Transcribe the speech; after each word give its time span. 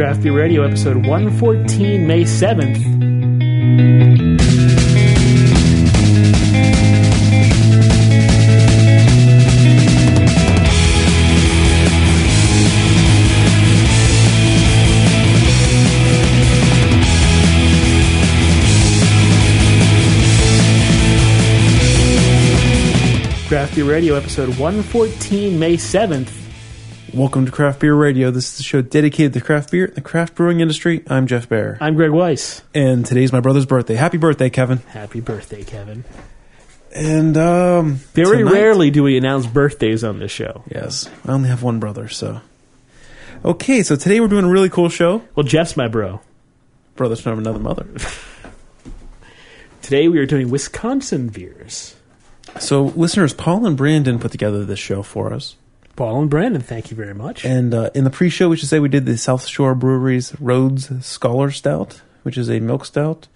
Craft 0.00 0.24
Radio, 0.24 0.62
episode 0.62 1.06
114, 1.06 2.06
May 2.06 2.22
7th. 2.22 2.80
Craft 23.48 23.76
Radio, 23.76 24.14
episode 24.14 24.48
114, 24.58 25.58
May 25.58 25.74
7th. 25.74 26.49
Welcome 27.14 27.46
to 27.46 27.52
Craft 27.52 27.80
Beer 27.80 27.94
Radio. 27.94 28.30
This 28.30 28.52
is 28.52 28.56
the 28.58 28.62
show 28.62 28.82
dedicated 28.82 29.32
to 29.32 29.40
craft 29.40 29.70
beer 29.70 29.86
and 29.86 29.94
the 29.94 30.00
craft 30.00 30.34
brewing 30.34 30.60
industry. 30.60 31.02
I'm 31.08 31.26
Jeff 31.26 31.48
Bear. 31.48 31.76
I'm 31.80 31.94
Greg 31.94 32.10
Weiss. 32.10 32.62
And 32.74 33.04
today's 33.04 33.32
my 33.32 33.40
brother's 33.40 33.66
birthday. 33.66 33.94
Happy 33.94 34.16
birthday, 34.18 34.50
Kevin. 34.50 34.78
Happy 34.78 35.20
birthday, 35.20 35.64
Kevin. 35.64 36.04
And 36.94 37.36
um 37.36 37.94
Very 38.14 38.38
tonight- 38.38 38.52
rarely 38.52 38.90
do 38.90 39.02
we 39.02 39.16
announce 39.16 39.46
birthdays 39.46 40.04
on 40.04 40.18
this 40.18 40.30
show. 40.30 40.62
Yes. 40.70 41.08
I 41.26 41.32
only 41.32 41.48
have 41.48 41.62
one 41.62 41.78
brother, 41.80 42.08
so 42.08 42.40
Okay, 43.44 43.82
so 43.82 43.96
today 43.96 44.20
we're 44.20 44.28
doing 44.28 44.44
a 44.44 44.50
really 44.50 44.68
cool 44.68 44.88
show. 44.90 45.22
Well, 45.34 45.44
Jeff's 45.46 45.76
my 45.76 45.88
bro. 45.88 46.20
Brothers 46.96 47.20
from 47.20 47.38
another 47.38 47.58
mother. 47.60 47.86
Today 49.82 50.08
we 50.08 50.18
are 50.18 50.26
doing 50.26 50.50
Wisconsin 50.50 51.28
beers. 51.28 51.96
So 52.58 52.84
listeners, 52.84 53.32
Paul 53.32 53.64
and 53.64 53.76
Brandon 53.76 54.18
put 54.18 54.30
together 54.30 54.64
this 54.64 54.78
show 54.78 55.02
for 55.02 55.32
us. 55.32 55.56
Paul 56.00 56.22
and 56.22 56.30
Brandon, 56.30 56.62
thank 56.62 56.90
you 56.90 56.96
very 56.96 57.12
much. 57.12 57.44
And 57.44 57.74
uh, 57.74 57.90
in 57.94 58.04
the 58.04 58.10
pre-show, 58.10 58.48
we 58.48 58.56
should 58.56 58.70
say 58.70 58.78
we 58.78 58.88
did 58.88 59.04
the 59.04 59.18
South 59.18 59.46
Shore 59.46 59.74
Brewery's 59.74 60.34
Rhodes 60.40 61.04
Scholar 61.04 61.50
Stout, 61.50 62.00
which 62.22 62.38
is 62.38 62.48
a 62.48 62.58
milk 62.58 62.86
stout. 62.86 63.28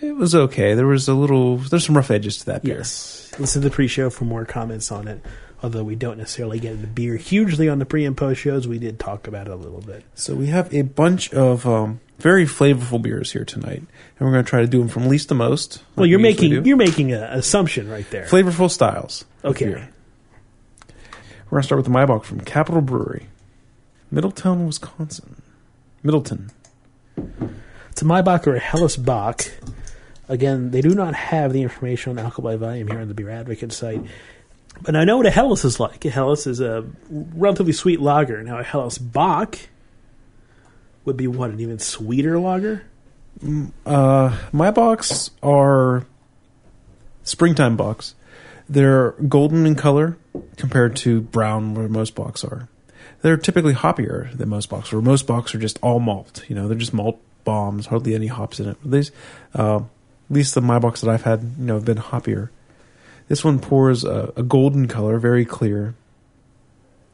It 0.00 0.14
was 0.14 0.32
okay. 0.32 0.74
There 0.74 0.86
was 0.86 1.08
a 1.08 1.14
little, 1.14 1.56
there's 1.56 1.84
some 1.84 1.96
rough 1.96 2.12
edges 2.12 2.38
to 2.38 2.46
that 2.46 2.62
beer. 2.62 2.78
yes, 2.78 3.32
listen 3.36 3.62
to 3.62 3.68
the 3.68 3.74
pre-show 3.74 4.10
for 4.10 4.24
more 4.24 4.44
comments 4.44 4.92
on 4.92 5.08
it. 5.08 5.22
Although 5.60 5.82
we 5.82 5.96
don't 5.96 6.18
necessarily 6.18 6.60
get 6.60 6.74
into 6.74 6.86
beer 6.86 7.16
hugely 7.16 7.68
on 7.68 7.80
the 7.80 7.84
pre 7.84 8.04
and 8.04 8.16
post 8.16 8.42
shows, 8.42 8.68
we 8.68 8.78
did 8.78 9.00
talk 9.00 9.26
about 9.26 9.48
it 9.48 9.52
a 9.52 9.56
little 9.56 9.80
bit. 9.80 10.04
So 10.14 10.36
we 10.36 10.46
have 10.46 10.72
a 10.72 10.82
bunch 10.82 11.34
of 11.34 11.66
um, 11.66 11.98
very 12.20 12.44
flavorful 12.44 13.02
beers 13.02 13.32
here 13.32 13.44
tonight, 13.44 13.78
and 13.78 13.88
we're 14.20 14.30
going 14.30 14.44
to 14.44 14.48
try 14.48 14.60
to 14.60 14.68
do 14.68 14.78
them 14.78 14.88
from 14.88 15.08
least 15.08 15.30
to 15.30 15.34
most. 15.34 15.78
like 15.78 15.96
Well, 15.96 16.06
you're 16.06 16.20
we 16.20 16.22
making 16.22 16.64
you're 16.64 16.76
making 16.76 17.10
an 17.10 17.24
assumption 17.24 17.90
right 17.90 18.08
there. 18.10 18.26
flavorful 18.26 18.70
styles. 18.70 19.24
Okay. 19.44 19.64
beer. 19.64 19.88
We're 21.52 21.56
going 21.56 21.64
to 21.64 21.66
start 21.66 21.78
with 21.80 21.92
the 21.92 21.92
Maibock 21.92 22.24
from 22.24 22.40
Capital 22.40 22.80
Brewery, 22.80 23.26
Middletown, 24.10 24.64
Wisconsin. 24.66 25.42
Middleton. 26.02 26.50
It's 27.90 28.00
a 28.00 28.06
Maibock 28.06 28.46
or 28.46 28.56
a 28.56 28.58
Helles 28.58 28.96
Bock. 28.96 29.44
Again, 30.30 30.70
they 30.70 30.80
do 30.80 30.94
not 30.94 31.14
have 31.14 31.52
the 31.52 31.60
information 31.60 32.12
on 32.12 32.24
alcohol 32.24 32.44
by 32.44 32.56
volume 32.56 32.88
here 32.88 33.00
on 33.00 33.08
the 33.08 33.12
Beer 33.12 33.28
Advocate 33.28 33.70
site. 33.70 34.00
But 34.80 34.96
I 34.96 35.04
know 35.04 35.18
what 35.18 35.26
a 35.26 35.30
Helles 35.30 35.62
is 35.66 35.78
like. 35.78 36.02
A 36.06 36.08
Helles 36.08 36.46
is 36.46 36.60
a 36.60 36.86
relatively 37.10 37.74
sweet 37.74 38.00
lager. 38.00 38.42
Now, 38.42 38.58
a 38.58 38.64
Helles 38.64 38.96
Bock 38.96 39.58
would 41.04 41.18
be 41.18 41.26
what, 41.26 41.50
an 41.50 41.60
even 41.60 41.78
sweeter 41.78 42.38
lager? 42.38 42.86
Uh, 43.84 44.38
Maibocks 44.54 45.28
are 45.42 46.06
springtime 47.24 47.76
bocks. 47.76 48.14
They're 48.72 49.10
golden 49.28 49.66
in 49.66 49.74
color 49.74 50.16
compared 50.56 50.96
to 50.96 51.20
brown, 51.20 51.74
where 51.74 51.88
most 51.88 52.14
bocks 52.14 52.42
are. 52.42 52.68
They're 53.20 53.36
typically 53.36 53.74
hoppier 53.74 54.34
than 54.36 54.48
most 54.48 54.70
bocks, 54.70 54.90
where 54.92 55.02
most 55.02 55.26
bocks 55.26 55.54
are 55.54 55.58
just 55.58 55.78
all 55.82 56.00
malt. 56.00 56.42
You 56.48 56.56
know, 56.56 56.68
they're 56.68 56.78
just 56.78 56.94
malt 56.94 57.20
bombs, 57.44 57.86
hardly 57.86 58.14
any 58.14 58.28
hops 58.28 58.60
in 58.60 58.68
it. 58.70 58.78
But 58.82 58.90
these, 58.90 59.12
uh, 59.54 59.76
at 59.76 59.82
least 60.30 60.54
the 60.54 60.62
Maibocks 60.62 61.00
that 61.02 61.10
I've 61.10 61.22
had, 61.22 61.42
you 61.58 61.64
know, 61.66 61.74
have 61.74 61.84
been 61.84 61.98
hoppier. 61.98 62.48
This 63.28 63.44
one 63.44 63.58
pours 63.58 64.04
a, 64.04 64.32
a 64.36 64.42
golden 64.42 64.88
color, 64.88 65.18
very 65.18 65.44
clear. 65.44 65.94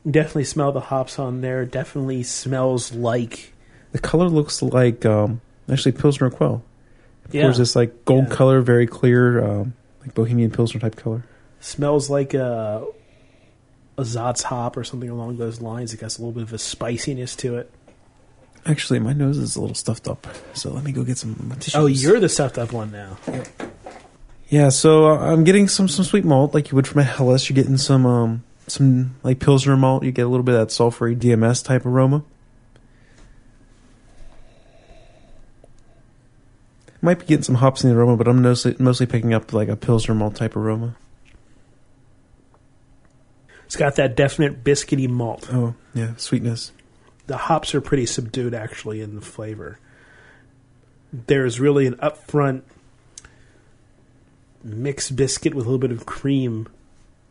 Definitely 0.09 0.45
smell 0.45 0.71
the 0.71 0.81
hops 0.81 1.19
on 1.19 1.41
there. 1.41 1.65
Definitely 1.65 2.23
smells 2.23 2.93
like. 2.93 3.53
The 3.93 3.99
color 3.99 4.29
looks 4.29 4.63
like 4.63 5.05
um, 5.05 5.41
actually 5.69 5.93
Pilsner 5.93 6.31
Urquell. 6.31 6.63
It 7.27 7.35
Yeah. 7.35 7.43
pours 7.43 7.59
this 7.59 7.75
like 7.75 8.05
gold 8.05 8.29
Yeah. 8.29 8.35
color, 8.35 8.61
very 8.61 8.87
clear, 8.87 9.45
um, 9.45 9.75
like 10.01 10.15
Bohemian 10.15 10.51
Pilsner 10.53 10.81
type 10.81 10.95
color. 10.97 11.25
Smells 11.61 12.09
like 12.09 12.35
a, 12.35 12.85
a 13.97 14.03
Saaz 14.03 14.43
hop 14.43 14.77
or 14.77 14.85
something 14.85 15.11
along 15.11 15.39
those 15.39 15.61
lines. 15.61 15.93
It 15.93 16.01
got 16.01 16.17
a 16.17 16.21
little 16.21 16.33
bit 16.33 16.45
of 16.45 16.53
a 16.53 16.59
spiciness 16.59 17.35
to 17.37 17.57
it. 17.57 17.71
Actually, 18.67 18.99
my 18.99 19.13
nose 19.13 19.39
is 19.39 19.57
a 19.57 19.61
little 19.61 19.75
stuffed 19.75 20.09
up, 20.09 20.27
so 20.53 20.71
let 20.71 20.85
me 20.85 20.93
go 20.93 21.03
get 21.03 21.17
some 21.17 21.35
tissues. 21.59 21.75
Oh, 21.75 21.87
you're 21.87 22.21
the 22.21 22.29
stuffed 22.29 22.59
up 22.59 22.73
one 22.73 22.91
now. 22.93 23.17
yeah. 24.49 24.69
So 24.69 25.07
uh, 25.07 25.19
I'm 25.19 25.45
getting 25.45 25.69
some 25.69 25.89
some 25.89 26.05
sweet 26.05 26.25
malt, 26.25 26.53
like 26.55 26.71
you 26.71 26.77
would 26.77 26.87
from 26.87 27.01
a 27.01 27.05
Helles. 27.05 27.49
You're 27.49 27.55
getting 27.55 27.79
some 27.79 28.05
um 28.05 28.45
some 28.67 29.17
like 29.23 29.39
Pilsner 29.39 29.77
malt. 29.77 30.05
You 30.05 30.13
get 30.13 30.27
a 30.27 30.29
little 30.29 30.45
bit 30.45 30.55
of 30.55 30.69
that 30.69 30.75
sulfury 30.75 31.19
DMS 31.19 31.65
type 31.65 31.87
aroma. 31.87 32.25
Might 37.01 37.21
be 37.21 37.27
getting 37.27 37.45
some 37.45 37.55
hops 37.57 37.85
in 37.85 37.91
the 37.91 37.97
aroma, 37.97 38.17
but 38.17 38.29
I'm 38.29 38.43
mostly 38.43 38.75
mostly 38.79 39.07
picking 39.07 39.33
up 39.33 39.53
like 39.53 39.69
a 39.69 39.77
Pilsner 39.77 40.15
malt 40.15 40.35
type 40.35 40.57
aroma. 40.57 40.97
It's 43.69 43.77
got 43.77 43.97
that 43.97 44.17
definite 44.17 44.65
biscuity 44.65 45.07
malt. 45.11 45.47
Oh 45.53 45.75
yeah, 45.93 46.15
sweetness. 46.17 46.73
The 47.27 47.37
hops 47.37 47.75
are 47.75 47.83
pretty 47.83 48.07
subdued 48.07 48.55
actually 48.55 49.03
in 49.03 49.15
the 49.15 49.21
flavor. 49.21 49.79
There's 51.13 51.61
really 51.61 51.87
an 51.87 51.97
upfront 51.97 52.63
mixed 54.65 55.15
biscuit 55.17 55.53
with 55.55 55.67
a 55.67 55.69
little 55.69 55.79
bit 55.79 55.93
of 55.93 56.07
cream 56.07 56.67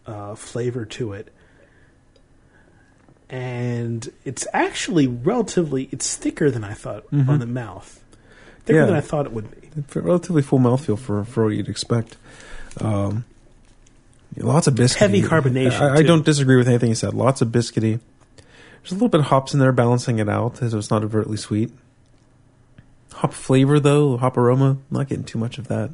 uh, 0.06 0.36
flavor 0.36 0.86
to 0.86 1.14
it. 1.14 1.34
And 3.30 4.08
it's 4.24 4.46
actually 4.53 5.08
relatively 5.08 5.90
it's 5.92 6.16
thicker 6.16 6.52
than 6.52 6.64
I 6.64 6.74
thought 6.74 7.03
on 7.12 7.40
the 7.40 7.47
mouth. 7.47 8.00
Thicker 8.66 8.80
Yeah. 8.81 8.86
than 8.86 8.96
I 8.96 9.02
thought 9.02 9.26
it 9.26 9.31
would 9.34 9.50
be. 9.59 10.00
Relatively 10.00 10.44
full 10.44 10.59
mouthfeel 10.59 11.00
for 11.00 11.24
for 11.26 11.46
what 11.46 11.56
you'd 11.56 11.68
expect. 11.68 12.16
Um, 12.80 13.26
lots 14.46 14.68
of 14.68 14.75
biscuity. 14.75 14.96
Heavy 14.98 15.22
carbonation, 15.22 15.81
I, 15.81 15.96
I 16.00 16.03
don't 16.03 16.25
disagree 16.25 16.58
with 16.58 16.68
anything 16.68 16.90
you 16.90 16.96
said. 16.96 17.14
Lots 17.14 17.42
of 17.42 17.50
biscuity. 17.50 18.00
There's 18.81 18.92
a 18.92 18.96
little 18.96 19.09
bit 19.09 19.20
of 19.22 19.28
hops 19.28 19.53
in 19.53 19.59
there 19.59 19.72
balancing 19.72 20.20
it 20.20 20.30
out, 20.30 20.62
as 20.62 20.74
it's 20.74 20.90
not 20.90 21.03
overtly 21.03 21.38
sweet. 21.38 21.72
Hop 23.14 23.34
flavor 23.34 23.80
though, 23.80 24.18
hop 24.18 24.38
aroma, 24.38 24.78
not 24.92 25.08
getting 25.09 25.24
too 25.24 25.40
much 25.40 25.58
of 25.58 25.68
that. 25.70 25.90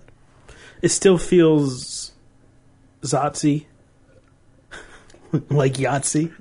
It 0.82 0.90
still 0.90 1.18
feels 1.18 2.12
Zotzy, 3.02 3.66
like 5.50 5.74
Yahtzee, 5.76 6.32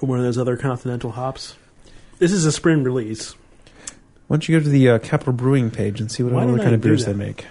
one 0.00 0.18
of 0.18 0.24
those 0.24 0.38
other 0.38 0.56
continental 0.56 1.12
hops. 1.12 1.54
This 2.18 2.32
is 2.32 2.44
a 2.44 2.52
spring 2.52 2.82
release. 2.82 3.32
Why 4.26 4.34
don't 4.36 4.48
you 4.48 4.58
go 4.58 4.64
to 4.64 4.68
the 4.68 4.88
uh, 4.90 4.98
Capital 4.98 5.32
Brewing 5.32 5.70
page 5.70 6.00
and 6.00 6.10
see 6.10 6.22
what 6.24 6.32
Why 6.32 6.42
other 6.42 6.52
don't 6.52 6.58
kind 6.60 6.70
I 6.70 6.74
of 6.74 6.80
do 6.80 6.88
beers 6.88 7.04
that? 7.04 7.12
they 7.12 7.18
make? 7.18 7.46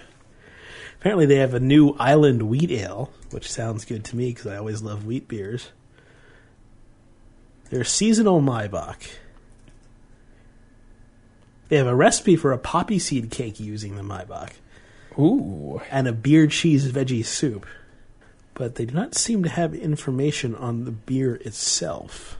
Apparently, 1.05 1.27
they 1.27 1.35
have 1.35 1.53
a 1.53 1.59
new 1.59 1.91
Island 1.99 2.41
Wheat 2.49 2.71
Ale, 2.71 3.11
which 3.29 3.47
sounds 3.47 3.85
good 3.85 4.03
to 4.05 4.16
me 4.16 4.29
because 4.29 4.47
I 4.47 4.57
always 4.57 4.81
love 4.81 5.05
wheat 5.05 5.27
beers. 5.27 5.69
They're 7.69 7.83
seasonal 7.83 8.41
Maibock. 8.41 9.07
They 11.69 11.75
have 11.75 11.85
a 11.85 11.93
recipe 11.93 12.35
for 12.35 12.51
a 12.51 12.57
poppy 12.57 12.97
seed 12.97 13.29
cake 13.29 13.59
using 13.59 13.97
the 13.97 14.01
Maibock 14.01 14.53
Ooh, 15.19 15.79
and 15.91 16.07
a 16.07 16.11
beer 16.11 16.47
cheese 16.47 16.91
veggie 16.91 17.23
soup, 17.23 17.67
but 18.55 18.73
they 18.73 18.85
do 18.85 18.95
not 18.95 19.13
seem 19.13 19.43
to 19.43 19.49
have 19.49 19.75
information 19.75 20.55
on 20.55 20.85
the 20.85 20.91
beer 20.91 21.35
itself. 21.35 22.39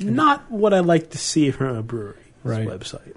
Not 0.00 0.50
what 0.50 0.74
I 0.74 0.80
like 0.80 1.10
to 1.10 1.18
see 1.18 1.52
from 1.52 1.76
a 1.76 1.84
brewery's 1.84 2.16
Right. 2.42 2.66
website. 2.66 3.14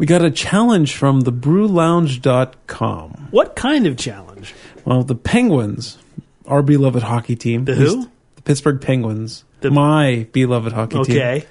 We 0.00 0.06
got 0.06 0.24
a 0.24 0.30
challenge 0.30 0.94
from 0.96 1.20
the 1.20 1.32
brewlounge.com. 1.32 3.28
What 3.30 3.54
kind 3.54 3.86
of 3.86 3.98
challenge? 3.98 4.54
Well, 4.86 5.02
the 5.02 5.14
Penguins, 5.14 5.98
our 6.46 6.62
beloved 6.62 7.02
hockey 7.02 7.36
team. 7.36 7.66
The 7.66 7.74
who? 7.74 8.08
The 8.36 8.42
Pittsburgh 8.42 8.80
Penguins. 8.80 9.44
The- 9.60 9.70
my 9.70 10.26
beloved 10.32 10.72
hockey 10.72 11.02
team. 11.02 11.16
Okay. 11.16 11.44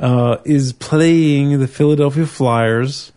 uh, 0.00 0.38
is 0.46 0.72
playing 0.72 1.60
the 1.60 1.68
Philadelphia 1.68 2.24
Flyers 2.24 3.12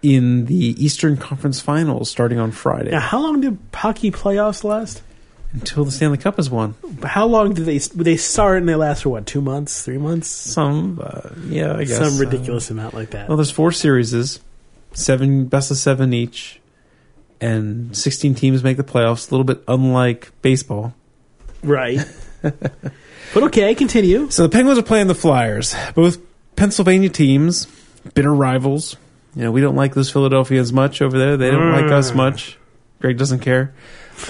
in 0.00 0.44
the 0.46 0.80
Eastern 0.82 1.16
Conference 1.16 1.60
Finals 1.60 2.08
starting 2.08 2.38
on 2.38 2.52
Friday 2.52 2.92
Now, 2.92 3.00
how 3.00 3.18
long 3.20 3.40
do 3.40 3.58
hockey 3.74 4.12
playoffs 4.12 4.62
last? 4.62 5.02
Until 5.52 5.84
the 5.84 5.90
Stanley 5.90 6.18
Cup 6.18 6.38
is 6.38 6.48
won. 6.50 6.74
How 7.02 7.26
long 7.26 7.54
do 7.54 7.64
they 7.64 7.78
they 7.78 8.16
start 8.16 8.58
and 8.58 8.68
they 8.68 8.74
last 8.74 9.02
for 9.02 9.10
what? 9.10 9.26
Two 9.26 9.40
months, 9.40 9.82
three 9.84 9.98
months, 9.98 10.28
Some, 10.28 11.00
uh, 11.02 11.30
yeah, 11.48 11.74
I 11.76 11.84
guess 11.84 11.98
some 11.98 12.18
ridiculous 12.18 12.70
amount 12.70 12.94
like 12.94 13.10
that. 13.10 13.28
well, 13.28 13.36
there's 13.36 13.50
four 13.50 13.72
series, 13.72 14.40
seven 14.92 15.46
best 15.46 15.70
of 15.70 15.76
seven 15.76 16.12
each, 16.12 16.60
and 17.40 17.96
16 17.96 18.34
teams 18.34 18.62
make 18.62 18.76
the 18.76 18.84
playoffs. 18.84 19.28
A 19.30 19.34
little 19.34 19.44
bit 19.44 19.62
unlike 19.68 20.30
baseball. 20.42 20.94
right. 21.62 21.98
but 22.42 23.42
okay, 23.44 23.74
continue. 23.74 24.30
So 24.30 24.42
the 24.44 24.48
Penguins 24.48 24.78
are 24.78 24.82
playing 24.82 25.08
the 25.08 25.14
Flyers, 25.14 25.74
both 25.94 26.18
Pennsylvania 26.56 27.08
teams, 27.10 27.66
bitter 28.14 28.32
rivals. 28.34 28.96
You 29.36 29.42
know, 29.44 29.52
we 29.52 29.60
don't 29.60 29.76
like 29.76 29.94
those 29.94 30.10
Philadelphians 30.10 30.72
much 30.72 31.02
over 31.02 31.16
there. 31.18 31.36
They 31.36 31.50
don't 31.50 31.70
like 31.72 31.90
us 31.92 32.10
Mm. 32.12 32.16
much. 32.16 32.58
Greg 33.00 33.16
doesn't 33.18 33.40
care. 33.40 33.72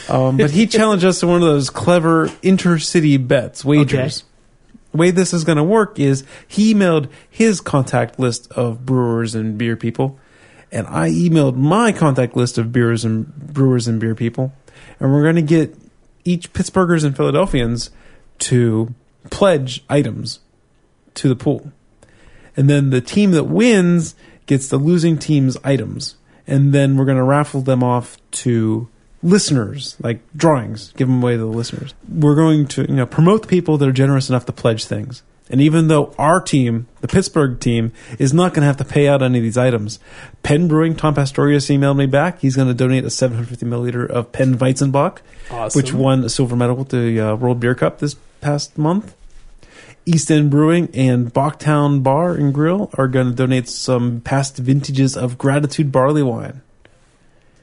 Um, 0.08 0.36
but 0.36 0.50
he 0.50 0.66
challenged 0.66 1.04
us 1.04 1.20
to 1.20 1.26
one 1.26 1.42
of 1.42 1.48
those 1.48 1.70
clever 1.70 2.28
intercity 2.42 3.26
bets, 3.26 3.64
wagers. 3.64 4.24
The 4.92 4.98
way 4.98 5.10
this 5.10 5.32
is 5.32 5.44
going 5.44 5.56
to 5.56 5.64
work 5.64 6.00
is 6.00 6.24
he 6.48 6.74
emailed 6.74 7.08
his 7.28 7.60
contact 7.60 8.18
list 8.18 8.50
of 8.52 8.84
brewers 8.84 9.34
and 9.34 9.56
beer 9.56 9.76
people, 9.76 10.18
and 10.72 10.86
I 10.88 11.10
emailed 11.10 11.56
my 11.56 11.92
contact 11.92 12.36
list 12.36 12.58
of 12.58 12.72
beers 12.72 13.04
and 13.04 13.32
brewers 13.34 13.86
and 13.86 14.00
beer 14.00 14.14
people, 14.14 14.52
and 14.98 15.12
we're 15.12 15.22
going 15.22 15.36
to 15.36 15.42
get 15.42 15.76
each 16.24 16.52
Pittsburghers 16.52 17.04
and 17.04 17.16
Philadelphians 17.16 17.90
to 18.40 18.94
pledge 19.30 19.84
items 19.88 20.40
to 21.14 21.28
the 21.28 21.36
pool, 21.36 21.70
and 22.56 22.68
then 22.68 22.90
the 22.90 23.00
team 23.00 23.30
that 23.30 23.44
wins 23.44 24.16
gets 24.46 24.66
the 24.68 24.78
losing 24.78 25.18
team's 25.18 25.56
items, 25.62 26.16
and 26.48 26.72
then 26.72 26.96
we're 26.96 27.04
going 27.04 27.16
to 27.16 27.22
raffle 27.22 27.60
them 27.60 27.84
off 27.84 28.16
to 28.32 28.88
listeners, 29.22 29.96
like 30.02 30.20
drawings, 30.34 30.92
give 30.96 31.08
them 31.08 31.22
away 31.22 31.32
to 31.32 31.38
the 31.38 31.46
listeners. 31.46 31.94
We're 32.08 32.34
going 32.36 32.66
to 32.68 32.82
you 32.82 32.96
know 32.96 33.06
promote 33.06 33.42
the 33.42 33.48
people 33.48 33.78
that 33.78 33.88
are 33.88 33.92
generous 33.92 34.28
enough 34.28 34.46
to 34.46 34.52
pledge 34.52 34.84
things. 34.84 35.22
And 35.52 35.60
even 35.60 35.88
though 35.88 36.14
our 36.16 36.40
team, 36.40 36.86
the 37.00 37.08
Pittsburgh 37.08 37.58
team, 37.58 37.90
is 38.20 38.32
not 38.32 38.54
going 38.54 38.60
to 38.62 38.66
have 38.68 38.76
to 38.76 38.84
pay 38.84 39.08
out 39.08 39.20
any 39.20 39.38
of 39.38 39.42
these 39.42 39.58
items, 39.58 39.98
Penn 40.44 40.68
Brewing, 40.68 40.94
Tom 40.94 41.14
Pastorius 41.14 41.66
emailed 41.68 41.96
me 41.96 42.06
back. 42.06 42.40
He's 42.40 42.54
going 42.54 42.68
to 42.68 42.74
donate 42.74 43.04
a 43.04 43.10
750 43.10 43.66
milliliter 43.66 44.08
of 44.08 44.30
Penn 44.30 44.56
Weizenbock, 44.58 45.18
Awesome. 45.50 45.76
which 45.76 45.92
won 45.92 46.22
a 46.22 46.28
silver 46.28 46.54
medal 46.54 46.80
at 46.82 46.90
the 46.90 47.18
uh, 47.18 47.34
World 47.34 47.58
Beer 47.58 47.74
Cup 47.74 47.98
this 47.98 48.14
past 48.40 48.78
month. 48.78 49.16
East 50.06 50.30
End 50.30 50.50
Brewing 50.52 50.88
and 50.94 51.34
Bocktown 51.34 52.04
Bar 52.04 52.34
and 52.34 52.54
Grill 52.54 52.88
are 52.94 53.08
going 53.08 53.26
to 53.30 53.34
donate 53.34 53.68
some 53.68 54.20
past 54.20 54.56
vintages 54.56 55.16
of 55.16 55.36
Gratitude 55.36 55.90
barley 55.90 56.22
wine. 56.22 56.62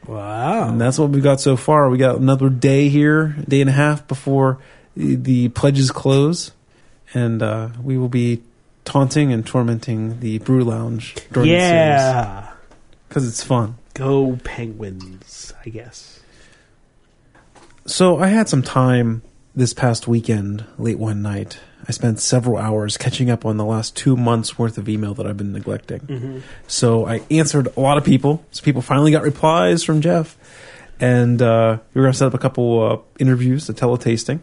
Wow. 0.07 0.69
And 0.69 0.79
that's 0.79 0.97
what 0.97 1.09
we've 1.09 1.23
got 1.23 1.41
so 1.41 1.57
far. 1.57 1.89
We 1.89 1.97
got 1.97 2.17
another 2.17 2.49
day 2.49 2.89
here, 2.89 3.35
day 3.47 3.61
and 3.61 3.69
a 3.69 3.73
half 3.73 4.07
before 4.07 4.59
the, 4.95 5.15
the 5.15 5.49
pledges 5.49 5.91
close, 5.91 6.51
and 7.13 7.43
uh, 7.43 7.69
we 7.83 7.97
will 7.97 8.09
be 8.09 8.41
taunting 8.85 9.33
and 9.33 9.45
tormenting 9.45 10.21
the 10.21 10.39
brew 10.39 10.63
lounge 10.63 11.15
during 11.31 11.49
the 11.49 11.59
series. 11.59 11.63
yeah. 11.63 12.51
because 13.09 13.27
it's 13.27 13.43
fun. 13.43 13.75
Go 13.93 14.37
Penguins, 14.43 15.53
I 15.65 15.69
guess. 15.69 16.21
So 17.85 18.17
I 18.19 18.27
had 18.27 18.47
some 18.47 18.61
time 18.63 19.23
this 19.55 19.73
past 19.73 20.07
weekend, 20.07 20.65
late 20.77 20.99
one 20.99 21.21
night. 21.21 21.59
I 21.87 21.91
spent 21.91 22.19
several 22.19 22.57
hours 22.57 22.97
catching 22.97 23.29
up 23.29 23.45
on 23.45 23.57
the 23.57 23.65
last 23.65 23.95
two 23.95 24.17
months 24.17 24.57
worth 24.57 24.77
of 24.77 24.89
email 24.89 25.13
that 25.15 25.25
I've 25.25 25.37
been 25.37 25.53
neglecting. 25.53 25.99
Mm-hmm. 25.99 26.39
So 26.67 27.05
I 27.07 27.21
answered 27.31 27.69
a 27.75 27.79
lot 27.79 27.97
of 27.97 28.03
people. 28.03 28.43
So 28.51 28.63
people 28.63 28.81
finally 28.81 29.11
got 29.11 29.23
replies 29.23 29.83
from 29.83 30.01
Jeff, 30.01 30.37
and 30.99 31.41
uh, 31.41 31.77
we 31.93 31.99
were 31.99 32.05
going 32.05 32.13
to 32.13 32.17
set 32.17 32.27
up 32.27 32.33
a 32.33 32.39
couple 32.39 32.83
uh, 32.83 32.97
interviews, 33.19 33.69
a 33.69 33.73
teletasting, 33.73 34.41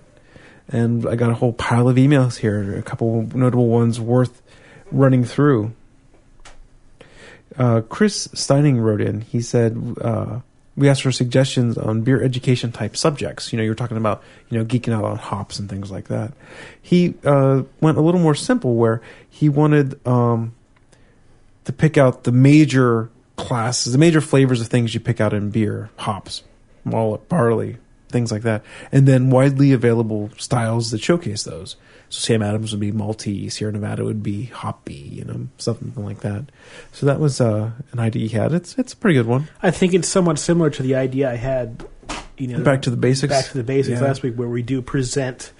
and 0.69 1.07
I 1.07 1.17
got 1.17 1.31
a 1.31 1.35
whole 1.35 1.53
pile 1.53 1.89
of 1.89 1.97
emails 1.97 2.39
here. 2.39 2.79
A 2.79 2.83
couple 2.83 3.23
notable 3.35 3.69
ones 3.69 4.01
worth 4.01 4.41
running 4.91 5.25
through. 5.25 5.75
Uh, 7.57 7.83
Chris 7.83 8.29
Steining 8.29 8.81
wrote 8.81 9.01
in. 9.01 9.21
He 9.21 9.41
said 9.41 9.97
uh, 10.01 10.41
we 10.77 10.89
asked 10.89 11.03
for 11.03 11.13
suggestions 11.13 11.79
on 11.79 12.03
beer 12.03 12.23
education 12.23 12.73
type 12.73 12.97
subjects. 12.97 13.53
You 13.53 13.57
know, 13.57 13.63
you 13.63 13.71
were 13.71 13.77
talking 13.77 13.97
about 13.97 14.23
you 14.49 14.59
know 14.59 14.65
geeking 14.65 14.93
out 14.93 15.05
on 15.05 15.17
hops 15.17 15.59
and 15.59 15.69
things 15.69 15.91
like 15.91 16.09
that. 16.09 16.33
He 16.81 17.15
uh, 17.25 17.63
went 17.81 17.99
a 17.99 18.01
little 18.01 18.21
more 18.21 18.35
simple, 18.35 18.75
where 18.75 19.01
he 19.29 19.49
wanted 19.49 20.05
um, 20.07 20.55
to 21.65 21.73
pick 21.73 21.97
out 21.97 22.25
the 22.25 22.33
major 22.33 23.11
classes, 23.37 23.93
the 23.93 23.99
major 23.99 24.21
flavors 24.21 24.61
of 24.61 24.69
things 24.69 24.95
you 24.95 25.01
pick 25.01 25.21
out 25.21 25.33
in 25.33 25.51
beer, 25.51 25.91
hops, 25.97 26.43
malt, 26.85 27.29
barley, 27.29 27.79
things 28.09 28.33
like 28.33 28.43
that, 28.43 28.65
and 28.91 29.07
then 29.07 29.31
widely 29.31 29.73
available 29.73 30.31
styles 30.39 30.91
that 30.91 31.03
showcase 31.03 31.45
those. 31.45 31.77
So 32.11 32.21
Sam 32.21 32.43
Adams 32.43 32.71
would 32.73 32.81
be 32.81 32.93
malty, 32.93 33.51
Sierra 33.51 33.73
Nevada 33.73 34.05
would 34.05 34.23
be 34.23 34.45
hoppy, 34.45 34.95
you 34.95 35.25
know, 35.25 35.49
something 35.59 35.93
like 36.05 36.21
that. 36.21 36.45
So 36.93 37.07
that 37.07 37.19
was 37.19 37.41
uh, 37.41 37.71
an 37.93 37.99
idea 37.99 38.29
he 38.29 38.37
had. 38.37 38.53
It's 38.53 38.79
it's 38.79 38.93
a 38.93 38.97
pretty 38.97 39.15
good 39.17 39.27
one. 39.27 39.49
I 39.63 39.71
think 39.71 39.95
it's 39.95 40.09
somewhat 40.09 40.39
similar 40.39 40.71
to 40.71 40.83
the 40.83 40.95
idea 40.95 41.31
I 41.31 41.37
had, 41.37 41.85
you 42.39 42.49
know, 42.49 42.61
Back 42.63 42.83
to 42.83 42.91
the 42.91 42.97
basics. 42.97 43.33
back 43.33 43.47
to 43.47 43.59
the 43.59 43.65
basics 43.65 44.01
Yeah. 44.01 44.07
last 44.07 44.23
week, 44.23 44.35
where 44.35 44.49
we 44.49 44.63
do 44.63 44.81
present. 44.83 45.53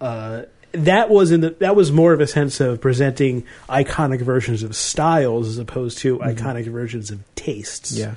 Uh, 0.00 0.42
that 0.72 1.08
was 1.08 1.30
in 1.30 1.40
the 1.40 1.50
that 1.60 1.76
was 1.76 1.92
more 1.92 2.12
of 2.12 2.20
a 2.20 2.26
sense 2.26 2.60
of 2.60 2.80
presenting 2.80 3.44
iconic 3.68 4.20
versions 4.20 4.64
of 4.64 4.74
styles 4.74 5.46
as 5.48 5.58
opposed 5.58 5.98
to 5.98 6.18
iconic 6.18 6.66
versions 6.66 7.10
of 7.12 7.22
tastes. 7.36 7.92
Mm-hmm. 7.92 8.00
Yeah. 8.10 8.14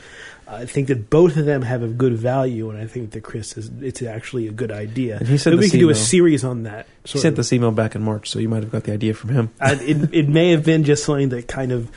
I 0.50 0.66
think 0.66 0.88
that 0.88 1.10
both 1.10 1.36
of 1.36 1.46
them 1.46 1.62
have 1.62 1.84
a 1.84 1.88
good 1.88 2.14
value, 2.14 2.70
and 2.70 2.80
I 2.80 2.88
think 2.88 3.12
that 3.12 3.22
Chris 3.22 3.58
is 3.58 3.70
it's 3.82 4.02
actually 4.02 4.48
a 4.48 4.52
good 4.52 4.72
idea. 4.72 5.18
And 5.18 5.28
he 5.28 5.38
sent 5.38 5.56
Maybe 5.58 5.66
we 5.68 5.72
could 5.72 5.80
do 5.80 5.90
a 5.90 5.96
series 5.96 6.44
on 6.46 6.64
that. 6.64 6.88
He 7.04 7.20
sent 7.20 7.34
of. 7.34 7.36
this 7.38 7.52
email 7.52 7.72
back 7.72 7.96
in 7.96 8.02
March, 8.02 8.30
so 8.30 8.40
you 8.40 8.48
might 8.48 8.64
have 8.64 8.72
got 8.72 8.84
the 8.86 8.94
idea 8.94 9.14
from 9.14 9.32
him. 9.32 9.50
I, 9.60 9.74
it, 9.74 10.14
it 10.14 10.30
may 10.30 10.52
have 10.52 10.64
been 10.64 10.84
just 10.86 11.04
something 11.04 11.30
that 11.30 11.48
kind 11.50 11.72
of 11.74 11.92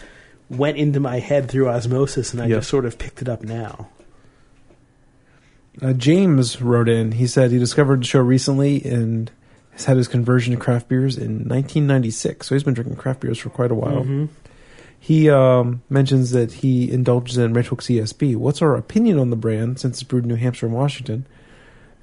went 0.48 0.78
into 0.78 0.98
my 0.98 1.20
head 1.20 1.48
through 1.48 1.68
osmosis, 1.68 2.32
and 2.32 2.42
I 2.42 2.46
Yep. 2.46 2.58
just 2.58 2.70
sort 2.70 2.84
of 2.86 2.98
picked 2.98 3.22
it 3.22 3.28
up 3.28 3.42
now. 3.44 3.88
Uh, 5.80 5.92
James 5.92 6.60
wrote 6.60 6.88
in. 6.88 7.12
He 7.12 7.26
said 7.26 7.50
he 7.52 7.58
discovered 7.58 8.00
the 8.00 8.06
show 8.06 8.20
recently 8.20 8.84
and 8.84 9.30
has 9.72 9.84
had 9.84 9.96
his 9.96 10.08
conversion 10.08 10.52
to 10.54 10.60
craft 10.60 10.88
beers 10.88 11.16
in 11.16 11.46
1996. 11.48 12.48
So 12.48 12.54
he's 12.54 12.64
been 12.64 12.74
drinking 12.74 12.96
craft 12.96 13.20
beers 13.20 13.38
for 13.38 13.50
quite 13.50 13.70
a 13.70 13.74
while. 13.74 14.04
Mhm. 14.04 14.28
He 15.02 15.30
um, 15.30 15.82
mentions 15.88 16.30
that 16.32 16.52
he 16.52 16.92
indulges 16.92 17.38
in 17.38 17.54
Red 17.54 17.66
Hook 17.66 17.80
ESB. 17.80 18.36
What's 18.36 18.60
our 18.60 18.76
opinion 18.76 19.18
on 19.18 19.30
the 19.30 19.36
brand 19.36 19.80
since 19.80 19.96
it's 19.96 20.02
brewed 20.02 20.24
in 20.24 20.28
New 20.28 20.36
Hampshire 20.36 20.66
and 20.66 20.74
Washington? 20.74 21.26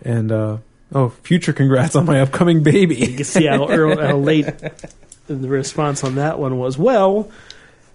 And 0.02 0.32
uh, 0.32 0.58
oh, 0.94 1.10
future 1.10 1.54
congrats 1.54 1.96
on 1.96 2.06
my 2.06 2.22
upcoming 2.22 2.64
baby. 2.64 2.96
can 3.16 3.24
see 3.24 3.46
how, 3.46 3.70
early, 3.70 4.04
how 4.04 4.18
late 4.18 4.48
the 5.28 5.36
response 5.48 6.04
on 6.04 6.16
that 6.16 6.40
one 6.40 6.58
was. 6.58 6.78
Well, 6.78 7.32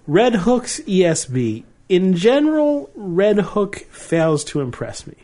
Red 0.06 0.36
Hook's 0.36 0.80
ESB. 0.80 1.64
In 1.88 2.14
general, 2.14 2.88
Red 2.94 3.38
Hook 3.38 3.76
fails 3.90 4.44
to 4.44 4.60
impress 4.60 5.06
me. 5.06 5.16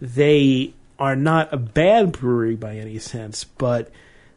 They 0.00 0.74
are 0.98 1.16
not 1.16 1.52
a 1.52 1.56
bad 1.56 2.12
brewery 2.12 2.56
by 2.56 2.76
any 2.76 2.98
sense, 2.98 3.44
but 3.44 3.90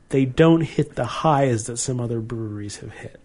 they 0.10 0.24
don't 0.26 0.62
hit 0.62 0.96
the 0.96 1.06
highs 1.06 1.66
that 1.66 1.78
some 1.78 2.00
other 2.00 2.20
breweries 2.20 2.78
have 2.78 2.92
hit. 2.92 3.20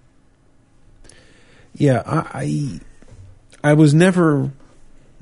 Yeah, 1.74 2.02
I, 2.06 2.80
I 3.62 3.70
I 3.70 3.72
was 3.74 3.94
never 3.94 4.50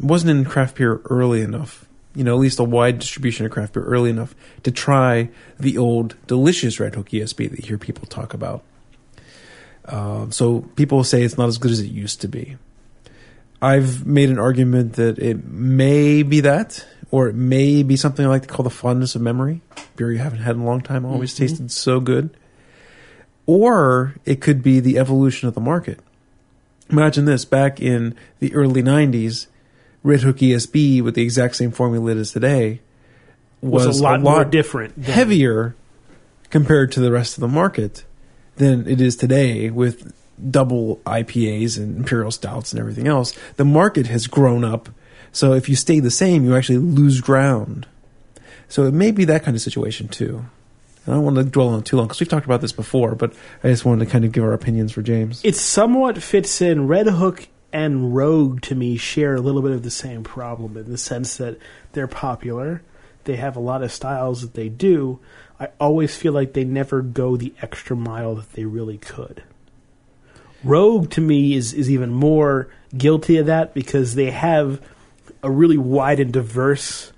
wasn't 0.01 0.31
in 0.31 0.45
craft 0.45 0.77
beer 0.77 1.01
early 1.11 1.43
enough. 1.43 1.85
You 2.15 2.25
know, 2.25 2.35
at 2.35 2.41
least 2.41 2.59
a 2.59 2.65
wide 2.65 2.99
distribution 2.99 3.47
of 3.47 3.53
craft 3.53 3.75
beer 3.75 3.85
early 3.85 4.11
enough 4.11 4.35
to 4.65 4.71
try 4.71 5.29
the 5.59 5.79
old 5.79 6.17
delicious 6.27 6.81
Red 6.81 6.95
Hook 6.95 7.11
ESB 7.11 7.51
that 7.51 7.61
you 7.61 7.67
hear 7.67 7.79
people 7.79 8.07
talk 8.07 8.35
about. 8.35 8.63
Um, 9.85 10.33
so 10.33 10.63
people 10.77 11.03
say 11.05 11.23
it's 11.23 11.39
not 11.39 11.49
as 11.49 11.59
good 11.59 11.71
as 11.71 11.81
it 11.81 11.87
used 11.91 12.21
to 12.23 12.29
be. 12.29 12.57
I've 13.61 14.07
made 14.07 14.31
an 14.31 14.39
argument 14.39 14.95
that 14.95 15.19
it 15.19 15.45
may 15.47 16.23
be 16.23 16.41
that, 16.41 16.85
or 17.11 17.29
it 17.29 17.35
may 17.35 17.83
be 17.83 17.97
something 17.97 18.25
I 18.25 18.29
like 18.29 18.43
to 18.43 18.49
call 18.49 18.63
the 18.65 18.71
fondness 18.71 19.15
of 19.15 19.23
memory. 19.23 19.63
Beer 19.97 20.13
you 20.13 20.19
haven't 20.19 20.41
had 20.41 20.57
in 20.57 20.63
a 20.63 20.67
long 20.67 20.81
time, 20.81 21.05
always 21.05 21.35
Mhm. 21.35 21.39
tasted 21.39 21.71
so 21.73 22.01
good. 22.01 22.31
Or 23.47 24.15
it 24.25 24.41
could 24.41 24.63
be 24.63 24.79
the 24.81 24.99
evolution 24.99 25.49
of 25.49 25.55
the 25.55 25.61
market. 25.61 26.01
Imagine 26.91 27.25
this 27.27 27.45
back 27.45 27.81
in 27.81 28.15
the 28.41 28.55
early 28.55 28.83
90s, 28.83 29.47
Red 30.03 30.21
Hook 30.21 30.39
ESB 30.39 31.03
with 31.03 31.15
the 31.15 31.23
exact 31.23 31.57
same 31.57 31.71
formula 31.71 32.13
it 32.13 32.17
is 32.17 32.33
today 32.33 32.81
Was, 33.61 33.87
was, 33.87 34.01
a 34.01 34.03
lot 34.03 34.21
more 34.21 34.45
different. 34.45 34.95
than- 34.95 35.05
heavier 35.05 35.75
compared 36.51 36.93
to 36.93 37.01
the 37.01 37.13
rest 37.13 37.37
of 37.37 37.43
the 37.43 37.49
market 37.49 38.05
than 38.57 38.89
it 38.89 39.01
is 39.01 39.17
today 39.17 39.71
with 39.71 40.13
double 40.51 40.97
IPAs 41.05 41.77
and 41.77 41.99
imperial 41.99 42.31
stouts 42.31 42.73
and 42.73 42.81
everything 42.81 43.07
else. 43.07 43.35
The 43.57 43.65
market 43.65 44.07
has 44.07 44.27
grown 44.27 44.65
up, 44.65 44.89
so 45.33 45.53
if 45.53 45.69
you 45.69 45.77
stay 45.77 46.01
the 46.01 46.11
same, 46.11 46.45
you 46.45 46.57
actually 46.57 46.79
lose 46.79 47.21
ground. 47.21 47.87
So 48.69 48.85
it 48.85 48.95
may 48.95 49.11
be 49.11 49.25
that 49.27 49.43
kind 49.43 49.57
of 49.57 49.61
situation 49.61 50.09
too. 50.09 50.47
I 51.09 51.13
don't 51.13 51.25
want 51.25 51.37
to 51.37 51.45
dwell 51.45 51.69
on 51.69 51.81
it 51.81 51.87
too 51.87 51.97
long 51.97 52.07
because 52.07 52.21
we've 52.21 52.29
talked 52.29 52.45
about 52.45 52.61
this 52.61 52.73
before, 52.73 53.15
but 53.15 53.33
I 53.65 53.69
just 53.69 53.85
wanted 53.85 54.05
to 54.05 54.11
kind 54.11 54.25
of 54.25 54.33
give 54.33 54.45
our 54.45 54.53
opinions 54.53 54.93
for 54.93 55.01
James. 55.01 55.41
It 55.43 55.57
somewhat 55.57 56.23
fits 56.23 56.61
in. 56.61 56.87
Red 56.87 57.07
Hook 57.07 57.49
and 57.73 58.15
Rogue 58.15 58.61
to 58.63 58.75
me 58.75 58.97
share 58.99 59.35
a 59.35 59.41
little 59.41 59.63
bit 59.63 59.73
of 59.73 59.83
the 59.83 59.91
same 59.91 60.23
problem 60.23 60.77
in 60.77 60.91
the 60.91 60.99
sense 60.99 61.39
that 61.39 61.59
they're 61.93 62.07
popular. 62.07 62.83
They 63.25 63.37
have 63.37 63.57
a 63.57 63.61
lot 63.61 63.83
of 63.83 63.91
styles 63.91 64.43
that 64.43 64.55
they 64.55 64.69
do. 64.69 65.19
I 65.59 65.69
always 65.81 66.15
feel 66.15 66.33
like 66.33 66.53
they 66.53 66.65
never 66.65 67.03
go 67.03 67.37
the 67.37 67.55
extra 67.63 67.97
mile 67.97 68.35
that 68.37 68.53
they 68.53 68.65
really 68.65 68.99
could. 68.99 69.43
Rogue 70.63 71.11
to 71.13 71.21
me 71.21 71.55
is, 71.55 71.73
is 71.73 71.91
even 71.91 72.11
more 72.11 72.69
guilty 72.97 73.37
of 73.39 73.47
that 73.47 73.75
because 73.75 74.15
they 74.15 74.31
have 74.31 74.81
a 75.43 75.51
really 75.51 75.79
wide 75.79 76.21
and 76.21 76.33
diverse 76.33 77.13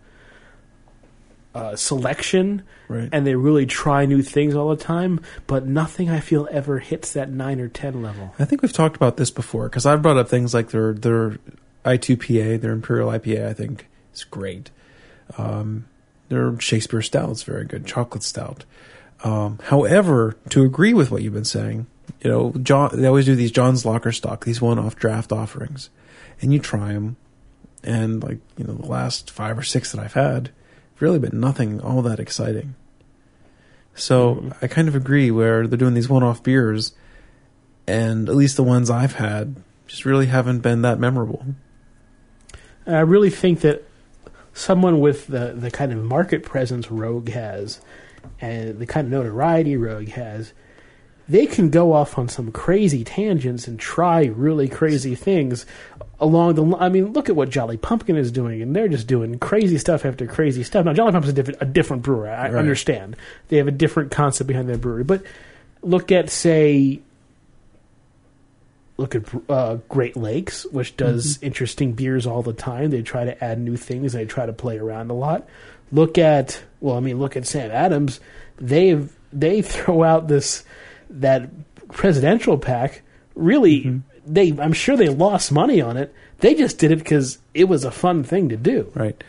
uh, 1.55 1.75
selection, 1.75 2.63
Right. 2.91 3.09
and 3.13 3.25
they 3.25 3.37
really 3.37 3.67
try 3.67 4.05
new 4.05 4.21
things 4.21 4.57
all 4.57 4.69
the 4.69 4.83
time. 4.83 5.21
But 5.47 5.65
nothing 5.65 6.11
I 6.11 6.19
feel 6.19 6.49
ever 6.51 6.81
hits 6.81 7.13
that 7.13 7.31
nine 7.31 7.61
or 7.61 7.69
ten 7.69 8.03
level. 8.03 8.35
I 8.37 8.45
think 8.45 8.63
we've 8.63 8.73
talked 8.73 8.97
about 8.97 9.17
this 9.17 9.31
before 9.31 9.69
because 9.69 9.87
I've 9.87 10.03
brought 10.03 10.17
up 10.17 10.29
things 10.29 10.53
like 10.53 10.71
their 10.71 10.93
their 10.93 11.39
I2PA, 11.85 12.61
their 12.61 12.73
Imperial 12.73 13.09
IPA. 13.11 13.47
I 13.47 13.53
think 13.53 13.87
is 14.13 14.25
great. 14.25 14.71
Um, 15.39 15.87
their 16.31 16.59
Shakespeare 16.59 17.01
Stout 17.01 17.31
is 17.31 17.45
very 17.45 17.65
good. 17.65 17.87
Chocolate 17.87 18.25
Stout. 18.25 18.65
Um, 19.23 19.61
however, 19.65 20.37
to 20.49 20.65
agree 20.65 20.93
with 20.93 21.13
what 21.13 21.23
you've 21.23 21.35
been 21.35 21.45
saying, 21.45 21.87
you 22.23 22.31
know, 22.31 22.53
John, 22.61 22.91
they 22.93 23.07
always 23.07 23.27
do 23.27 23.37
these 23.37 23.53
John's 23.53 23.85
Locker 23.85 24.11
stock, 24.11 24.45
these 24.45 24.61
one-off 24.61 24.97
draft 24.97 25.31
offerings, 25.31 25.91
and 26.41 26.53
you 26.53 26.59
try 26.59 26.93
them, 26.95 27.17
and 27.85 28.21
like 28.21 28.39
you 28.57 28.65
know, 28.65 28.75
the 28.75 28.87
last 28.87 29.31
five 29.31 29.57
or 29.57 29.63
six 29.63 29.93
that 29.93 30.01
I've 30.01 30.15
had, 30.15 30.51
really 31.01 31.19
been 31.19 31.41
nothing 31.41 31.81
all 31.81 32.03
that 32.03 32.21
exciting. 32.21 32.75
So 33.95 34.37
mm-hmm. 34.37 34.51
I 34.63 34.67
kind 34.69 34.89
of 34.89 34.95
agree 34.95 35.31
where 35.31 35.67
they're 35.67 35.79
doing 35.79 35.95
these 35.95 36.09
one-off 36.09 36.43
beers, 36.43 36.93
and 37.87 38.29
at 38.29 38.35
least 38.35 38.57
the 38.57 38.63
ones 38.63 38.91
I've 38.91 39.15
had 39.15 39.57
just 39.87 40.05
really 40.05 40.27
haven't 40.27 40.61
been 40.61 40.83
that 40.83 40.99
memorable. 40.99 41.45
And 42.87 42.97
I 42.97 43.01
really 43.01 43.31
think 43.31 43.61
that 43.61 43.83
someone 44.53 45.01
with 45.01 45.27
the, 45.27 45.53
the 45.57 45.71
kind 45.71 45.93
of 45.93 45.99
market 45.99 46.45
presence 46.45 46.91
Rogue 46.91 47.29
has 47.31 47.81
and 48.41 48.79
the 48.79 48.87
kind 48.87 49.07
of 49.07 49.13
notoriety 49.13 49.77
Rogue 49.77 50.09
has, 50.09 50.53
they 51.29 51.47
can 51.47 51.71
go 51.71 51.93
off 51.93 52.19
on 52.19 52.29
some 52.29 52.51
crazy 52.51 53.05
tangents 53.05 53.69
and 53.69 53.79
try 53.79 54.25
really 54.25 54.69
crazy 54.69 55.15
things 55.15 55.67
along 56.21 56.55
the 56.55 56.77
I 56.77 56.89
mean, 56.89 57.13
look 57.13 57.29
at 57.29 57.37
what 57.37 57.49
Jolly 57.51 57.77
Pumpkin 57.77 58.17
is 58.17 58.31
doing, 58.31 58.61
and 58.63 58.77
they're 58.77 58.89
just 58.89 59.07
doing 59.07 59.39
crazy 59.39 59.79
stuff 59.79 60.05
after 60.05 60.27
crazy 60.27 60.63
stuff. 60.63 60.85
Now, 60.85 60.93
Jolly 60.93 61.13
Pumpkin's 61.13 61.33
a 61.33 61.35
different, 61.35 61.63
a 61.63 61.65
different 61.67 62.03
brewer. 62.03 62.29
I 62.29 62.45
Right. 62.51 62.55
understand. 62.55 63.17
They 63.49 63.57
have 63.57 63.69
a 63.69 63.73
different 63.73 64.11
concept 64.11 64.49
behind 64.49 64.69
their 64.69 64.77
brewery. 64.79 65.05
But 65.05 65.23
look 65.83 66.13
at, 66.13 66.29
say, 66.31 67.01
look 68.97 69.15
at 69.15 69.23
uh, 69.49 69.79
Great 69.89 70.17
Lakes, 70.17 70.67
which 70.67 70.97
does 70.97 71.39
interesting 71.43 71.93
beers 71.93 72.27
all 72.27 72.43
the 72.43 72.53
time. 72.53 72.91
They 72.91 73.03
try 73.03 73.25
to 73.25 73.43
add 73.45 73.59
new 73.59 73.77
things. 73.77 74.13
They 74.13 74.27
try 74.27 74.47
to 74.47 74.53
play 74.53 74.79
around 74.79 75.11
a 75.11 75.15
lot. 75.15 75.49
Look 75.93 76.19
at 76.19 76.63
well, 76.81 76.97
I 76.97 77.01
mean, 77.01 77.19
look 77.19 77.37
at 77.37 77.47
Sam 77.47 77.71
Adams. 77.71 78.21
They 78.59 78.99
they 79.33 79.63
throw 79.63 80.03
out 80.03 80.29
this 80.29 80.65
that 81.09 81.49
presidential 81.89 82.59
pack. 82.59 83.03
Really, 83.35 84.01
they 84.33 84.57
I'm 84.59 84.73
sure 84.73 84.97
they 84.97 85.09
lost 85.09 85.53
money 85.53 85.81
on 85.81 85.97
it. 85.97 86.15
They 86.39 86.55
just 86.55 86.79
did 86.79 86.91
it 86.93 86.99
because 86.99 87.39
it 87.53 87.65
was 87.65 87.85
a 87.85 87.91
fun 87.91 88.25
thing 88.25 88.49
to 88.51 88.57
do. 88.57 88.91
Right. 88.95 89.23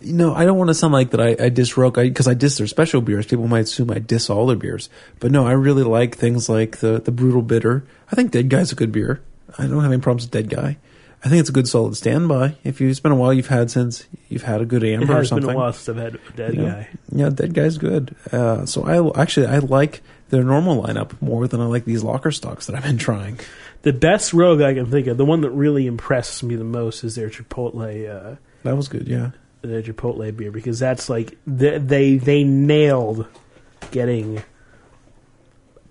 You 0.00 0.12
know, 0.12 0.34
I 0.34 0.44
don't 0.44 0.58
want 0.58 0.68
to 0.68 0.74
sound 0.74 0.92
like 0.92 1.10
that 1.10 1.20
I, 1.20 1.36
I 1.46 1.48
diss 1.48 1.76
Rogue 1.76 1.94
because 1.94 2.28
I, 2.28 2.34
diss 2.34 2.58
their 2.58 2.66
special 2.66 3.00
beers. 3.00 3.26
People 3.26 3.48
might 3.48 3.60
assume 3.60 3.90
I 3.90 3.98
diss 4.00 4.28
all 4.28 4.46
their 4.46 4.56
beers. 4.56 4.90
But 5.18 5.30
no, 5.30 5.46
I 5.46 5.52
really 5.52 5.82
like 5.82 6.14
things 6.16 6.48
like 6.48 6.78
the, 6.78 7.00
the 7.00 7.10
Brutal 7.12 7.40
Bitter. 7.40 7.86
I 8.10 8.14
think 8.14 8.30
Dead 8.30 8.50
Guy's 8.50 8.70
a 8.70 8.74
good 8.74 8.92
beer. 8.92 9.22
I 9.56 9.66
don't 9.66 9.82
have 9.82 9.92
any 9.92 10.02
problems 10.02 10.24
with 10.24 10.32
Dead 10.32 10.50
Guy. 10.50 10.76
I 11.24 11.28
think 11.30 11.40
it's 11.40 11.48
a 11.48 11.52
good 11.54 11.66
solid 11.68 11.96
standby. 11.96 12.56
If 12.64 12.82
you, 12.82 12.88
it's 12.90 13.00
been 13.00 13.12
a 13.12 13.16
while 13.16 13.32
you've 13.32 13.46
had 13.46 13.70
since 13.70 14.06
you've 14.28 14.42
had 14.42 14.60
a 14.60 14.66
good 14.66 14.82
It 14.82 14.92
amber 14.92 15.20
or 15.20 15.24
something. 15.24 15.46
been 15.46 15.56
a 15.56 15.58
while 15.58 15.72
since 15.72 15.88
I've 15.88 16.02
had 16.04 16.14
a 16.16 16.32
dead 16.36 16.54
Yeah. 16.54 16.62
guy. 16.64 16.88
Yeah, 17.10 17.30
Dead 17.30 17.54
Guy's 17.54 17.78
good. 17.78 18.14
Uh, 18.30 18.66
so 18.66 18.84
I 18.84 19.22
actually 19.22 19.46
I 19.46 19.58
like 19.58 20.02
their 20.28 20.44
normal 20.44 20.82
lineup 20.82 21.12
more 21.22 21.48
than 21.48 21.62
I 21.62 21.64
like 21.64 21.86
these 21.86 22.02
locker 22.02 22.30
stocks 22.30 22.66
that 22.66 22.76
I've 22.76 22.82
been 22.82 22.98
trying. 22.98 23.38
The 23.84 23.92
best 23.92 24.32
rogue 24.32 24.60
I 24.60 24.74
can 24.74 24.90
think 24.90 25.06
of, 25.06 25.16
the 25.16 25.24
one 25.24 25.42
that 25.42 25.50
really 25.50 25.86
impresses 25.86 26.42
me 26.42 26.56
the 26.56 26.64
most, 26.64 27.04
is 27.04 27.14
their 27.14 27.28
Chipotle. 27.30 28.08
Uh, 28.08 28.36
That 28.64 28.76
was 28.76 28.88
good. 28.88 29.06
Yeah. 29.06 29.30
the 29.62 29.82
Chipotle 29.82 30.36
beer 30.36 30.50
because 30.50 30.78
that's 30.78 31.08
like 31.08 31.38
they 31.46 31.78
they, 31.78 32.16
they 32.16 32.44
nailed 32.44 33.26
getting 33.90 34.42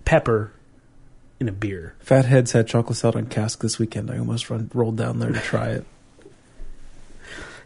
pepper 0.05 0.51
in 1.39 1.47
a 1.47 1.51
beer. 1.51 1.95
Fatheads 1.99 2.51
had 2.51 2.67
chocolate 2.67 2.97
stout 2.97 3.15
on 3.15 3.27
cask 3.27 3.61
this 3.61 3.77
weekend. 3.79 4.09
I 4.11 4.17
almost 4.17 4.49
run, 4.49 4.69
rolled 4.73 4.97
down 4.97 5.19
there 5.19 5.31
to 5.31 5.39
try 5.39 5.69
it. 5.69 5.85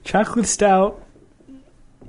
Chocolate 0.03 0.45
stout, 0.47 1.03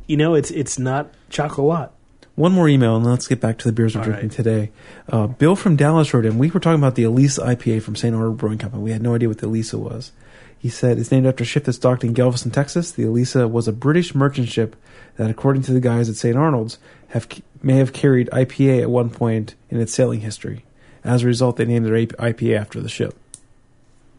you 0.06 0.16
know, 0.16 0.34
it's 0.34 0.50
it's 0.50 0.78
not 0.78 1.12
chocolate. 1.30 1.90
One 2.38 2.52
more 2.52 2.68
email, 2.68 2.94
and 2.94 3.04
let's 3.04 3.26
get 3.26 3.40
back 3.40 3.58
to 3.58 3.64
the 3.66 3.72
beers 3.72 3.96
we're 3.96 4.02
All 4.02 4.04
drinking 4.04 4.28
right. 4.28 4.36
today. 4.36 4.70
Uh, 5.10 5.26
Bill 5.26 5.56
from 5.56 5.74
Dallas 5.74 6.14
wrote 6.14 6.24
in. 6.24 6.38
We 6.38 6.52
were 6.52 6.60
talking 6.60 6.78
about 6.78 6.94
the 6.94 7.02
Elissa 7.02 7.42
IPA 7.42 7.82
from 7.82 7.96
St. 7.96 8.14
Arnold 8.14 8.38
Brewing 8.38 8.58
Company. 8.58 8.80
We 8.80 8.92
had 8.92 9.02
no 9.02 9.16
idea 9.16 9.28
what 9.28 9.38
the 9.38 9.46
Elissa 9.46 9.76
was. 9.76 10.12
He 10.56 10.68
said 10.68 10.98
it's 10.98 11.10
named 11.10 11.26
after 11.26 11.42
a 11.42 11.46
ship 11.46 11.64
that's 11.64 11.78
docked 11.78 12.04
in 12.04 12.12
Galveston, 12.12 12.52
Texas. 12.52 12.92
The 12.92 13.02
Elissa 13.02 13.48
was 13.48 13.66
a 13.66 13.72
British 13.72 14.14
merchant 14.14 14.48
ship 14.48 14.76
that, 15.16 15.30
according 15.30 15.62
to 15.62 15.72
the 15.72 15.80
guys 15.80 16.08
at 16.08 16.14
St. 16.14 16.36
Arnold's, 16.36 16.78
have 17.08 17.26
may 17.60 17.74
have 17.78 17.92
carried 17.92 18.28
IPA 18.30 18.82
at 18.82 18.90
one 18.90 19.10
point 19.10 19.56
in 19.68 19.80
its 19.80 19.92
sailing 19.92 20.20
history. 20.20 20.64
As 21.02 21.24
a 21.24 21.26
result, 21.26 21.56
they 21.56 21.64
named 21.64 21.86
their 21.86 21.94
IPA 21.94 22.56
after 22.56 22.80
the 22.80 22.88
ship. 22.88 23.16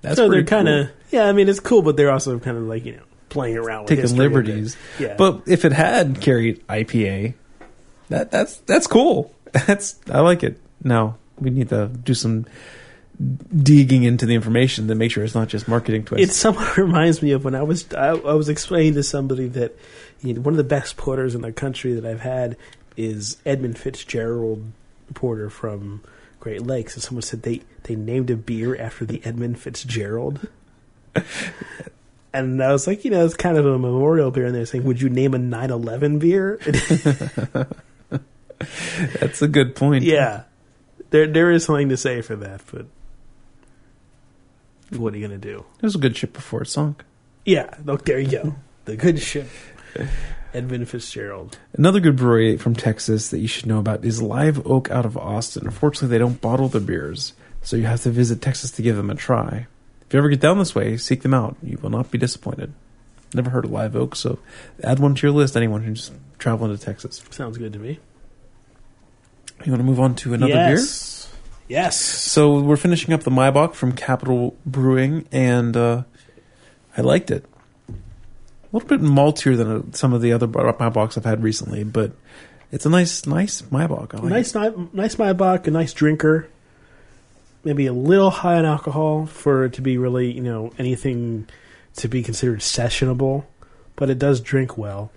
That's 0.02 0.18
so 0.18 0.28
they're 0.30 0.44
kind 0.44 0.68
cool. 0.68 0.80
of 0.82 0.90
yeah. 1.10 1.24
I 1.26 1.32
mean, 1.32 1.48
it's 1.48 1.62
cool, 1.62 1.82
but 1.84 1.96
they're 1.96 2.12
also 2.12 2.38
kind 2.40 2.58
of 2.58 2.64
like 2.64 2.84
you 2.84 2.98
know 2.98 3.04
playing 3.30 3.56
around, 3.58 3.84
with 3.84 3.90
taking 3.90 4.02
history 4.04 4.26
a 4.26 4.30
bit. 4.30 4.36
liberties. 4.36 4.78
Yeah, 5.00 5.16
But 5.18 5.44
if 5.48 5.64
it 5.64 5.72
had 5.72 6.20
carried 6.20 6.66
IPA, 6.68 7.36
that 8.10 8.32
that's 8.32 8.58
that's 8.58 8.88
cool. 8.88 9.34
That's 9.52 10.00
I 10.12 10.20
like 10.20 10.44
it. 10.44 10.60
Now 10.84 11.18
we 11.40 11.50
need 11.50 11.70
to 11.70 11.88
do 11.88 12.14
some 12.14 12.46
digging 13.64 14.04
into 14.04 14.26
the 14.26 14.36
information 14.36 14.88
to 14.88 14.96
make 14.96 15.12
sure 15.12 15.24
it's 15.24 15.34
not 15.34 15.48
just 15.48 15.68
marketing 15.68 16.06
twist. 16.06 16.22
It 16.22 16.34
somewhat 16.34 16.78
reminds 16.78 17.22
me 17.22 17.32
of 17.32 17.44
when 17.44 17.56
I 17.56 17.64
was 17.64 17.92
I, 17.94 18.10
I 18.10 18.34
was 18.34 18.48
explaining 18.48 18.94
to 18.94 19.04
somebody 19.04 19.48
that 19.48 19.76
you 20.22 20.34
know, 20.34 20.42
one 20.42 20.54
of 20.54 20.58
the 20.58 20.64
best 20.64 20.98
porters 20.98 21.36
in 21.36 21.42
the 21.42 21.52
country 21.52 21.94
that 21.94 22.06
I've 22.06 22.22
had 22.22 22.58
is 22.96 23.38
Edmund 23.46 23.78
Fitzgerald 23.78 24.72
porter 25.14 25.50
from 25.50 26.04
Great 26.40 26.62
Lakes, 26.62 26.94
and 26.94 27.04
someone 27.04 27.24
said 27.24 27.44
they 27.44 27.62
they 27.84 27.96
named 27.96 28.30
a 28.30 28.36
beer 28.36 28.80
after 28.80 29.06
the 29.06 29.22
Edmund 29.26 29.60
Fitzgerald. 29.60 30.48
And 32.32 32.62
I 32.62 32.72
was 32.72 32.86
like, 32.86 33.06
you 33.06 33.10
know, 33.10 33.26
it's 33.26 33.36
kind 33.36 33.58
of 33.58 33.66
a 33.66 33.80
memorial 33.80 34.30
beer, 34.30 34.46
and 34.46 34.54
they're 34.54 34.68
saying, 34.68 34.84
"Would 34.84 35.02
you 35.02 35.10
name 35.10 35.34
a 35.34 35.40
9/11 35.40 36.20
beer?" 36.20 36.60
That's 39.20 39.42
a 39.42 39.48
good 39.48 39.76
point. 39.76 40.04
yeah, 40.04 40.44
there 41.10 41.28
there 41.28 41.52
is 41.52 41.66
something 41.66 41.90
to 41.90 41.98
say 41.98 42.22
for 42.22 42.36
that, 42.38 42.62
but 42.72 42.86
what 44.98 45.14
are 45.14 45.18
you 45.18 45.28
gonna 45.28 45.38
do? 45.38 45.66
it 45.78 45.84
was 45.84 45.96
a 45.96 46.00
good 46.00 46.18
ship 46.18 46.34
before 46.34 46.62
it 46.64 46.68
sunk. 46.68 47.04
Yeah, 47.46 47.74
look, 47.86 48.06
there 48.06 48.20
you 48.20 48.30
go. 48.30 48.56
The 48.86 48.96
good 48.96 49.20
ship. 49.20 49.48
Edmund 50.54 50.90
Fitzgerald. 50.90 51.58
Another 51.74 52.00
good 52.00 52.16
brewery 52.16 52.58
from 52.58 52.76
Texas 52.76 53.30
that 53.30 53.40
you 53.40 53.48
should 53.48 53.68
know 53.68 53.78
about 53.80 54.04
is 54.04 54.22
Live 54.22 54.66
Oak 54.66 54.90
out 54.90 55.06
of 55.06 55.16
Austin. 55.16 55.66
Unfortunately, 55.66 56.08
they 56.08 56.18
don't 56.18 56.42
bottle 56.42 56.68
their 56.70 56.82
beers, 56.82 57.34
so 57.62 57.76
you 57.76 57.84
have 57.84 58.02
to 58.02 58.10
visit 58.10 58.42
Texas 58.42 58.72
to 58.72 58.82
give 58.82 58.96
them 58.96 59.12
a 59.12 59.16
try. 59.16 59.68
If 60.08 60.14
you 60.14 60.18
ever 60.20 60.30
get 60.30 60.40
down 60.42 60.58
this 60.58 60.74
way, 60.74 60.98
seek 60.98 61.22
them 61.22 61.36
out. 61.36 61.56
You 61.62 61.78
will 61.82 61.92
not 61.92 62.10
be 62.10 62.18
disappointed. 62.18 62.74
Never 63.34 63.52
heard 63.52 63.66
of 63.66 63.72
Live 63.72 63.96
Oak, 63.96 64.16
so 64.16 64.40
add 64.84 64.98
one 64.98 65.14
to 65.14 65.28
your 65.28 65.36
list. 65.36 65.56
Anyone 65.56 65.84
who's 65.84 66.10
traveling 66.40 66.76
to 66.76 66.84
Texas. 66.84 67.24
Sounds 67.30 67.60
good 67.60 67.74
to 67.74 67.80
me. 67.80 68.00
You 69.66 69.72
want 69.72 69.82
to 69.82 69.86
move 69.86 70.00
on 70.00 70.16
to 70.16 70.34
another 70.34 70.54
beer? 70.54 70.70
yes. 70.78 71.32
Yes. 71.68 72.00
So 72.00 72.60
we're 72.60 72.78
finishing 72.78 73.14
up 73.14 73.22
the 73.22 73.30
Maibock 73.32 73.74
from 73.76 73.92
Capital 73.92 74.58
Brewing, 74.66 75.28
and 75.32 75.78
uh, 75.78 76.04
I 76.98 77.02
liked 77.02 77.30
it. 77.30 77.46
A 77.90 77.94
little 78.72 78.88
bit 78.90 79.02
maltier 79.02 79.56
than 79.56 79.72
uh, 79.72 79.82
some 79.92 80.14
of 80.14 80.22
the 80.22 80.32
other 80.34 80.48
Maibachs 80.48 81.18
I've 81.18 81.26
had 81.26 81.44
recently, 81.44 81.84
but 81.84 82.12
it's 82.72 82.86
a 82.86 82.90
nice, 82.90 83.26
nice 83.26 83.62
Maibock. 83.64 84.16
I 84.16 84.18
like 84.18 84.30
Nice, 84.30 84.56
ni- 84.56 84.90
nice 84.94 85.16
Maibock, 85.16 85.68
a 85.68 85.72
nice 85.72 85.94
drinker. 85.94 86.48
Maybe 87.64 87.86
a 87.88 87.94
little 87.94 88.30
high 88.32 88.58
in 88.58 88.66
alcohol 88.66 89.26
for 89.26 89.66
it 89.66 89.74
to 89.74 89.82
be 89.82 89.98
really, 89.98 90.32
you 90.32 90.42
know, 90.42 90.72
anything 90.80 91.48
to 91.98 92.08
be 92.08 92.24
considered 92.24 92.60
sessionable, 92.60 93.44
but 93.96 94.10
it 94.10 94.18
does 94.18 94.40
drink 94.40 94.78
well. 94.78 95.12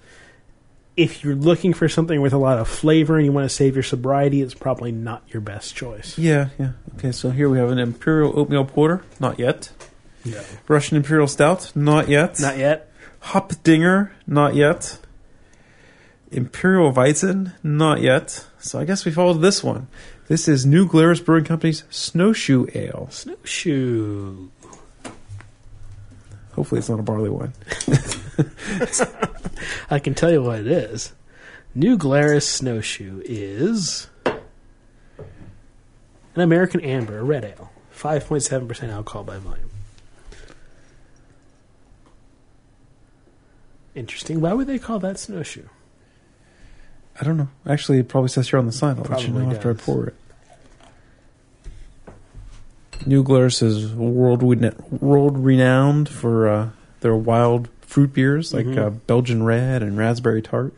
If 0.96 1.24
you're 1.24 1.34
looking 1.34 1.72
for 1.72 1.88
something 1.88 2.20
with 2.20 2.34
a 2.34 2.38
lot 2.38 2.58
of 2.58 2.68
flavor 2.68 3.16
and 3.16 3.24
you 3.24 3.32
want 3.32 3.48
to 3.48 3.54
save 3.54 3.74
your 3.74 3.82
sobriety, 3.82 4.42
it's 4.42 4.54
probably 4.54 4.92
not 4.92 5.22
your 5.28 5.40
best 5.40 5.74
choice. 5.74 6.18
Yeah, 6.18 6.50
yeah. 6.58 6.72
Okay, 6.98 7.12
so 7.12 7.30
here 7.30 7.48
we 7.48 7.58
have 7.58 7.70
an 7.70 7.78
Imperial 7.78 8.38
Oatmeal 8.38 8.66
Porter. 8.66 9.02
Not 9.18 9.38
yet. 9.38 9.70
Yeah. 10.24 10.42
Russian 10.68 10.96
Imperial 10.98 11.26
Stout. 11.26 11.72
Not 11.74 12.08
yet. 12.08 12.38
Not 12.40 12.58
yet. 12.58 12.92
Hopdinger. 13.22 14.10
Not 14.26 14.54
yet. 14.54 14.98
Imperial 16.30 16.92
Weizen. 16.92 17.54
Not 17.62 18.00
yet. 18.00 18.46
So 18.58 18.78
I 18.78 18.84
guess 18.84 19.04
we 19.04 19.12
followed 19.12 19.40
this 19.40 19.64
one. 19.64 19.88
This 20.28 20.46
is 20.46 20.64
New 20.64 20.86
Glarus 20.86 21.20
Brewing 21.20 21.44
Company's 21.44 21.84
Snowshoe 21.90 22.66
Ale. 22.74 23.08
Snowshoe. 23.10 24.48
Hopefully 26.54 26.78
it's 26.78 26.88
not 26.88 27.00
a 27.00 27.02
barley 27.02 27.30
wine. 27.30 27.52
I 29.90 29.98
can 29.98 30.14
tell 30.14 30.30
you 30.30 30.42
what 30.42 30.60
it 30.60 30.66
is. 30.66 31.12
New 31.74 31.96
Glarus 31.96 32.48
Snowshoe 32.48 33.22
is 33.24 34.08
an 34.26 36.40
American 36.40 36.80
Amber, 36.80 37.18
a 37.18 37.24
red 37.24 37.44
ale, 37.44 37.72
five 37.90 38.26
point 38.26 38.42
seven 38.42 38.68
percent 38.68 38.92
alcohol 38.92 39.24
by 39.24 39.38
volume. 39.38 39.70
Interesting. 43.94 44.40
Why 44.40 44.54
would 44.54 44.66
they 44.66 44.78
call 44.78 44.98
that 45.00 45.18
snowshoe? 45.18 45.68
I 47.20 47.24
don't 47.24 47.36
know. 47.36 47.48
Actually, 47.66 47.98
it 47.98 48.08
probably 48.08 48.28
says 48.28 48.48
here 48.48 48.58
on 48.58 48.64
the 48.64 48.72
sign. 48.72 48.98
I'll 48.98 49.04
let 49.04 49.26
you 49.26 49.34
know 49.34 49.50
after 49.50 49.70
I 49.70 49.74
pour 49.74 50.06
it. 50.06 50.14
New 53.04 53.22
Glarus 53.22 53.62
is 53.62 53.92
world 53.94 54.42
world 54.42 55.38
renowned 55.38 56.08
for 56.08 56.48
uh, 56.48 56.70
their 57.00 57.16
wild 57.16 57.68
fruit 57.92 58.14
beers 58.14 58.54
like 58.54 58.64
Mhm. 58.64 58.78
uh, 58.78 58.90
Belgian 59.06 59.42
Red 59.42 59.82
and 59.82 59.98
Raspberry 59.98 60.40
Tart. 60.40 60.72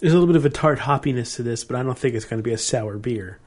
There's 0.00 0.14
a 0.14 0.16
little 0.18 0.26
bit 0.32 0.36
of 0.36 0.46
a 0.46 0.50
tart 0.50 0.80
hoppiness 0.80 1.36
to 1.36 1.42
this, 1.42 1.62
but 1.62 1.76
I 1.76 1.82
don't 1.82 1.98
think 1.98 2.14
it's 2.14 2.24
going 2.24 2.38
to 2.38 2.42
be 2.42 2.54
a 2.54 2.58
sour 2.58 2.96
beer. 2.96 3.38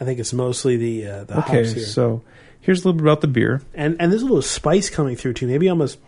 I 0.00 0.04
think 0.04 0.18
it's 0.18 0.32
mostly 0.32 0.76
the 0.76 1.06
uh, 1.06 1.24
the 1.24 1.38
okay, 1.38 1.58
hops 1.58 1.72
here, 1.72 1.84
so 1.84 2.22
here's 2.60 2.80
a 2.84 2.88
little 2.88 2.94
bit 2.94 3.02
about 3.02 3.20
the 3.20 3.28
beer. 3.28 3.62
and 3.74 3.96
and 4.00 4.10
there's 4.10 4.22
a 4.22 4.26
little 4.26 4.42
spice 4.42 4.90
coming 4.90 5.14
through 5.14 5.34
too. 5.34 5.46
Maybe 5.46 5.68
almost 5.68 5.98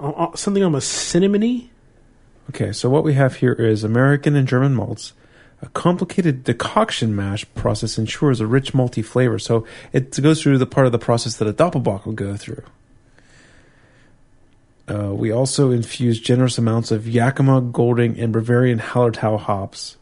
uh, 0.00 0.08
uh, 0.10 0.36
something 0.36 0.62
almost 0.64 0.90
cinnamony. 1.14 1.68
Okay, 2.50 2.72
so 2.72 2.88
what 2.88 3.04
we 3.04 3.14
have 3.14 3.36
here 3.36 3.52
is 3.52 3.84
American 3.84 4.36
and 4.36 4.46
German 4.48 4.74
malts. 4.74 5.12
A 5.62 5.68
complicated 5.68 6.44
decoction 6.44 7.16
mash 7.16 7.46
process 7.54 7.96
ensures 7.96 8.40
a 8.40 8.46
rich 8.46 8.72
malty 8.72 9.04
flavor. 9.04 9.38
So 9.38 9.66
it 9.92 10.20
goes 10.20 10.42
through 10.42 10.58
the 10.58 10.66
part 10.66 10.86
of 10.86 10.92
the 10.92 10.98
process 10.98 11.36
that 11.36 11.48
a 11.48 11.52
Doppelbock 11.52 12.04
will 12.04 12.12
go 12.12 12.36
through. 12.36 12.62
Uh, 14.86 15.14
we 15.14 15.30
also 15.30 15.70
infuse 15.70 16.20
generous 16.20 16.58
amounts 16.58 16.90
of 16.90 17.08
Yakima, 17.08 17.62
Golding, 17.62 18.18
and 18.18 18.32
Bavarian 18.32 18.78
Hallertau 18.78 19.38
hops 19.38 19.96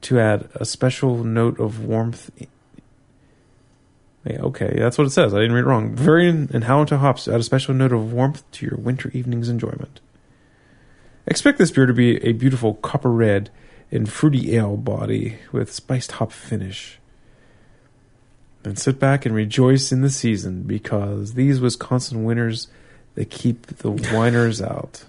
to 0.00 0.18
add 0.18 0.48
a 0.54 0.64
special 0.64 1.22
note 1.22 1.60
of 1.60 1.84
warmth. 1.84 2.30
Okay, 4.26 4.74
that's 4.76 4.98
what 4.98 5.06
it 5.06 5.10
says. 5.10 5.32
I 5.32 5.38
didn't 5.38 5.52
read 5.52 5.62
it 5.62 5.66
wrong. 5.66 5.94
Bavarian 5.94 6.50
and 6.52 6.64
Hallertau 6.64 6.98
hops 6.98 7.28
add 7.28 7.38
a 7.38 7.44
special 7.44 7.72
note 7.72 7.92
of 7.92 8.12
warmth 8.12 8.42
to 8.52 8.66
your 8.66 8.76
winter 8.76 9.10
evening's 9.14 9.48
enjoyment. 9.48 10.00
Expect 11.26 11.58
this 11.58 11.70
beer 11.70 11.86
to 11.86 11.94
be 11.94 12.16
a 12.24 12.32
beautiful 12.32 12.74
copper 12.74 13.12
red 13.12 13.50
and 13.90 14.10
fruity 14.10 14.54
ale 14.54 14.76
body 14.76 15.38
with 15.52 15.72
spiced 15.72 16.12
hop 16.12 16.32
finish. 16.32 16.98
And 18.62 18.78
sit 18.78 18.98
back 18.98 19.24
and 19.24 19.34
rejoice 19.34 19.90
in 19.90 20.02
the 20.02 20.10
season 20.10 20.64
because 20.64 21.32
these 21.32 21.60
Wisconsin 21.60 22.24
winters 22.24 22.68
they 23.14 23.24
keep 23.24 23.66
the 23.66 23.90
whiners 24.12 24.62
out. 24.62 25.04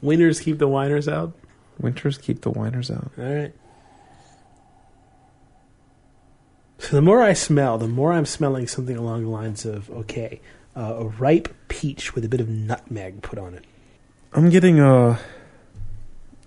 Winners 0.00 0.40
keep 0.40 0.58
the 0.58 0.68
whiners 0.68 1.08
out. 1.08 1.32
Winters 1.78 2.18
keep 2.18 2.42
the 2.42 2.50
whiners 2.50 2.90
out. 2.90 3.10
All 3.18 3.24
right. 3.24 3.52
So 6.78 6.96
the 6.96 7.02
more 7.02 7.22
I 7.22 7.32
smell, 7.32 7.78
the 7.78 7.86
more 7.86 8.12
I'm 8.12 8.26
smelling 8.26 8.66
something 8.66 8.96
along 8.96 9.22
the 9.22 9.30
lines 9.30 9.64
of 9.64 9.88
okay, 9.90 10.40
uh, 10.76 10.96
a 10.98 11.04
ripe 11.06 11.54
peach 11.68 12.14
with 12.14 12.24
a 12.24 12.28
bit 12.28 12.40
of 12.40 12.48
nutmeg 12.48 13.22
put 13.22 13.38
on 13.38 13.54
it. 13.54 13.64
I'm 14.32 14.50
getting 14.50 14.80
a 14.80 15.20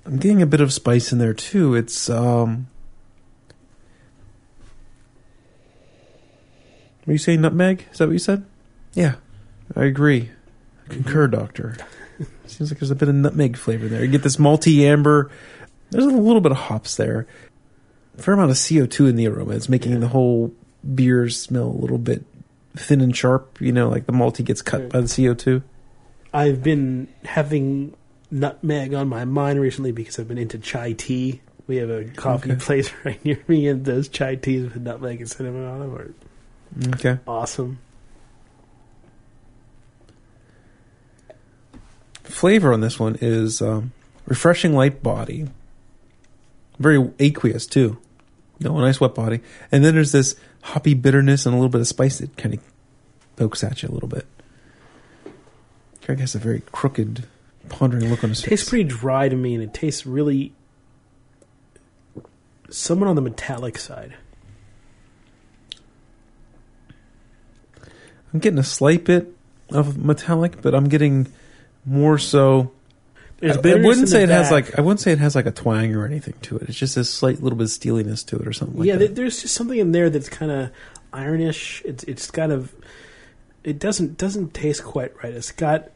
I'm 0.05 0.17
getting 0.17 0.41
a 0.41 0.45
bit 0.45 0.61
of 0.61 0.71
spice 0.71 1.11
in 1.11 1.17
there 1.17 1.33
too. 1.33 1.73
It's 1.75 2.09
um 2.09 2.67
are 7.07 7.11
you 7.11 7.17
saying, 7.19 7.41
nutmeg? 7.41 7.85
Is 7.91 7.99
that 7.99 8.07
what 8.07 8.13
you 8.13 8.19
said? 8.19 8.45
Yeah. 8.93 9.15
I 9.75 9.85
agree. 9.85 10.31
I 10.85 10.93
concur, 10.93 11.27
Doctor. 11.27 11.77
Seems 12.47 12.71
like 12.71 12.79
there's 12.79 12.89
a 12.91 12.95
bit 12.95 13.09
of 13.09 13.15
nutmeg 13.15 13.57
flavor 13.57 13.87
there. 13.87 14.03
You 14.03 14.09
get 14.11 14.23
this 14.23 14.37
malty 14.37 14.81
amber. 14.81 15.29
There's 15.91 16.05
a 16.05 16.09
little 16.09 16.41
bit 16.41 16.51
of 16.51 16.57
hops 16.57 16.95
there. 16.95 17.27
A 18.17 18.21
fair 18.23 18.33
amount 18.33 18.49
of 18.51 18.57
CO2 18.57 19.09
in 19.09 19.15
the 19.17 19.27
aroma. 19.27 19.51
It's 19.55 19.69
making 19.69 19.93
Yeah. 19.93 19.99
the 19.99 20.07
whole 20.09 20.51
beer 20.95 21.29
smell 21.29 21.67
a 21.67 21.79
little 21.79 21.97
bit 21.99 22.25
thin 22.75 23.01
and 23.01 23.15
sharp. 23.15 23.59
You 23.61 23.71
know, 23.71 23.87
like 23.89 24.07
the 24.07 24.13
malty 24.13 24.43
gets 24.43 24.61
cut 24.63 24.89
by 24.89 25.01
the 25.01 25.07
CO2. 25.07 25.61
I've 26.33 26.63
been 26.63 27.07
having 27.23 27.93
nutmeg 28.31 28.93
on 28.93 29.07
my 29.07 29.25
mind 29.25 29.59
recently 29.59 29.91
because 29.91 30.19
I've 30.19 30.27
been 30.27 30.37
into 30.37 30.57
chai 30.57 30.93
tea. 30.93 31.41
We 31.67 31.77
have 31.77 31.89
a 31.89 32.05
coffee 32.05 32.51
Okay. 32.51 32.59
place 32.59 32.91
right 33.05 33.23
near 33.25 33.39
me, 33.47 33.67
and 33.67 33.85
those 33.85 34.07
chai 34.07 34.35
teas 34.35 34.63
with 34.65 34.77
nutmeg 34.77 35.19
and 35.21 35.29
cinnamon 35.29 35.65
on 35.65 35.79
them 35.79 35.95
are 35.95 36.13
Okay. 36.95 37.19
awesome. 37.27 37.79
flavor 42.23 42.73
on 42.73 42.81
this 42.81 42.99
one 42.99 43.17
is 43.21 43.61
um, 43.61 43.91
refreshing 44.25 44.73
light 44.73 45.01
body, 45.03 45.47
very 46.79 47.09
aqueous 47.19 47.65
too. 47.67 47.97
No, 48.59 48.77
a 48.77 48.81
nice 48.81 48.99
wet 48.99 49.13
body, 49.15 49.41
and 49.71 49.83
then 49.85 49.93
there's 49.95 50.11
this 50.11 50.35
hoppy 50.61 50.93
bitterness 50.93 51.45
and 51.45 51.53
a 51.53 51.57
little 51.57 51.69
bit 51.69 51.81
of 51.81 51.87
spice 51.87 52.17
that 52.19 52.35
kind 52.37 52.55
of 52.55 52.61
pokes 53.35 53.63
at 53.63 53.83
you 53.83 53.89
a 53.89 53.91
little 53.91 54.09
bit. 54.09 54.25
Craig 56.03 56.19
has 56.19 56.35
a 56.35 56.39
very 56.39 56.61
crooked, 56.71 57.25
pondering 57.69 58.09
look 58.09 58.23
on 58.23 58.29
his 58.29 58.41
face. 58.41 58.49
tastes 58.49 58.69
pretty 58.69 58.83
dry 58.85 59.29
to 59.29 59.35
me, 59.35 59.53
and 59.55 59.63
it 59.63 59.73
tastes 59.73 60.05
really 60.05 60.53
somewhat 62.69 63.07
on 63.07 63.15
the 63.15 63.21
metallic 63.21 63.77
side. 63.77 64.15
I'm 68.33 68.39
getting 68.39 68.59
a 68.59 68.63
slight 68.63 69.05
bit 69.05 69.27
of 69.69 69.97
metallic, 69.97 70.61
but 70.61 70.75
I'm 70.75 70.89
getting 70.89 71.27
more 71.85 72.17
so. 72.17 72.71
I, 73.41 73.47
I 73.49 73.75
wouldn't 73.75 74.09
say 74.09 74.23
it 74.23 74.29
has 74.29 74.49
like 74.51 74.77
I 74.77 74.81
wouldn't 74.81 74.99
say 75.01 75.11
it 75.11 75.19
has 75.19 75.35
like 75.35 75.45
a 75.45 75.51
twang 75.51 75.93
or 75.95 76.05
anything 76.05 76.33
to 76.43 76.57
it. 76.57 76.69
It's 76.69 76.77
just 76.77 76.97
a 76.97 77.03
slight 77.03 77.41
little 77.41 77.57
bit 77.57 77.65
of 77.65 77.69
steeliness 77.69 78.23
to 78.27 78.37
it 78.37 78.47
or 78.47 78.53
something 78.53 78.79
like 78.79 78.87
yeah, 78.87 78.93
that. 78.95 78.99
there- 78.99 79.15
there's 79.15 79.41
just 79.41 79.53
something 79.53 79.77
in 79.77 79.91
there 79.91 80.09
that's 80.09 80.29
kind 80.29 80.51
of 80.51 80.71
ironish. 81.13 81.81
It's 81.85 82.03
it's 82.05 82.31
kind 82.31 82.51
of 82.51 82.73
it 83.63 83.77
doesn't 83.79 84.17
doesn't 84.17 84.53
taste 84.53 84.83
quite 84.83 85.13
right. 85.23 85.33
It's 85.33 85.51
got 85.51 85.89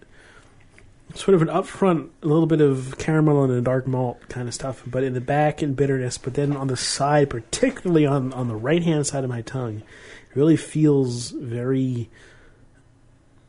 sort 1.15 1.35
of 1.35 1.41
an 1.41 1.47
upfront, 1.47 2.09
a 2.21 2.27
little 2.27 2.45
bit 2.45 2.61
of 2.61 2.95
caramel 2.97 3.43
and 3.43 3.53
a 3.53 3.61
dark 3.61 3.87
malt 3.87 4.19
kind 4.29 4.47
of 4.47 4.53
stuff, 4.53 4.83
but 4.85 5.03
in 5.03 5.13
the 5.13 5.21
back 5.21 5.63
in 5.63 5.73
bitterness. 5.73 6.17
But 6.17 6.35
then 6.35 6.55
on 6.55 6.67
the 6.67 6.77
side, 6.77 7.29
particularly 7.29 8.05
on 8.05 8.33
on 8.33 8.47
the 8.47 8.55
right 8.55 8.83
hand 8.83 9.07
side 9.07 9.23
of 9.23 9.29
my 9.29 9.41
tongue, 9.41 9.77
it 9.77 10.35
really 10.35 10.57
feels 10.57 11.31
very 11.31 12.09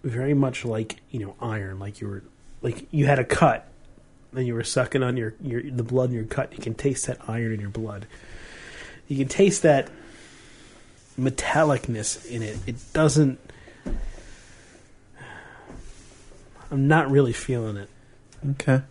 very 0.03 0.35
much 0.35 0.65
like 0.65 1.01
you 1.11 1.21
know 1.21 1.35
iron, 1.41 1.79
like 1.79 2.01
you 2.01 2.09
were 2.09 2.23
like 2.63 2.87
you 2.91 3.07
had 3.07 3.19
a 3.19 3.25
cut. 3.25 3.67
And 4.33 4.47
you 4.47 4.55
were 4.55 4.63
sucking 4.63 5.03
on 5.03 5.17
your, 5.17 5.35
your 5.43 5.61
the 5.61 5.83
blood 5.83 6.11
in 6.11 6.15
your 6.15 6.25
cut. 6.25 6.53
You 6.53 6.63
can 6.63 6.75
taste 6.75 7.09
that 7.09 7.19
iron 7.27 7.53
in 7.53 7.61
your 7.61 7.69
blood. 7.69 8.07
You 9.09 9.17
can 9.17 9.27
taste 9.27 9.63
that 9.63 9.91
metallicness 11.19 12.31
in 12.31 12.43
it. 12.43 12.57
It 12.65 12.77
doesn't. 12.93 13.41
I'm 16.71 16.87
not 16.89 17.11
really 17.11 17.33
feeling 17.33 17.77
it. 17.77 17.89
Okay. 18.53 18.83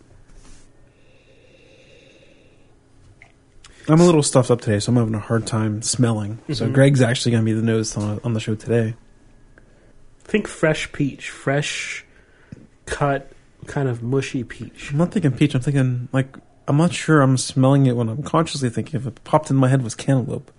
I'm 3.88 4.00
a 4.00 4.06
little 4.06 4.22
stuffed 4.22 4.52
up 4.52 4.62
today, 4.62 4.80
so 4.80 4.92
I'm 4.92 4.98
having 4.98 5.16
a 5.16 5.20
hard 5.20 5.48
time 5.48 5.82
smelling. 5.82 6.38
So 6.54 6.68
Mhm. 6.68 6.74
Greg's 6.74 7.02
actually 7.02 7.32
going 7.32 7.44
to 7.44 7.46
be 7.46 7.54
the 7.54 7.64
nose 7.66 7.98
on, 7.98 8.20
on 8.24 8.34
the 8.34 8.40
show 8.40 8.54
today. 8.54 8.94
Think 10.20 10.48
fresh 10.48 10.92
peach, 10.92 11.30
fresh 11.32 12.06
cut, 12.86 13.32
kind 13.66 13.90
of 13.90 14.04
mushy 14.04 14.44
peach. 14.44 14.92
I'm 14.92 14.98
not 15.00 15.12
thinking 15.12 15.32
peach. 15.32 15.56
I'm 15.56 15.62
thinking 15.62 16.08
like 16.14 16.38
I'm 16.68 16.78
not 16.78 16.94
sure. 16.94 17.22
I'm 17.22 17.36
smelling 17.36 17.88
it 17.88 17.96
when 17.96 18.10
I'm 18.10 18.22
consciously 18.22 18.70
thinking. 18.70 19.00
If 19.00 19.08
it 19.08 19.24
popped 19.24 19.50
in 19.50 19.56
my 19.58 19.70
head 19.70 19.82
was 19.82 19.96
cantaloupe. 19.96 20.52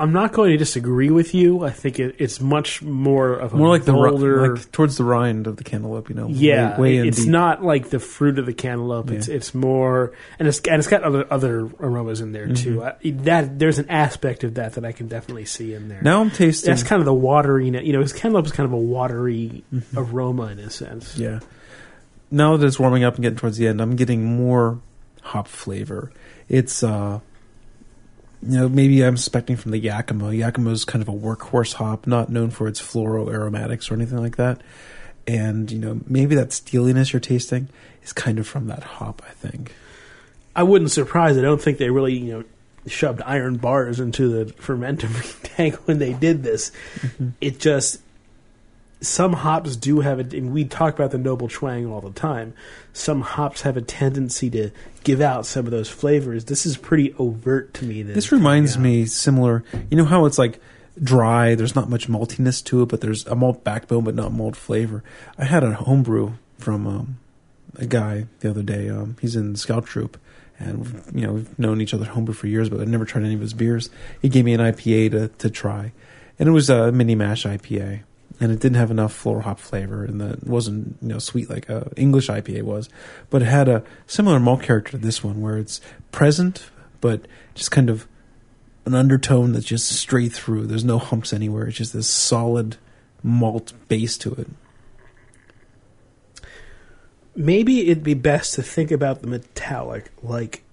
I'm 0.00 0.12
not 0.12 0.32
going 0.32 0.50
to 0.50 0.56
disagree 0.56 1.10
with 1.10 1.34
you. 1.34 1.62
I 1.62 1.70
think 1.70 2.00
it, 2.00 2.16
it's 2.18 2.40
much 2.40 2.80
more 2.82 3.34
of 3.34 3.52
a 3.52 3.56
More 3.56 3.68
like 3.68 3.84
the 3.84 3.92
ri- 3.94 4.48
like 4.48 4.72
towards 4.72 4.96
the 4.96 5.04
rind 5.04 5.46
of 5.46 5.56
the 5.58 5.62
cantaloupe. 5.64 6.08
You 6.08 6.14
know. 6.14 6.28
yeah, 6.28 6.80
way, 6.80 7.00
way 7.00 7.08
it's 7.08 7.18
deep. 7.18 7.28
not 7.28 7.62
like 7.62 7.90
the 7.90 7.98
fruit 8.00 8.38
of 8.38 8.46
the 8.46 8.54
cantaloupe. 8.54 9.10
It's 9.10 9.28
Yeah. 9.28 9.34
it's 9.36 9.54
more, 9.54 10.12
and 10.38 10.48
it's 10.48 10.58
and 10.60 10.76
it's 10.78 10.88
got 10.88 11.02
other 11.02 11.26
other 11.30 11.68
aromas 11.78 12.20
in 12.22 12.32
there 12.32 12.48
too. 12.48 12.78
Mhm. 12.78 12.94
I, 13.04 13.10
that 13.24 13.58
there's 13.58 13.78
an 13.78 13.90
aspect 13.90 14.42
of 14.42 14.54
that 14.54 14.72
that 14.72 14.84
I 14.86 14.92
can 14.92 15.06
definitely 15.06 15.44
see 15.44 15.74
in 15.74 15.88
there. 15.88 16.00
Now 16.02 16.22
I'm 16.22 16.30
tasting. 16.30 16.70
That's 16.70 16.82
kind 16.82 17.00
of 17.00 17.04
the 17.06 17.14
watery, 17.14 17.66
you 17.68 17.92
know, 17.92 18.00
his 18.00 18.12
cantaloupe 18.14 18.46
is 18.46 18.52
kind 18.52 18.66
of 18.66 18.72
a 18.72 18.76
watery 18.78 19.64
Mhm. 19.72 19.82
aroma 19.96 20.46
in 20.46 20.58
a 20.60 20.70
sense. 20.70 21.16
Yeah. 21.18 21.40
Now 22.30 22.56
that 22.56 22.66
it's 22.66 22.78
warming 22.80 23.04
up 23.04 23.16
and 23.16 23.22
getting 23.22 23.38
towards 23.38 23.56
the 23.58 23.66
end, 23.68 23.80
I'm 23.82 23.96
getting 23.96 24.24
more 24.24 24.78
hop 25.22 25.46
flavor. 25.48 26.10
It's 26.48 26.82
uh 26.82 27.20
you 28.42 28.58
know, 28.58 28.68
maybe 28.68 29.02
I'm 29.02 29.16
suspecting 29.16 29.56
from 29.56 29.70
the 29.70 29.78
Yakima. 29.78 30.32
Yakima 30.32 30.70
is 30.70 30.84
kind 30.84 31.02
of 31.02 31.08
a 31.08 31.12
workhorse 31.12 31.74
hop, 31.74 32.06
not 32.06 32.30
known 32.30 32.50
for 32.50 32.68
its 32.68 32.80
floral 32.80 33.30
aromatics 33.30 33.90
or 33.90 33.94
anything 33.94 34.18
like 34.18 34.36
that. 34.36 34.60
And, 35.26 35.70
you 35.70 35.78
know, 35.78 36.00
maybe 36.06 36.34
that 36.36 36.52
steeliness 36.52 37.12
you're 37.12 37.20
tasting 37.20 37.68
is 38.02 38.12
kind 38.12 38.38
of 38.38 38.46
from 38.46 38.68
that 38.68 38.82
hop, 38.82 39.22
I 39.28 39.32
think. 39.32 39.74
I 40.56 40.62
wouldn't 40.62 40.90
surprise. 40.90 41.36
I 41.36 41.42
don't 41.42 41.60
think 41.60 41.78
they 41.78 41.90
really, 41.90 42.14
you 42.14 42.32
know, 42.32 42.44
shoved 42.86 43.20
iron 43.22 43.56
bars 43.56 44.00
into 44.00 44.28
the 44.28 44.52
fermenter 44.52 45.36
tank 45.56 45.74
when 45.86 45.98
they 45.98 46.14
did 46.14 46.42
this. 46.42 46.72
Mm-hmm. 47.00 47.28
It 47.40 47.60
just 47.60 48.00
some 49.00 49.32
hops 49.32 49.76
do 49.76 50.00
have 50.00 50.18
a, 50.18 50.36
and 50.36 50.52
we 50.52 50.64
talk 50.64 50.94
about 50.94 51.10
the 51.10 51.18
noble 51.18 51.48
twang 51.48 51.86
all 51.86 52.00
the 52.00 52.10
time. 52.10 52.52
Some 52.92 53.22
hops 53.22 53.62
have 53.62 53.76
a 53.76 53.82
tendency 53.82 54.50
to 54.50 54.70
give 55.04 55.20
out 55.20 55.46
some 55.46 55.64
of 55.64 55.70
those 55.70 55.88
flavors. 55.88 56.44
This 56.44 56.66
is 56.66 56.76
pretty 56.76 57.14
overt 57.18 57.72
to 57.74 57.84
me. 57.84 58.02
that 58.02 58.12
This 58.12 58.32
reminds 58.32 58.76
me 58.76 59.06
similar. 59.06 59.64
You 59.90 59.96
know 59.96 60.04
how 60.04 60.26
it's 60.26 60.38
like 60.38 60.60
dry, 61.02 61.54
there's 61.54 61.74
not 61.74 61.88
much 61.88 62.08
maltiness 62.08 62.62
to 62.64 62.82
it, 62.82 62.86
but 62.86 63.00
there's 63.00 63.26
a 63.26 63.34
malt 63.34 63.64
backbone 63.64 64.04
but 64.04 64.14
not 64.14 64.32
malt 64.32 64.56
flavor. 64.56 65.02
I 65.38 65.44
had 65.44 65.64
a 65.64 65.72
homebrew 65.72 66.32
from 66.58 66.86
um, 66.86 67.18
a 67.76 67.86
guy 67.86 68.26
the 68.40 68.50
other 68.50 68.62
day. 68.62 68.88
Um, 68.88 69.16
he's 69.20 69.36
in 69.36 69.52
the 69.52 69.58
scout 69.58 69.86
troop, 69.86 70.18
and 70.58 71.02
you 71.14 71.26
know 71.26 71.32
we've 71.34 71.58
known 71.58 71.80
each 71.80 71.94
other 71.94 72.04
homebrew 72.04 72.34
for 72.34 72.46
years, 72.46 72.68
but 72.68 72.80
I've 72.80 72.88
never 72.88 73.04
tried 73.04 73.24
any 73.24 73.34
of 73.34 73.40
his 73.40 73.54
beers. 73.54 73.90
He 74.20 74.28
gave 74.28 74.44
me 74.44 74.52
an 74.52 74.60
IPA 74.60 75.10
to 75.12 75.28
to 75.28 75.50
try, 75.50 75.92
and 76.38 76.48
it 76.48 76.52
was 76.52 76.68
a 76.68 76.92
mini 76.92 77.14
mash 77.14 77.44
IPA, 77.44 78.02
and 78.40 78.50
it 78.50 78.58
didn't 78.58 78.78
have 78.78 78.90
enough 78.90 79.12
floral 79.12 79.42
hop 79.42 79.60
flavor, 79.60 80.04
and 80.04 80.20
that 80.20 80.46
wasn't 80.46 80.96
you 81.02 81.08
know 81.08 81.18
sweet 81.18 81.50
like 81.50 81.68
a 81.68 81.90
English 81.96 82.28
IPA 82.28 82.62
was, 82.62 82.88
but 83.28 83.42
it 83.42 83.46
had 83.46 83.68
a 83.68 83.84
similar 84.06 84.40
malt 84.40 84.62
character 84.62 84.92
to 84.92 84.98
this 84.98 85.22
one, 85.22 85.40
where 85.40 85.58
it's 85.58 85.80
present 86.10 86.70
but 87.00 87.26
just 87.54 87.70
kind 87.70 87.90
of 87.90 88.06
an 88.84 88.94
undertone 88.94 89.52
that's 89.52 89.66
just 89.66 89.88
straight 89.88 90.32
through. 90.32 90.66
There's 90.66 90.84
no 90.84 90.98
humps 90.98 91.32
anywhere. 91.32 91.66
It's 91.66 91.78
just 91.78 91.92
this 91.92 92.08
solid 92.08 92.76
malt 93.22 93.72
base 93.88 94.16
to 94.18 94.32
it. 94.34 94.48
Maybe 97.36 97.88
it'd 97.88 98.04
be 98.04 98.14
best 98.14 98.54
to 98.54 98.62
think 98.62 98.90
about 98.90 99.22
the 99.22 99.28
metallic 99.28 100.10
like 100.22 100.64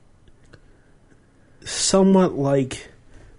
somewhat 1.64 2.34
like 2.34 2.90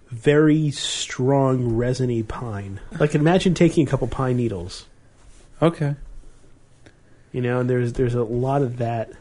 very 0.09 0.71
strong 0.71 1.75
resiny 1.75 2.23
pine. 2.23 2.79
Like 2.99 3.15
imagine 3.15 3.53
taking 3.53 3.87
a 3.87 3.89
couple 3.89 4.07
pine 4.07 4.37
needles, 4.37 4.85
Okay. 5.61 5.95
you 7.31 7.41
know, 7.41 7.59
and 7.59 7.69
there's 7.69 7.93
there's 7.93 8.15
a 8.15 8.23
lot 8.23 8.61
of 8.61 8.77
that 8.77 9.11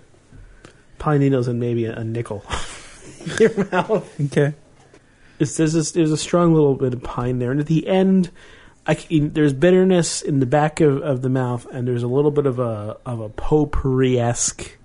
pine 0.98 1.20
needles 1.20 1.46
and 1.48 1.60
maybe 1.60 1.84
a, 1.84 1.94
a 1.96 2.04
nickel. 2.04 2.42
in 3.24 3.36
Your 3.38 3.64
mouth. 3.70 4.20
Okay. 4.20 4.54
It's, 5.38 5.56
there's 5.56 5.74
a, 5.74 5.92
there's 5.92 6.10
a 6.10 6.16
strong 6.16 6.52
little 6.52 6.74
bit 6.74 6.94
of 6.94 7.02
pine 7.02 7.38
there, 7.38 7.52
and 7.52 7.60
at 7.60 7.66
the 7.66 7.86
end, 7.86 8.30
I 8.86 8.94
c 8.94 9.20
there's 9.20 9.52
bitterness 9.52 10.20
in 10.22 10.40
the 10.40 10.46
back 10.46 10.80
of, 10.80 11.00
of 11.02 11.22
the 11.22 11.28
mouth, 11.28 11.66
and 11.70 11.86
there's 11.86 12.02
a 12.02 12.08
little 12.08 12.30
bit 12.32 12.46
of 12.46 12.58
a 12.58 12.96
of 13.06 13.20
a 13.20 13.28
potpourri 13.28 14.18
esque 14.18 14.76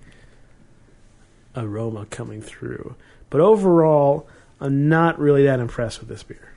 aroma 1.56 2.06
coming 2.08 2.42
through. 2.42 2.96
But 3.30 3.42
overall, 3.42 4.28
I'm 4.64 4.88
not 4.88 5.20
really 5.20 5.44
that 5.44 5.60
impressed 5.60 6.00
with 6.00 6.08
this 6.08 6.24
beer. 6.24 6.50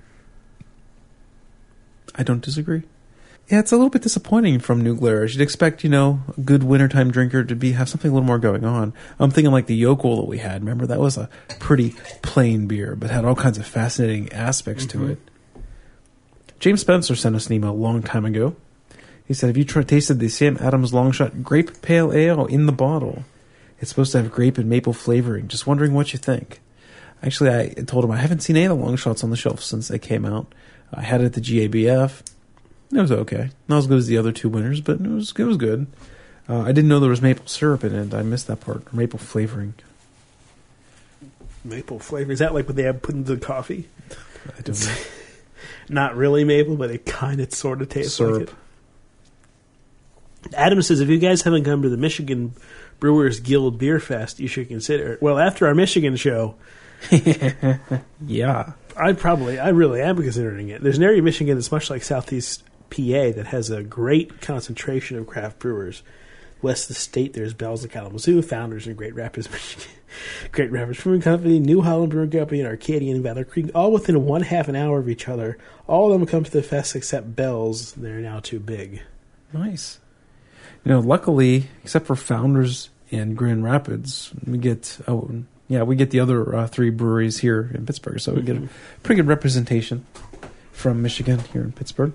I 2.15 2.23
don't 2.23 2.41
disagree. 2.41 2.85
Yeah, 3.49 3.59
it's 3.59 3.73
a 3.73 3.77
little 3.77 3.91
bit 3.91 4.03
disappointing 4.03 4.61
from 4.61 4.81
New 4.81 4.95
Glarus. 4.97 5.35
You'd 5.35 5.43
expect, 5.43 5.83
you 5.85 5.91
know, 5.91 6.21
a 6.37 6.41
good 6.41 6.63
wintertime 6.63 7.11
drinker 7.11 7.43
to 7.45 7.55
be 7.57 7.73
have 7.73 7.89
something 7.89 8.11
a 8.11 8.15
little 8.15 8.27
more 8.27 8.39
going 8.39 8.65
on. 8.65 8.93
I'm 9.19 9.31
thinking 9.33 9.53
like 9.53 9.67
the 9.67 9.75
Yokel 9.75 10.17
that 10.17 10.29
we 10.29 10.39
had. 10.39 10.63
Remember 10.63 10.87
that 10.87 11.01
was 11.01 11.17
a 11.17 11.29
pretty 11.59 11.95
plain 12.23 12.67
beer, 12.69 12.95
but 12.97 13.11
had 13.11 13.25
all 13.25 13.35
kinds 13.35 13.59
of 13.59 13.67
fascinating 13.67 14.33
aspects 14.33 14.87
to 14.87 14.99
Mhm. 14.99 15.11
it. 15.11 15.19
James 16.61 16.81
Spencer 16.81 17.17
sent 17.17 17.35
us 17.37 17.49
an 17.49 17.55
email 17.55 17.71
a 17.71 17.73
long 17.73 18.03
time 18.03 18.25
ago. 18.25 18.55
He 19.25 19.35
said, 19.35 19.49
"Have 19.49 19.57
you 19.57 19.65
tr- 19.65 19.83
tasted 19.83 20.21
the 20.21 20.29
Sam 20.29 20.57
Adams 20.61 20.93
Longshot 20.93 21.43
Grape 21.43 21.83
Pale 21.83 22.13
Ale 22.13 22.47
in 22.47 22.67
the 22.67 22.73
bottle? 22.73 23.25
It's 23.81 23.91
supposed 23.91 24.13
to 24.13 24.19
have 24.23 24.31
grape 24.33 24.59
and 24.59 24.69
maple 24.71 24.93
flavoring. 24.93 25.49
Just 25.49 25.67
wondering 25.67 25.93
what 25.93 26.13
you 26.13 26.19
think." 26.21 26.61
Actually, 27.27 27.51
I 27.51 27.69
told 27.87 28.05
him 28.05 28.13
I 28.13 28.19
haven't 28.19 28.41
seen 28.41 28.57
any 28.57 28.67
of 28.67 28.79
the 28.79 28.85
long 28.85 28.95
shots 28.95 29.25
on 29.25 29.31
the 29.31 29.37
shelf 29.37 29.61
since 29.61 29.89
they 29.89 29.99
came 29.99 30.25
out. 30.25 30.47
I 30.95 31.03
had 31.03 31.21
it 31.21 31.25
at 31.25 31.33
the 31.33 31.41
GABF. 31.41 32.23
It 32.93 33.01
was 33.01 33.11
okay. 33.11 33.51
Not 33.67 33.79
as 33.79 33.89
good 33.89 33.99
as 33.99 34.07
the 34.07 34.17
other 34.17 34.31
two 34.31 34.49
winners, 34.49 34.81
but 34.81 35.01
it 35.01 35.09
was 35.09 35.33
it 35.37 35.43
was 35.43 35.57
good. 35.57 35.89
Uh, 36.49 36.61
I 36.61 36.71
didn't 36.71 36.87
know 36.87 37.01
there 37.01 37.11
was 37.11 37.21
maple 37.21 37.49
syrup 37.49 37.83
in 37.83 37.93
it. 37.93 38.15
I 38.15 38.23
missed 38.23 38.47
that 38.47 38.61
part. 38.61 38.93
Maple 38.95 39.19
flavoring. 39.19 39.75
Maple 41.65 41.99
flavor 41.99 42.31
is 42.31 42.39
that 42.39 42.55
like 42.55 42.69
what 42.69 42.77
they 42.77 42.85
have 42.85 43.03
put 43.03 43.17
into 43.17 43.35
the 43.35 43.45
coffee? 43.45 43.89
I 44.57 44.61
don't 44.61 44.81
know. 44.87 44.95
Not 45.89 46.15
really 46.15 46.45
maple, 46.45 46.77
but 46.77 46.93
it 46.93 47.07
kind 47.07 47.41
of 47.41 47.53
sort 47.53 47.83
of 47.83 47.89
tastes 47.89 48.21
like 48.21 48.43
it. 48.43 48.55
Adam 50.55 50.81
says, 50.81 51.01
if 51.01 51.09
you 51.09 51.19
guys 51.19 51.43
haven't 51.43 51.65
come 51.65 51.83
to 51.83 51.89
the 51.89 51.97
Michigan 51.97 52.55
Brewers 53.01 53.41
Guild 53.41 53.79
Beer 53.79 53.99
Fest, 53.99 54.39
you 54.39 54.47
should 54.47 54.69
consider 54.69 55.15
it. 55.15 55.23
Well, 55.23 55.41
after 55.41 55.67
our 55.67 55.75
Michigan 55.75 56.15
show, 56.15 56.55
yeah. 58.27 58.73
I 58.97 59.13
probably, 59.13 59.59
I 59.59 59.69
really 59.69 60.01
am 60.01 60.17
considering 60.17 60.71
it. 60.71 60.83
There's 60.83 60.99
an 60.99 61.05
area 61.05 61.19
of 61.19 61.25
Michigan 61.25 61.57
that's 61.57 61.73
much 61.73 61.91
like 61.91 62.03
Southeast 62.03 62.63
PA 62.91 63.33
that 63.33 63.49
has 63.49 63.71
a 63.71 63.83
great 63.83 64.41
concentration 64.41 65.19
of 65.19 65.27
craft 65.27 65.59
brewers. 65.59 66.03
West 66.63 66.85
of 66.85 66.97
the 66.97 67.01
state, 67.01 67.35
there's 67.35 67.53
Bell's 67.53 67.83
and 67.83 67.93
Kalamazoo, 67.93 68.41
Founders 68.43 68.87
in 68.87 68.95
Grand 68.95 69.15
Rapids, 69.15 69.51
Michigan. 69.53 69.91
Grand 70.53 70.73
Rapids 70.73 71.03
Brewing 71.03 71.21
Company, 71.21 71.59
New 71.59 71.83
Holland 71.83 72.11
Brewing 72.11 72.31
Company, 72.31 72.61
and 72.61 72.69
Arcadia 72.69 73.15
and 73.15 73.23
Battle 73.23 73.45
Creek, 73.45 73.71
all 73.75 73.93
within 73.93 74.25
one 74.25 74.43
half 74.43 74.69
an 74.69 74.77
hour 74.77 74.99
of 74.99 75.09
each 75.09 75.29
other. 75.29 75.59
All 75.87 76.13
of 76.13 76.19
them 76.19 76.27
come 76.27 76.45
to 76.45 76.51
the 76.51 76.63
fest 76.63 76.97
except 76.97 77.37
Bell's. 77.37 77.93
They're 77.93 78.21
now 78.21 78.41
too 78.41 78.59
big. 78.59 79.03
Nice. 79.53 79.99
You 80.85 80.93
know, 80.93 81.01
luckily, 81.01 81.69
except 81.83 82.07
for 82.07 82.17
Founders 82.17 82.91
and 83.11 83.37
Grand 83.37 83.65
Rapids, 83.65 84.33
we 84.47 84.59
get 84.59 84.99
oh 85.07 85.45
yeah, 85.69 85.83
we 85.83 85.97
get 85.97 86.11
the 86.11 86.21
other 86.21 86.55
uh, 86.55 86.67
three 86.67 86.91
breweries 86.91 87.39
here 87.39 87.71
in 87.75 87.87
Pittsburgh, 87.87 88.21
so 88.21 88.33
we 88.35 88.43
get 88.43 88.57
a 88.57 88.69
pretty 89.03 89.21
good 89.21 89.29
representation 89.29 90.07
from 90.73 91.03
Michigan 91.03 91.41
here 91.53 91.63
in 91.63 91.73
Pittsburgh. 91.73 92.13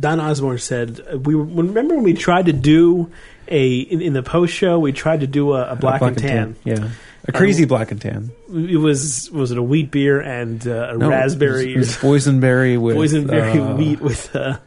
Don 0.00 0.20
Osborne 0.20 0.58
said, 0.58 1.00
uh, 1.12 1.18
"We 1.18 1.34
remember 1.34 1.96
when 1.96 2.04
we 2.04 2.14
tried 2.14 2.46
to 2.46 2.52
do 2.52 3.10
a 3.48 3.78
in, 3.78 4.00
in 4.00 4.12
the 4.12 4.22
post 4.22 4.54
show. 4.54 4.78
We 4.78 4.92
tried 4.92 5.20
to 5.20 5.26
do 5.26 5.54
a, 5.54 5.72
a 5.72 5.76
black, 5.76 6.00
and 6.02 6.16
tan. 6.16 6.56
yeah, 6.62 6.90
a 7.26 7.32
crazy 7.32 7.64
black 7.64 7.90
and 7.90 8.00
tan. 8.00 8.30
It 8.52 8.76
was 8.76 9.28
was 9.32 9.50
it 9.50 9.58
a 9.58 9.62
wheat 9.62 9.90
beer 9.90 10.20
and 10.20 10.64
uh, 10.68 10.90
a 10.94 10.96
No, 10.98 11.10
raspberry 11.10 11.74
it 11.74 11.78
was, 11.78 11.96
it 11.96 12.02
was 12.04 12.24
boysenberry 12.26 12.80
with 12.80 12.96
boysenberry 12.96 13.72
uh, 13.72 13.74
wheat 13.74 14.00
with 14.00 14.36
uh, 14.36 14.58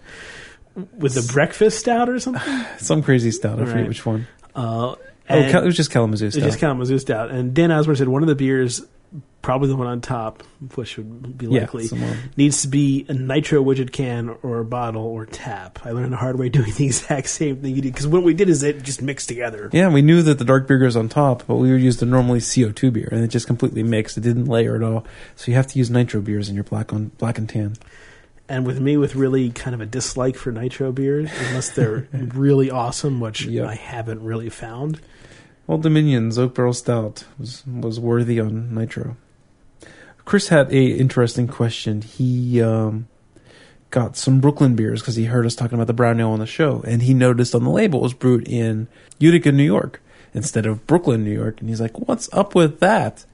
with 0.98 1.16
a 1.16 1.32
breakfast 1.34 1.80
stout 1.80 2.10
or 2.10 2.20
something. 2.20 2.66
some 2.80 3.02
crazy 3.02 3.32
stout. 3.32 3.54
I 3.62 3.62
forget 3.64 3.76
Right. 3.78 3.88
which 3.88 4.06
one. 4.06 4.28
Uh, 4.54 4.96
and 5.38 5.52
Cal- 5.52 5.64
it 5.64 5.66
was 5.66 5.76
just 5.78 5.92
Kalamazoo 5.92 6.32
stout. 6.32 6.44
just 6.44 6.60
Kalamazoo 6.60 7.00
stout. 7.00 7.32
And 7.32 7.54
Dan 7.54 7.72
Osborne 7.72 7.96
said 7.96 8.08
one 8.08 8.22
of 8.24 8.28
the 8.28 8.36
beers, 8.36 8.82
probably 9.42 9.68
the 9.70 9.76
one 9.76 9.88
on 9.88 10.02
top, 10.02 10.44
which 10.76 10.98
would 10.98 11.38
be 11.38 11.48
likely, 11.48 11.86
uh, 11.92 12.14
needs 12.38 12.62
to 12.62 12.68
be 12.68 13.06
a 13.10 13.14
nitro 13.14 13.64
widget 13.64 13.92
can 13.92 14.30
or 14.44 14.60
a 14.60 14.66
bottle 14.66 15.04
or 15.04 15.26
tap. 15.26 15.80
I 15.84 15.92
learned 15.92 16.14
the 16.14 16.18
hard 16.18 16.38
way 16.40 16.50
doing 16.50 16.72
the 16.78 16.86
exact 16.88 17.28
same 17.28 17.58
thing 17.58 17.76
you 17.76 17.82
did 17.82 17.92
because 17.94 18.08
what 18.08 18.24
we 18.24 18.34
did 18.34 18.50
is 18.50 18.62
it 18.64 18.84
just 18.84 19.02
mixed 19.02 19.28
together. 19.28 19.70
Yeah, 19.74 19.90
we 19.90 20.02
knew 20.02 20.22
that 20.22 20.38
the 20.38 20.46
dark 20.46 20.68
beer 20.68 20.78
goes 20.78 20.96
on 20.96 21.10
top, 21.10 21.44
but 21.48 21.56
we 21.56 21.72
would 21.72 21.82
use 21.82 21.98
the 21.98 22.06
normally 22.06 22.40
CO2 22.40 22.94
beer, 22.94 23.10
and 23.12 23.24
it 23.24 23.28
just 23.30 23.48
completely 23.48 23.84
mixed. 23.84 24.18
It 24.18 24.22
didn't 24.22 24.46
layer 24.46 24.76
at 24.76 24.84
all. 24.84 25.06
So 25.36 25.50
you 25.52 25.56
have 25.56 25.68
to 25.68 25.78
use 25.80 25.90
nitro 25.90 26.22
beers 26.22 26.48
in 26.50 26.56
your 26.56 26.64
black 26.64 26.94
on 26.94 27.08
black 27.18 27.38
and 27.38 27.50
tan. 27.50 27.74
And 28.48 28.66
with 28.66 28.82
me, 28.82 28.98
with 28.98 29.16
really 29.16 29.50
kind 29.50 29.74
of 29.74 29.80
a 29.80 29.86
dislike 29.86 30.36
for 30.36 30.52
nitro 30.52 30.92
beers, 30.92 31.30
unless 31.48 31.70
they're 31.70 32.08
really 32.14 32.70
awesome, 32.70 33.22
which 33.22 33.46
Yep. 33.46 33.66
I 33.66 33.76
haven't 33.76 34.22
really 34.24 34.50
found. 34.50 35.00
Well, 35.68 35.78
Dominion's 35.78 36.38
Oak 36.38 36.56
Barrel 36.56 36.74
Stout 36.74 37.26
was 37.40 37.66
was 37.66 38.00
worthy 38.00 38.40
on 38.40 38.74
nitro. 38.74 39.16
Chris 40.26 40.50
had 40.50 40.72
a 40.72 40.86
interesting 40.86 41.48
question. 41.48 42.02
He 42.02 42.62
um, 42.62 43.08
got 43.90 44.18
some 44.18 44.40
Brooklyn 44.40 44.76
beers 44.76 45.02
because 45.02 45.16
he 45.16 45.26
heard 45.26 45.46
us 45.46 45.56
talking 45.56 45.76
about 45.76 45.88
the 45.88 45.94
brown 45.94 46.20
ale 46.20 46.32
on 46.32 46.40
the 46.40 46.46
show, 46.46 46.82
and 46.88 47.04
he 47.04 47.14
noticed 47.14 47.56
on 47.56 47.64
the 47.64 47.70
label 47.70 48.00
it 48.00 48.04
was 48.04 48.14
brewed 48.14 48.48
in 48.48 48.88
Utica, 49.20 49.52
New 49.52 49.64
York, 49.64 50.02
instead 50.34 50.66
of 50.66 50.86
Brooklyn, 50.88 51.24
New 51.24 51.34
York. 51.34 51.60
And 51.60 51.70
he's 51.70 51.82
like, 51.82 52.00
"What's 52.00 52.32
up 52.34 52.56
with 52.56 52.80
that?" 52.80 53.26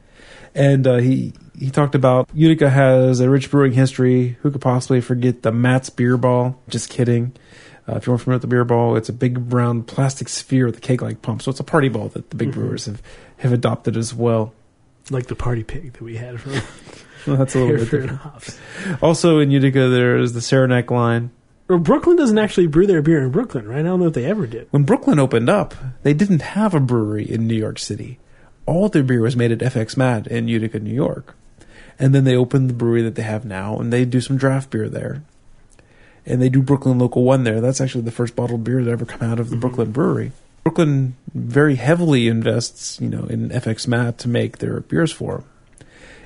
And 0.53 0.87
uh, 0.87 0.97
he 0.97 1.33
he 1.57 1.69
talked 1.69 1.95
about 1.95 2.29
Utica 2.33 2.69
has 2.69 3.19
a 3.19 3.29
rich 3.29 3.49
brewing 3.49 3.73
history. 3.73 4.37
Who 4.41 4.51
could 4.51 4.61
possibly 4.61 5.01
forget 5.01 5.43
the 5.43 5.51
Matt's 5.51 5.89
Beer 5.89 6.17
Ball? 6.17 6.59
Just 6.67 6.89
kidding. 6.89 7.33
Uh, 7.87 7.95
if 7.95 8.05
you 8.05 8.11
weren't 8.11 8.21
familiar 8.21 8.35
with 8.35 8.41
the 8.41 8.47
beer 8.47 8.65
ball, 8.65 8.95
it's 8.97 9.09
a 9.09 9.13
big 9.13 9.47
brown 9.49 9.81
plastic 9.83 10.27
sphere 10.29 10.65
with 10.65 10.77
a 10.77 10.81
keg-like 10.81 11.21
pump. 11.21 11.41
So 11.41 11.51
it's 11.51 11.59
a 11.59 11.63
party 11.63 11.87
ball 11.89 12.09
that 12.09 12.29
the 12.29 12.35
big 12.35 12.49
Mhm. 12.49 12.53
brewers 12.55 12.85
have, 12.85 13.01
have 13.37 13.53
adopted 13.53 13.95
as 13.95 14.13
well. 14.13 14.53
Like 15.09 15.27
the 15.27 15.35
party 15.35 15.63
pig 15.63 15.93
that 15.93 16.01
we 16.01 16.17
had 16.17 16.39
from 16.41 16.53
Well, 17.27 17.37
that's 17.37 17.55
a 17.55 17.59
little 17.59 17.75
bit 17.77 17.89
different. 17.89 18.11
Hops. 18.19 18.57
Also 19.01 19.39
in 19.39 19.51
Utica, 19.51 19.87
there's 19.89 20.33
the 20.33 20.41
Saranac 20.41 20.91
line. 20.91 21.31
Well, 21.69 21.79
Brooklyn 21.79 22.15
doesn't 22.15 22.37
actually 22.37 22.67
brew 22.67 22.87
their 22.87 23.01
beer 23.01 23.21
in 23.23 23.31
Brooklyn, 23.31 23.67
right? 23.67 23.79
I 23.79 23.83
don't 23.83 23.99
know 23.99 24.07
if 24.07 24.13
they 24.13 24.23
ever 24.25 24.47
did. 24.47 24.67
When 24.71 24.83
Brooklyn 24.83 25.19
opened 25.19 25.49
up, 25.49 25.75
they 26.03 26.13
didn't 26.13 26.41
have 26.41 26.73
a 26.73 26.79
brewery 26.79 27.29
in 27.29 27.45
New 27.47 27.55
York 27.55 27.79
City. 27.79 28.19
All 28.65 28.87
their 28.89 29.03
beer 29.03 29.21
was 29.21 29.35
made 29.35 29.51
at 29.51 29.59
FX 29.59 29.97
Matt 29.97 30.27
in 30.27 30.47
Utica, 30.47 30.79
New 30.79 30.93
York. 30.93 31.35
And 31.99 32.13
then 32.15 32.23
they 32.25 32.35
opened 32.35 32.69
the 32.69 32.73
brewery 32.73 33.01
that 33.01 33.15
they 33.15 33.23
have 33.23 33.43
now, 33.43 33.77
and 33.79 33.91
they 33.91 34.05
do 34.05 34.21
some 34.21 34.37
draft 34.37 34.69
beer 34.69 34.87
there. 34.87 35.23
And 36.27 36.41
they 36.41 36.49
do 36.49 36.61
Brooklyn 36.61 36.99
Local 36.99 37.23
1 37.23 37.43
there. 37.45 37.61
That's 37.61 37.79
actually 37.81 38.01
the 38.03 38.11
first 38.11 38.35
bottled 38.35 38.63
beer 38.63 38.83
that 38.83 38.91
ever 38.91 39.05
come 39.05 39.27
out 39.27 39.39
of 39.39 39.49
the 39.49 39.55
Mhm. 39.55 39.61
Brooklyn 39.61 39.91
brewery. 39.91 40.31
Brooklyn 40.63 41.15
very 41.33 41.75
heavily 41.75 42.27
invests, 42.27 42.99
you 43.01 43.07
know, 43.07 43.23
in 43.29 43.49
FX 43.51 43.87
Matt 43.87 44.17
to 44.19 44.27
make 44.27 44.57
their 44.57 44.81
beers 44.81 45.11
for 45.13 45.37
them. 45.37 45.43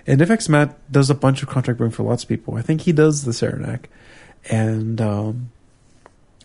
And 0.08 0.20
FX 0.22 0.50
Matt 0.50 0.76
does 0.92 1.12
a 1.12 1.16
bunch 1.16 1.44
of 1.44 1.50
contract 1.50 1.78
brewing 1.78 1.92
for 1.92 2.02
lots 2.02 2.24
of 2.24 2.30
people. 2.30 2.56
I 2.56 2.64
think 2.64 2.82
he 2.82 2.92
does 2.92 3.24
the 3.24 3.34
Saranac. 3.34 3.88
And 4.50 5.00
um, 5.00 5.52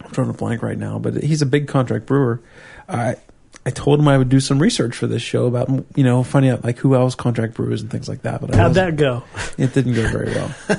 I'm 0.05 0.11
drawing 0.11 0.29
a 0.29 0.35
blank 0.35 0.63
right 0.63 0.77
now, 0.79 0.99
but 0.99 1.23
he's 1.25 1.41
a 1.41 1.47
big 1.47 1.67
contract 1.67 2.05
brewer. 2.05 2.41
I 2.89 3.17
I 3.65 3.71
told 3.71 3.99
him 3.99 4.07
I 4.07 4.19
would 4.19 4.29
do 4.29 4.39
some 4.39 4.59
research 4.61 4.95
for 4.95 5.07
this 5.07 5.23
show 5.23 5.47
about 5.47 5.71
you 5.97 6.05
know 6.05 6.23
finding 6.23 6.53
out 6.53 6.63
like 6.63 6.77
who 6.79 6.95
else 6.95 7.15
contract 7.15 7.55
brewers 7.55 7.81
and 7.81 7.91
things 7.91 8.07
like 8.11 8.21
that. 8.23 8.43
But 8.43 8.55
I 8.55 8.59
How'd 8.59 8.75
that 8.75 8.97
go? 8.97 9.23
It 9.57 9.73
didn't 9.73 9.95
go 9.95 10.03
very 10.09 10.27
well. 10.35 10.51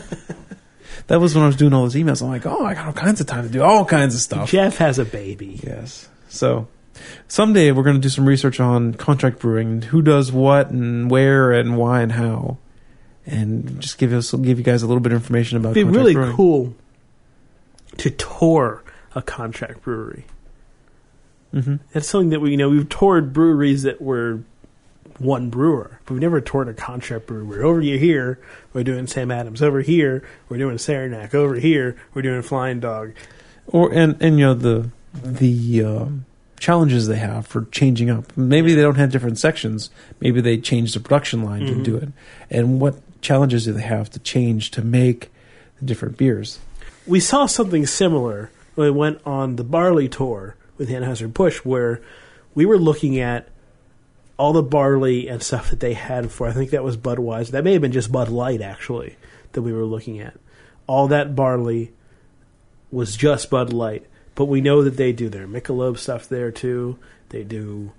that 1.07 1.19
was 1.19 1.33
when 1.35 1.43
I 1.43 1.47
was 1.47 1.55
doing 1.55 1.73
all 1.73 1.83
those 1.83 1.95
emails. 1.95 2.21
I'm 2.21 2.29
like, 2.29 2.45
oh, 2.45 2.65
I 2.65 2.73
got 2.73 2.87
all 2.87 2.93
kinds 2.93 3.21
of 3.21 3.27
time 3.27 3.43
to 3.43 3.49
do 3.49 3.63
all 3.63 3.85
kinds 3.85 4.15
of 4.15 4.21
stuff. 4.21 4.49
Jeff 4.49 4.77
has 4.77 4.99
a 4.99 5.05
baby. 5.05 5.59
Yes. 5.63 6.07
So 6.29 6.67
someday 7.27 7.71
we're 7.71 7.83
going 7.83 7.95
to 7.95 8.01
do 8.01 8.09
some 8.09 8.25
research 8.25 8.59
on 8.59 8.93
contract 8.93 9.39
brewing, 9.39 9.69
and 9.69 9.83
who 9.85 10.01
does 10.01 10.31
what, 10.31 10.69
and 10.69 11.09
where, 11.09 11.51
and 11.51 11.77
why, 11.77 12.01
and 12.01 12.11
how, 12.11 12.57
and 13.25 13.79
just 13.79 13.97
give 13.97 14.13
us 14.13 14.31
give 14.33 14.57
you 14.57 14.63
guys 14.63 14.83
a 14.83 14.87
little 14.87 15.01
bit 15.01 15.11
of 15.11 15.21
information 15.21 15.57
about. 15.57 15.75
It'd 15.77 15.91
be 15.91 15.97
really 15.97 16.13
brewing. 16.13 16.35
cool 16.35 16.75
to 17.97 18.09
tour 18.09 18.83
a 19.15 19.21
contract 19.21 19.81
brewery. 19.81 20.25
hmm 21.51 21.77
That's 21.93 22.07
something 22.07 22.29
that 22.29 22.39
we 22.41 22.51
you 22.51 22.57
know 22.57 22.69
we've 22.69 22.89
toured 22.89 23.33
breweries 23.33 23.83
that 23.83 24.01
were 24.01 24.41
one 25.19 25.49
brewer, 25.49 25.99
but 26.05 26.13
we've 26.13 26.21
never 26.21 26.41
toured 26.41 26.67
a 26.67 26.73
contract 26.73 27.25
brewery. 27.27 27.45
We're 27.45 27.63
over 27.65 27.81
here, 27.81 28.39
we're 28.73 28.83
doing 28.83 29.07
Sam 29.07 29.31
Adams. 29.31 29.61
Over 29.61 29.81
here, 29.81 30.23
we're 30.49 30.57
doing 30.57 30.77
Saranac. 30.77 31.33
Over 31.33 31.55
here, 31.55 31.95
we're 32.13 32.21
doing 32.21 32.41
Flying 32.41 32.79
Dog. 32.79 33.13
Or 33.67 33.91
and 33.91 34.15
and 34.21 34.39
you 34.39 34.45
know 34.45 34.53
the 34.53 34.89
the 35.23 35.83
um, 35.83 36.25
challenges 36.59 37.07
they 37.07 37.17
have 37.17 37.45
for 37.47 37.65
changing 37.71 38.09
up. 38.09 38.35
Maybe 38.37 38.73
they 38.73 38.81
don't 38.81 38.95
have 38.95 39.11
different 39.11 39.39
sections. 39.39 39.89
Maybe 40.21 40.41
they 40.41 40.57
change 40.57 40.93
the 40.93 40.99
production 40.99 41.43
line 41.43 41.61
Mhm. 41.63 41.67
to 41.67 41.83
do 41.83 41.95
it. 41.97 42.09
And 42.49 42.79
what 42.79 42.95
challenges 43.21 43.65
do 43.65 43.73
they 43.73 43.81
have 43.81 44.09
to 44.11 44.19
change 44.19 44.71
to 44.71 44.81
make 44.83 45.31
the 45.79 45.85
different 45.85 46.17
beers? 46.17 46.59
We 47.05 47.19
saw 47.19 47.45
something 47.45 47.85
similar 47.85 48.51
when 48.75 48.85
we 48.85 48.91
went 48.91 49.19
on 49.25 49.55
the 49.55 49.63
barley 49.63 50.07
tour 50.07 50.55
with 50.77 50.89
Anheuser 50.89 51.31
Busch, 51.33 51.59
where 51.65 51.99
we 52.53 52.65
were 52.65 52.77
looking 52.77 53.19
at 53.19 53.47
all 54.37 54.53
the 54.53 54.63
barley 54.63 55.27
and 55.27 55.41
stuff 55.41 55.69
that 55.71 55.79
they 55.79 55.93
had 55.93 56.31
for. 56.31 56.47
I 56.47 56.53
think 56.53 56.71
that 56.71 56.83
was 56.83 56.95
Budweiser. 56.95 57.51
That 57.51 57.63
may 57.63 57.73
have 57.73 57.81
been 57.81 57.91
just 57.91 58.11
Bud 58.11 58.29
Light 58.29 58.61
actually 58.61 59.15
that 59.53 59.61
we 59.61 59.73
were 59.73 59.85
looking 59.85 60.19
at. 60.19 60.37
All 60.85 61.07
that 61.07 61.35
barley 61.35 61.91
was 62.91 63.17
just 63.17 63.49
Bud 63.49 63.73
Light, 63.73 64.05
but 64.35 64.45
we 64.45 64.61
know 64.61 64.83
that 64.83 64.97
they 64.97 65.11
do 65.11 65.29
their 65.29 65.47
Michelob 65.47 65.97
stuff 65.97 66.29
there 66.29 66.51
too. 66.51 66.99
They 67.29 67.43
do 67.43 67.91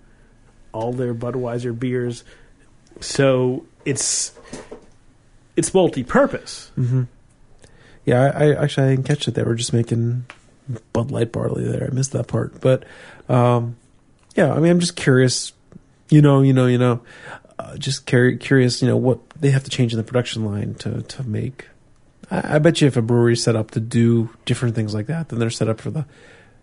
all 0.73 0.93
their 0.93 1.15
Budweiser 1.15 1.79
beers, 1.79 2.25
so 3.01 3.67
it's 3.85 4.33
it's 5.57 5.75
multi-purpose. 5.75 6.71
Mm-hmm. 6.79 7.03
Yeah, 8.05 8.33
I, 8.35 8.53
I 8.53 8.63
actually 8.63 8.87
I 8.87 8.91
didn't 8.91 9.07
catch 9.07 9.29
it. 9.29 9.35
They 9.35 9.43
were 9.43 9.55
just 9.55 9.73
making 9.73 10.25
Bud 10.93 11.11
Light 11.11 11.33
barley 11.33 11.65
there. 11.65 11.89
I 11.91 11.95
missed 11.95 12.13
that 12.13 12.29
part, 12.29 12.61
but 12.61 12.85
um, 13.29 13.77
yeah, 14.35 14.53
I 14.53 14.61
mean, 14.61 14.71
I'm 14.71 14.81
just 14.81 14.97
curious. 14.97 15.53
You 16.11 16.23
know, 16.23 16.41
you 16.43 16.53
know, 16.53 16.67
you 16.67 16.79
know, 16.79 17.01
uh, 17.59 17.77
just 17.77 18.07
curious. 18.07 18.81
You 18.83 18.89
know 18.89 18.97
what 18.97 19.29
they 19.31 19.51
have 19.51 19.65
to 19.65 19.71
change 19.71 19.93
in 19.93 19.99
the 19.99 20.05
production 20.05 20.45
line 20.45 20.75
to 20.77 21.03
to 21.03 21.23
make. 21.25 21.69
I, 22.31 22.57
I 22.57 22.59
bet 22.59 22.81
you 22.81 22.87
if 22.87 22.97
a 22.97 23.03
brewery's 23.03 23.43
set 23.43 23.57
up 23.57 23.71
to 23.73 23.81
do 23.81 24.31
different 24.45 24.75
things 24.75 24.95
like 24.95 25.07
that, 25.07 25.29
then 25.29 25.39
they're 25.39 25.51
set 25.51 25.69
up 25.69 25.81
for 25.81 25.91
the 25.91 26.07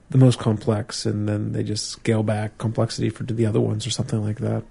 the 0.09 0.17
most 0.17 0.39
complex, 0.39 1.05
and 1.05 1.27
then 1.27 1.51
they 1.51 1.63
just 1.63 1.89
scale 1.89 2.23
back 2.23 2.57
complexity 2.57 3.09
for 3.09 3.23
the 3.23 3.45
other 3.45 3.61
ones 3.61 3.85
or 3.85 3.91
something 3.91 4.23
like 4.23 4.39
that. 4.39 4.63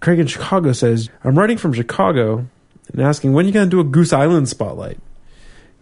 Craig 0.00 0.18
in 0.18 0.26
Chicago 0.26 0.72
says, 0.72 1.10
"I'm 1.24 1.38
writing 1.38 1.58
from 1.58 1.72
Chicago 1.72 2.46
and 2.92 3.02
asking 3.02 3.32
when 3.32 3.46
you're 3.46 3.52
going 3.52 3.66
to 3.66 3.70
do 3.70 3.80
a 3.80 3.84
Goose 3.84 4.12
Island 4.12 4.48
spotlight. 4.48 4.98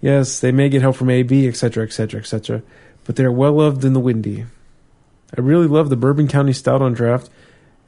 Yes, 0.00 0.40
they 0.40 0.52
may 0.52 0.68
get 0.68 0.82
help 0.82 0.96
from 0.96 1.10
AB, 1.10 1.48
etc., 1.48 1.84
etc., 1.84 2.20
etc., 2.20 2.62
but 3.04 3.16
they 3.16 3.24
are 3.24 3.32
well 3.32 3.54
loved 3.54 3.84
in 3.84 3.94
the 3.94 4.00
Windy. 4.00 4.46
I 5.36 5.40
really 5.40 5.66
love 5.66 5.90
the 5.90 5.96
Bourbon 5.96 6.28
County 6.28 6.52
Stout 6.52 6.80
on 6.80 6.94
draft, 6.94 7.28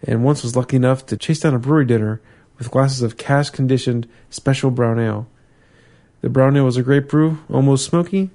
and 0.02 0.24
once 0.24 0.42
was 0.42 0.56
lucky 0.56 0.76
enough 0.76 1.06
to 1.06 1.16
chase 1.16 1.40
down 1.40 1.54
a 1.54 1.58
brewery 1.58 1.86
dinner 1.86 2.20
with 2.58 2.70
glasses 2.70 3.02
of 3.02 3.16
cask 3.16 3.54
conditioned 3.54 4.06
special 4.28 4.70
brown 4.70 4.98
ale. 4.98 5.26
The 6.20 6.28
brown 6.28 6.56
ale 6.56 6.66
was 6.66 6.76
a 6.76 6.82
great 6.82 7.08
brew, 7.08 7.38
almost 7.50 7.86
smoky, 7.86 8.30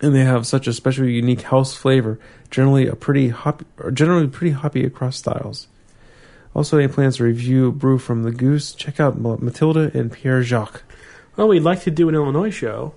and 0.00 0.14
they 0.14 0.24
have 0.24 0.46
such 0.46 0.66
a 0.66 0.72
special, 0.72 1.06
unique 1.06 1.42
house 1.42 1.74
flavor. 1.74 2.18
Generally, 2.50 2.86
a 2.86 2.96
pretty 2.96 3.28
hop, 3.28 3.64
or 3.78 3.90
generally 3.90 4.28
pretty 4.28 4.52
hoppy 4.52 4.84
across 4.84 5.16
styles." 5.16 5.66
Also, 6.54 6.78
any 6.78 6.88
plans 6.88 7.16
to 7.16 7.24
review 7.24 7.68
a 7.68 7.72
brew 7.72 7.98
from 7.98 8.22
the 8.22 8.30
Goose? 8.30 8.72
Check 8.72 8.98
out 8.98 9.20
Matilda 9.20 9.90
and 9.92 10.10
Pere 10.10 10.42
Jacques. 10.42 10.82
Well, 11.36 11.48
we'd 11.48 11.60
like 11.60 11.82
to 11.82 11.90
do 11.90 12.08
an 12.08 12.14
Illinois 12.14 12.50
show. 12.50 12.94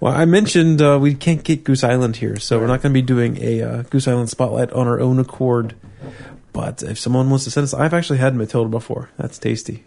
Well, 0.00 0.12
I 0.12 0.24
mentioned 0.24 0.80
uh, 0.80 0.98
we 1.00 1.14
can't 1.14 1.42
get 1.42 1.64
Goose 1.64 1.84
Island 1.84 2.16
here, 2.16 2.38
so 2.38 2.58
we're 2.58 2.66
not 2.66 2.82
going 2.82 2.92
to 2.92 3.00
be 3.00 3.02
doing 3.02 3.38
a 3.40 3.62
uh, 3.62 3.82
Goose 3.82 4.08
Island 4.08 4.30
spotlight 4.30 4.72
on 4.72 4.86
our 4.86 5.00
own 5.00 5.18
accord. 5.18 5.74
But 6.52 6.82
if 6.82 6.98
someone 6.98 7.30
wants 7.30 7.44
to 7.44 7.50
send 7.50 7.64
us, 7.64 7.74
I've 7.74 7.94
actually 7.94 8.18
had 8.18 8.34
Matilda 8.34 8.68
before. 8.68 9.10
That's 9.16 9.38
tasty. 9.38 9.84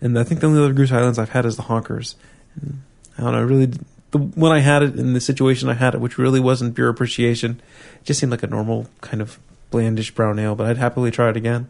And 0.00 0.18
I 0.18 0.24
think 0.24 0.40
the 0.40 0.46
only 0.46 0.62
other 0.62 0.72
Goose 0.72 0.92
Islands 0.92 1.18
I've 1.18 1.30
had 1.30 1.46
is 1.46 1.56
the 1.56 1.64
Honkers. 1.64 2.14
And 2.60 2.82
I 3.16 3.22
don't 3.22 3.32
know, 3.32 3.42
really, 3.44 3.66
the, 4.10 4.18
when 4.18 4.52
I 4.52 4.60
had 4.60 4.82
it 4.82 4.96
in 4.96 5.12
the 5.12 5.20
situation 5.20 5.68
I 5.68 5.74
had 5.74 5.94
it, 5.94 6.00
which 6.00 6.18
really 6.18 6.40
wasn't 6.40 6.74
beer 6.74 6.88
appreciation, 6.88 7.60
it 8.00 8.04
just 8.04 8.20
seemed 8.20 8.30
like 8.32 8.42
a 8.42 8.48
normal 8.48 8.86
kind 9.00 9.20
of 9.20 9.38
blandish 9.70 10.14
brown 10.14 10.38
ale. 10.38 10.54
But 10.54 10.66
I'd 10.66 10.78
happily 10.78 11.10
try 11.10 11.30
it 11.30 11.36
again. 11.36 11.68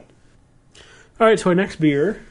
All 1.21 1.27
right, 1.27 1.39
so 1.39 1.51
our 1.51 1.55
next 1.55 1.77
beer. 1.77 2.23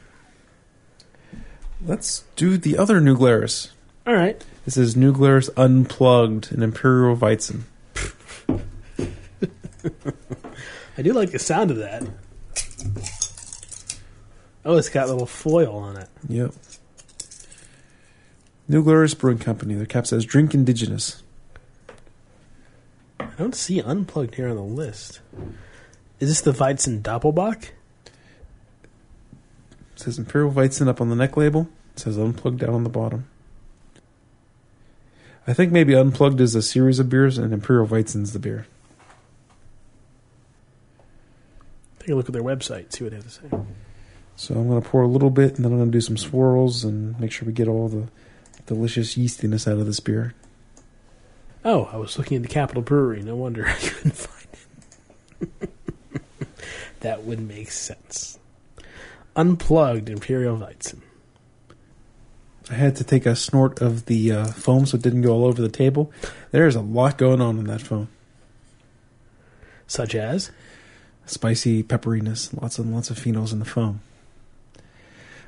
Let's 1.84 2.24
do 2.36 2.56
the 2.56 2.76
other 2.78 3.00
New 3.00 3.16
Glarus. 3.16 3.72
All 4.06 4.14
right. 4.14 4.42
This 4.68 4.76
is 4.76 4.96
New 4.98 5.14
Glarus 5.14 5.48
Unplugged, 5.56 6.52
an 6.52 6.62
Imperial 6.62 7.16
Weizen. 7.16 7.62
I 10.98 11.00
do 11.00 11.14
like 11.14 11.30
the 11.30 11.38
sound 11.38 11.70
of 11.70 11.78
that. 11.78 12.06
Oh, 14.66 14.76
it's 14.76 14.90
got 14.90 15.08
a 15.08 15.10
little 15.10 15.26
foil 15.26 15.74
on 15.74 15.96
it. 15.96 16.10
Yep. 16.28 16.52
New 18.68 18.84
Glarus 18.84 19.14
Brewing 19.14 19.38
Company. 19.38 19.72
Their 19.72 19.86
cap 19.86 20.06
says 20.06 20.26
"Drink 20.26 20.52
Indigenous." 20.52 21.22
I 23.18 23.30
don't 23.38 23.54
see 23.54 23.80
unplugged 23.80 24.34
here 24.34 24.50
on 24.50 24.56
the 24.56 24.62
list. 24.62 25.20
Is 26.20 26.28
this 26.28 26.42
the 26.42 26.52
Weizen 26.52 27.00
Doppelbock? 27.00 27.70
It 28.04 28.12
says 29.94 30.18
Imperial 30.18 30.52
Weizen 30.52 30.88
up 30.88 31.00
on 31.00 31.08
the 31.08 31.16
neck 31.16 31.38
label. 31.38 31.70
It 31.94 32.00
says 32.00 32.18
Unplugged 32.18 32.58
down 32.58 32.74
on 32.74 32.84
the 32.84 32.90
bottom. 32.90 33.24
I 35.48 35.54
think 35.54 35.72
maybe 35.72 35.94
Unplugged 35.94 36.42
is 36.42 36.54
a 36.54 36.60
series 36.60 36.98
of 36.98 37.08
beers, 37.08 37.38
and 37.38 37.54
Imperial 37.54 37.86
Weizen's 37.86 38.34
the 38.34 38.38
beer. 38.38 38.66
Take 42.00 42.10
a 42.10 42.14
look 42.14 42.26
at 42.26 42.34
their 42.34 42.42
website, 42.42 42.92
see 42.92 43.04
what 43.04 43.12
they 43.12 43.16
have 43.16 43.24
to 43.24 43.30
say. 43.30 43.48
So 44.36 44.54
I'm 44.54 44.68
going 44.68 44.82
to 44.82 44.86
pour 44.86 45.00
a 45.00 45.08
little 45.08 45.30
bit, 45.30 45.56
and 45.56 45.64
then 45.64 45.72
I'm 45.72 45.78
going 45.78 45.90
to 45.90 45.96
do 45.96 46.02
some 46.02 46.18
swirls 46.18 46.84
and 46.84 47.18
make 47.18 47.32
sure 47.32 47.46
we 47.46 47.54
get 47.54 47.66
all 47.66 47.88
the 47.88 48.08
delicious 48.66 49.14
yeastiness 49.14 49.66
out 49.66 49.78
of 49.78 49.86
this 49.86 50.00
beer. 50.00 50.34
Oh, 51.64 51.88
I 51.90 51.96
was 51.96 52.18
looking 52.18 52.36
at 52.36 52.42
the 52.42 52.48
Capitol 52.48 52.82
Brewery. 52.82 53.22
No 53.22 53.34
wonder 53.34 53.66
I 53.68 53.72
couldn't 53.72 54.16
find 54.16 54.46
it. 55.40 55.70
that 57.00 57.24
would 57.24 57.40
make 57.40 57.70
sense. 57.70 58.38
Unplugged 59.34 60.10
Imperial 60.10 60.58
Weizen. 60.58 61.00
I 62.70 62.74
had 62.74 62.96
to 62.96 63.04
take 63.04 63.24
a 63.24 63.34
snort 63.34 63.80
of 63.80 64.06
the 64.06 64.32
uh, 64.32 64.46
foam 64.48 64.86
so 64.86 64.96
it 64.96 65.02
didn't 65.02 65.22
go 65.22 65.32
all 65.32 65.46
over 65.46 65.62
the 65.62 65.68
table. 65.68 66.12
There's 66.50 66.76
a 66.76 66.80
lot 66.80 67.16
going 67.16 67.40
on 67.40 67.58
in 67.58 67.64
that 67.64 67.80
foam. 67.80 68.08
Such 69.86 70.14
as? 70.14 70.50
spicy 71.30 71.82
pepperiness, 71.82 72.58
lots 72.60 72.78
and 72.78 72.92
lots 72.92 73.10
of 73.10 73.18
phenols 73.18 73.52
in 73.52 73.58
the 73.58 73.64
foam. 73.64 74.00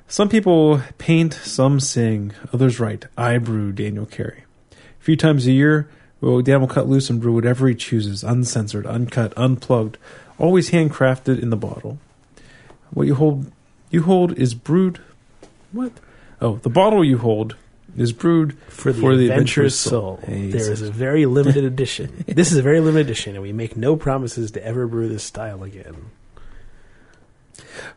Some 0.08 0.28
people 0.28 0.82
paint, 0.98 1.34
some 1.34 1.80
sing, 1.80 2.32
others 2.52 2.80
write. 2.80 3.06
I 3.16 3.38
brew 3.38 3.72
Daniel 3.72 4.06
Carey. 4.06 4.44
A 4.72 5.04
few 5.04 5.16
times 5.16 5.46
a 5.46 5.52
year, 5.52 5.88
well, 6.20 6.42
Dan 6.42 6.60
will 6.60 6.68
cut 6.68 6.88
loose 6.88 7.08
and 7.10 7.20
brew 7.20 7.32
whatever 7.32 7.68
he 7.68 7.74
chooses, 7.74 8.24
uncensored, 8.24 8.86
uncut, 8.86 9.32
unplugged, 9.36 9.98
always 10.38 10.70
handcrafted 10.70 11.40
in 11.40 11.50
the 11.50 11.56
bottle. 11.56 11.98
What 12.90 13.06
you 13.06 13.14
hold, 13.14 13.50
you 13.90 14.02
hold 14.02 14.36
is 14.36 14.54
brewed. 14.54 15.00
What? 15.72 15.92
Oh, 16.40 16.56
the 16.56 16.70
bottle 16.70 17.04
you 17.04 17.18
hold 17.18 17.56
is 17.96 18.12
brewed 18.12 18.56
For 18.68 18.92
the, 18.92 19.00
For 19.00 19.16
the 19.16 19.30
adventurous 19.30 19.78
soul. 19.78 20.18
soul. 20.18 20.20
Hey, 20.26 20.50
there 20.50 20.72
a 20.72 20.90
very 20.90 21.26
limited 21.26 21.64
edition. 21.72 22.24
this 22.26 22.52
is 22.52 22.58
a 22.58 22.62
very 22.62 22.80
limited 22.80 23.06
edition, 23.06 23.34
and 23.34 23.42
we 23.42 23.52
make 23.52 23.76
no 23.76 23.96
promises 23.96 24.50
to 24.52 24.64
ever 24.64 24.86
brew 24.86 25.08
this 25.08 25.24
style 25.24 25.62
again. 25.62 25.96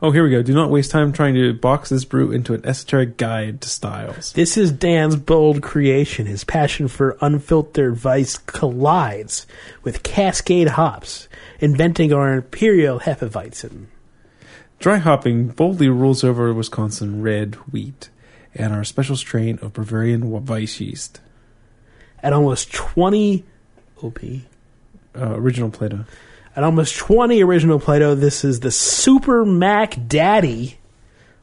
Oh, 0.01 0.12
here 0.12 0.23
we 0.23 0.29
go. 0.32 0.41
Do 0.41 0.53
not 0.53 0.69
waste 0.69 0.91
time 0.91 1.13
trying 1.13 1.36
to 1.36 1.53
box 1.53 1.89
this 1.89 2.06
brew 2.06 2.32
into 2.32 2.53
an 2.53 2.65
esoteric 2.65 3.17
guide 3.17 3.62
to 3.62 3.69
styles. 3.69 4.34
This 4.34 4.58
is 4.58 4.71
Dan's 4.71 5.15
bold 5.15 5.62
creation. 5.62 6.25
His 6.25 6.43
passion 6.43 6.88
for 6.88 7.17
unfiltered 7.21 8.03
Weiss 8.03 8.38
collides 8.38 9.47
with 9.84 10.03
Cascade 10.03 10.69
hops, 10.69 11.27
inventing 11.60 12.12
our 12.12 12.34
Imperial 12.34 12.99
Hefeweizen. 12.99 13.86
Dry 14.79 14.97
hopping 14.97 15.47
boldly 15.47 15.88
rules 15.88 16.23
over 16.23 16.53
Wisconsin 16.53 17.21
red 17.21 17.56
wheat 17.71 18.10
and 18.55 18.73
our 18.73 18.83
special 18.83 19.15
strain 19.15 19.59
of 19.61 19.73
Bavarian 19.73 20.29
Weiss 20.29 20.79
yeast. 20.79 21.19
At 22.21 22.33
almost 22.33 22.71
20 22.71 23.43
OP. 24.01 24.19
Uh, 25.15 25.35
original 25.35 25.69
Plato. 25.69 26.05
At 26.55 26.63
almost 26.63 26.95
20 26.97 27.43
original 27.43 27.79
Plato, 27.79 28.15
this 28.15 28.43
is 28.43 28.59
the 28.59 28.71
Super 28.71 29.43
Mac 29.43 30.07
Daddy 30.07 30.77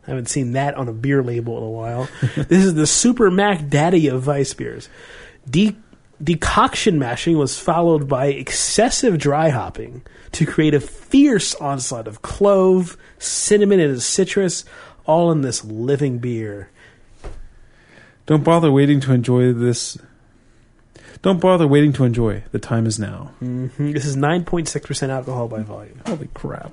I 0.06 0.10
haven't 0.10 0.28
seen 0.28 0.52
that 0.52 0.74
on 0.74 0.88
a 0.88 0.92
beer 0.92 1.22
label 1.22 1.58
in 1.58 1.64
a 1.64 1.68
while. 1.68 2.08
this 2.36 2.64
is 2.64 2.74
the 2.74 2.86
Super 2.86 3.30
Mac 3.30 3.68
Daddy 3.68 4.08
of 4.08 4.26
Weiss 4.26 4.54
beers. 4.54 4.88
De- 5.48 5.76
decoction 6.22 6.98
mashing 6.98 7.38
was 7.38 7.58
followed 7.58 8.08
by 8.08 8.26
excessive 8.26 9.18
dry 9.18 9.50
hopping 9.50 10.02
to 10.32 10.46
create 10.46 10.74
a 10.74 10.80
fierce 10.80 11.54
onslaught 11.54 12.08
of 12.08 12.22
clove, 12.22 12.96
cinnamon, 13.18 13.78
and 13.78 14.02
citrus, 14.02 14.64
all 15.06 15.30
in 15.30 15.42
this 15.42 15.64
living 15.64 16.18
beer. 16.18 16.70
Don't 18.30 18.44
bother 18.44 18.70
waiting 18.70 19.00
to 19.00 19.12
enjoy 19.12 19.52
this. 19.52 19.98
Don't 21.20 21.40
bother 21.40 21.66
waiting 21.66 21.92
to 21.94 22.04
enjoy. 22.04 22.44
The 22.52 22.60
time 22.60 22.86
is 22.86 22.96
now. 22.96 23.32
hmm 23.40 23.66
This 23.90 24.04
is 24.04 24.14
9.6% 24.16 25.08
alcohol 25.08 25.48
by 25.48 25.62
volume. 25.62 26.00
Holy 26.06 26.28
crap! 26.32 26.72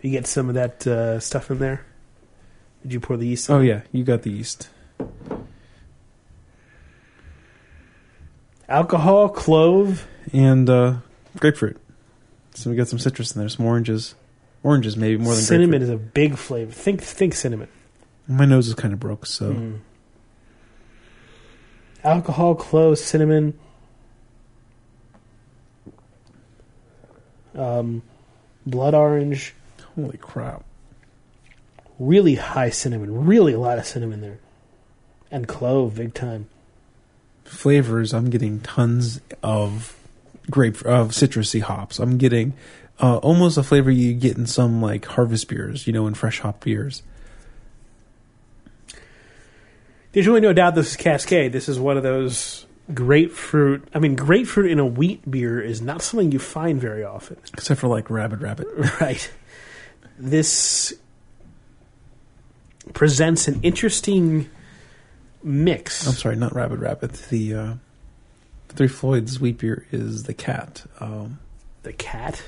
You 0.00 0.10
get 0.10 0.26
some 0.26 0.48
of 0.48 0.54
that 0.54 0.86
uh, 0.86 1.20
stuff 1.20 1.50
in 1.50 1.58
there? 1.58 1.84
Did 2.80 2.94
you 2.94 3.00
pour 3.00 3.18
the 3.18 3.26
yeast 3.26 3.50
in? 3.50 3.54
Oh 3.54 3.60
yeah, 3.60 3.82
you 3.92 4.02
got 4.02 4.22
the 4.22 4.30
yeast. 4.30 4.70
Alcohol, 8.66 9.28
clove, 9.28 10.06
and 10.32 10.70
uh, 10.70 10.94
grapefruit. 11.38 11.78
So 12.54 12.70
we 12.70 12.76
got 12.76 12.88
some 12.88 12.98
citrus 12.98 13.32
in 13.36 13.40
there, 13.40 13.48
some 13.50 13.66
oranges, 13.66 14.14
oranges 14.62 14.96
maybe 14.96 15.18
more 15.22 15.34
than 15.34 15.42
cinnamon 15.42 15.80
grapefruit. 15.80 15.82
is 15.82 15.90
a 15.90 15.98
big 15.98 16.36
flavor. 16.38 16.72
Think 16.72 17.02
think 17.02 17.34
cinnamon. 17.34 17.68
My 18.26 18.46
nose 18.46 18.68
is 18.68 18.74
kind 18.74 18.94
of 18.94 19.00
broke, 19.00 19.26
so 19.26 19.52
Mm. 19.52 19.78
Alcohol, 22.04 22.54
clove, 22.54 22.98
cinnamon. 22.98 23.58
Um, 27.54 28.02
blood 28.66 28.94
orange, 28.94 29.54
holy 29.94 30.16
crap! 30.16 30.64
really 32.02 32.34
high 32.34 32.70
cinnamon, 32.70 33.26
really 33.26 33.52
a 33.52 33.60
lot 33.60 33.78
of 33.78 33.86
cinnamon 33.86 34.20
there, 34.20 34.38
and 35.30 35.46
clove, 35.46 35.94
big 35.94 36.14
time. 36.14 36.48
Flavors. 37.44 38.12
I'm 38.12 38.30
getting 38.30 38.60
tons 38.60 39.20
of 39.42 39.98
grape 40.50 40.82
of 40.84 41.10
citrusy 41.10 41.60
hops. 41.60 41.98
I'm 41.98 42.18
getting 42.18 42.54
uh, 43.00 43.18
almost 43.18 43.58
a 43.58 43.62
flavor 43.62 43.90
you 43.90 44.14
get 44.14 44.36
in 44.36 44.46
some 44.46 44.80
like 44.80 45.04
harvest 45.04 45.48
beers, 45.48 45.86
you 45.86 45.92
know, 45.92 46.06
in 46.06 46.14
fresh 46.14 46.40
hop 46.40 46.64
beers. 46.64 47.02
There's 50.12 50.26
really 50.26 50.40
no 50.40 50.52
doubt 50.52 50.74
this 50.74 50.90
is 50.90 50.96
Cascade. 50.96 51.52
This 51.52 51.68
is 51.68 51.78
one 51.80 51.96
of 51.96 52.02
those 52.02 52.66
grapefruit. 52.92 53.88
I 53.94 53.98
mean, 53.98 54.14
grapefruit 54.14 54.70
in 54.70 54.78
a 54.78 54.86
wheat 54.86 55.28
beer 55.30 55.60
is 55.60 55.80
not 55.80 56.02
something 56.02 56.32
you 56.32 56.38
find 56.38 56.80
very 56.80 57.02
often. 57.04 57.38
Except 57.54 57.80
for 57.80 57.88
like 57.88 58.10
Rabbit 58.10 58.40
Rabbit. 58.40 58.66
Right. 59.00 59.30
This 60.18 60.92
presents 62.92 63.48
an 63.48 63.60
interesting 63.62 64.48
mix. 65.42 66.06
I'm 66.06 66.12
sorry, 66.14 66.36
not 66.36 66.54
Rabbit 66.54 66.78
Rabbit. 66.78 67.12
The 67.30 67.54
uh, 67.54 67.74
Three 68.68 68.88
Floyds 68.88 69.40
wheat 69.40 69.58
beer 69.58 69.86
is 69.90 70.24
the 70.24 70.34
cat, 70.34 70.84
um, 71.00 71.38
The 71.82 71.92
cat. 71.92 72.42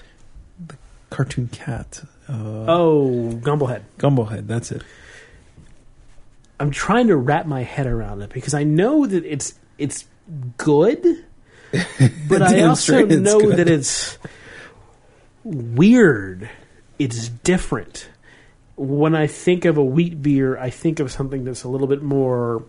The 0.67 0.77
cartoon 1.11 1.49
cat. 1.49 2.03
Uh, 2.29 2.65
Oh, 2.69 3.31
Gumballhead. 3.43 3.83
Gumballhead. 3.99 4.47
That's 4.47 4.71
it. 4.73 4.83
I'm 6.61 6.71
trying 6.71 7.09
to 7.09 7.17
wrap 7.17 7.47
my 7.47 7.63
head 7.63 7.87
around 7.87 8.23
it 8.23 8.31
because 8.33 8.55
I 8.55 8.65
know 8.65 9.07
that 9.07 9.25
it's 9.25 9.55
it's 9.79 10.07
good, 10.57 11.25
but 12.29 12.43
I 12.43 12.63
also 12.63 13.05
know 13.05 13.41
good. 13.41 13.57
that 13.59 13.69
it's 13.69 14.19
weird. 15.43 16.49
It's 16.99 17.29
different. 17.29 18.09
When 18.77 19.15
I 19.15 19.27
think 19.27 19.65
of 19.65 19.77
a 19.77 19.85
wheat 19.85 20.21
beer, 20.23 20.59
I 20.59 20.71
think 20.71 21.01
of 21.01 21.11
something 21.11 21.45
that's 21.45 21.65
a 21.65 21.69
little 21.69 21.87
bit 21.87 22.03
more 22.03 22.65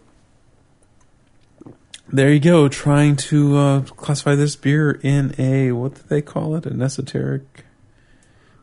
There 2.11 2.31
you 2.31 2.39
go. 2.39 2.67
Trying 2.69 3.15
to 3.17 3.57
uh, 3.57 3.81
classify 3.81 4.35
this 4.35 4.55
beer 4.55 4.99
in 5.03 5.33
a 5.39 5.71
what 5.71 5.95
do 5.95 6.01
they 6.07 6.21
call 6.21 6.55
it? 6.55 6.65
An 6.65 6.81
esoteric, 6.81 7.65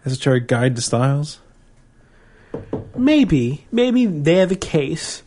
esoteric 0.07 0.47
guide 0.47 0.77
to 0.77 0.83
styles. 0.83 1.41
Maybe, 2.97 3.67
maybe 3.73 4.07
they 4.07 4.37
have 4.37 4.53
a 4.53 4.57
case. 4.57 5.23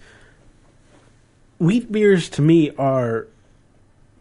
Wheat 1.60 1.92
beers 1.92 2.30
to 2.30 2.42
me 2.42 2.72
are, 2.78 3.28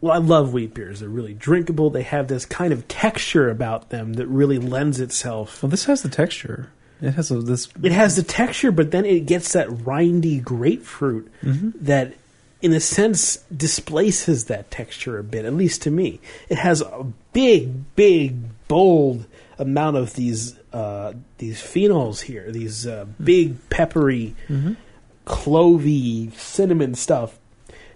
well, 0.01 0.13
I 0.13 0.17
love 0.17 0.53
wheat 0.53 0.73
beers. 0.73 0.99
They're 0.99 1.09
really 1.09 1.33
drinkable. 1.33 1.89
They 1.89 2.03
have 2.03 2.27
this 2.27 2.45
kind 2.45 2.73
of 2.73 2.87
texture 2.87 3.49
about 3.49 3.89
them 3.89 4.13
that 4.13 4.27
really 4.27 4.57
lends 4.57 4.99
itself. 4.99 5.61
Well, 5.61 5.69
this 5.69 5.85
has 5.85 6.01
the 6.01 6.09
texture. 6.09 6.71
It 7.01 7.11
has 7.11 7.29
a, 7.31 7.39
this. 7.39 7.67
It 7.83 7.91
has 7.91 8.15
the 8.15 8.23
texture, 8.23 8.71
but 8.71 8.91
then 8.91 9.05
it 9.05 9.25
gets 9.25 9.53
that 9.53 9.67
rindy 9.67 10.41
grapefruit 10.41 11.29
mm-hmm. 11.41 11.71
that, 11.81 12.13
in 12.61 12.71
a 12.71 12.79
sense, 12.79 13.37
displaces 13.55 14.45
that 14.45 14.71
texture 14.71 15.17
a 15.17 15.23
bit. 15.23 15.45
At 15.45 15.53
least 15.53 15.81
to 15.83 15.91
me, 15.91 16.19
it 16.49 16.57
has 16.57 16.81
a 16.81 17.05
big, 17.33 17.95
big, 17.95 18.67
bold 18.67 19.25
amount 19.59 19.97
of 19.97 20.13
these 20.15 20.57
uh, 20.75 21.13
these 21.37 21.61
phenols 21.61 22.19
here. 22.19 22.51
These 22.51 22.85
uh, 22.85 23.05
big, 23.23 23.69
peppery, 23.69 24.35
clovey, 25.25 26.33
cinnamon 26.33 26.95
stuff. 26.95 27.39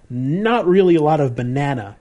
Not 0.10 0.66
really 0.66 0.96
a 0.96 1.02
lot 1.02 1.20
of 1.20 1.36
banana. 1.36 1.98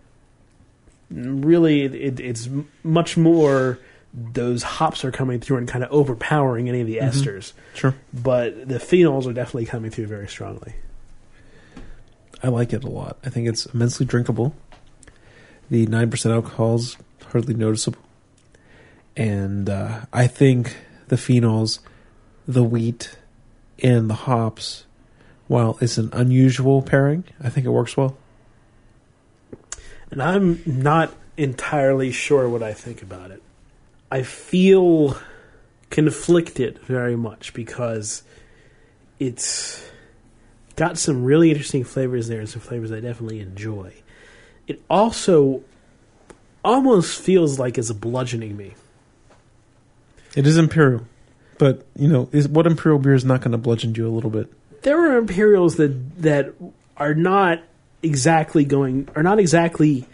Really, 1.11 1.83
it, 1.83 2.21
it's 2.21 2.49
much 2.85 3.17
more. 3.17 3.81
Those 4.15 4.63
hops 4.63 5.05
are 5.05 5.11
coming 5.11 5.41
through 5.41 5.59
and 5.59 5.69
kind 5.69 5.83
of 5.85 5.91
overpowering 5.91 6.69
any 6.69 6.81
of 6.81 6.87
the 6.87 6.97
esters 6.99 7.53
Sure, 7.75 7.95
but 8.15 8.67
the 8.67 8.79
phenols 8.79 9.27
are 9.27 9.35
definitely 9.35 9.67
coming 9.67 9.91
through 9.91 10.07
very 10.07 10.29
strongly. 10.29 10.75
I 12.43 12.49
like 12.49 12.73
it 12.73 12.85
a 12.85 12.89
lot. 12.89 13.19
I 13.25 13.31
think 13.31 13.49
it's 13.49 13.67
immensely 13.67 14.07
drinkable. 14.07 14.55
The 15.71 15.87
nine 15.87 16.11
percent 16.11 16.35
alcohol 16.35 16.77
is 16.77 16.97
hardly 17.33 17.55
noticeable, 17.55 18.01
and 19.19 19.69
uh, 19.69 20.03
I 20.13 20.29
think 20.29 20.77
the 21.09 21.17
phenols, 21.17 21.81
the 22.47 22.63
wheat, 22.63 23.17
and 23.83 24.09
the 24.09 24.15
hops, 24.15 24.85
while 25.49 25.77
it's 25.81 25.99
an 25.99 26.11
unusual 26.13 26.83
pairing, 26.83 27.25
I 27.43 27.51
think 27.51 27.67
it 27.67 27.71
works 27.71 27.97
well. 27.97 28.17
And 30.13 30.23
I'm 30.23 30.63
not 30.65 31.13
entirely 31.37 32.13
sure 32.13 32.49
what 32.49 32.63
I 32.63 32.73
think 32.73 33.03
about 33.03 33.33
it. 33.33 33.43
I 34.11 34.23
feel 34.23 35.19
conflicted 35.91 36.79
very 36.81 37.17
much 37.17 37.53
because 37.55 38.23
it's 39.19 39.85
got 40.77 40.97
some 40.97 41.25
really 41.25 41.51
interesting 41.51 41.83
flavors 41.83 42.29
there 42.29 42.39
and 42.39 42.49
some 42.49 42.63
flavors 42.63 42.93
I 42.93 43.01
definitely 43.01 43.41
enjoy. 43.41 43.95
It 44.69 44.81
also 44.89 45.65
almost 46.65 47.21
feels 47.21 47.59
like 47.59 47.79
it's 47.79 47.91
bludgeoning 47.91 48.57
me. 48.57 48.75
It 50.39 50.47
is 50.47 50.57
imperial, 50.57 51.03
but 51.59 51.85
you 51.97 52.09
know, 52.09 52.29
is 52.33 52.49
what 52.49 52.67
imperial 52.67 52.99
beer 52.99 53.15
is 53.15 53.25
not 53.25 53.41
going 53.41 53.53
to 53.53 53.59
bludgeon 53.59 53.95
you 53.95 54.07
a 54.07 54.11
little 54.11 54.31
bit? 54.31 54.53
there 54.83 55.13
are 55.13 55.19
imperials 55.19 55.77
that 55.77 56.23
that 56.23 56.55
are 56.97 57.15
not 57.15 57.63
exactly 58.03 58.65
going 58.65 59.09
are 59.17 59.23
not 59.23 59.39
exactly 59.39 60.07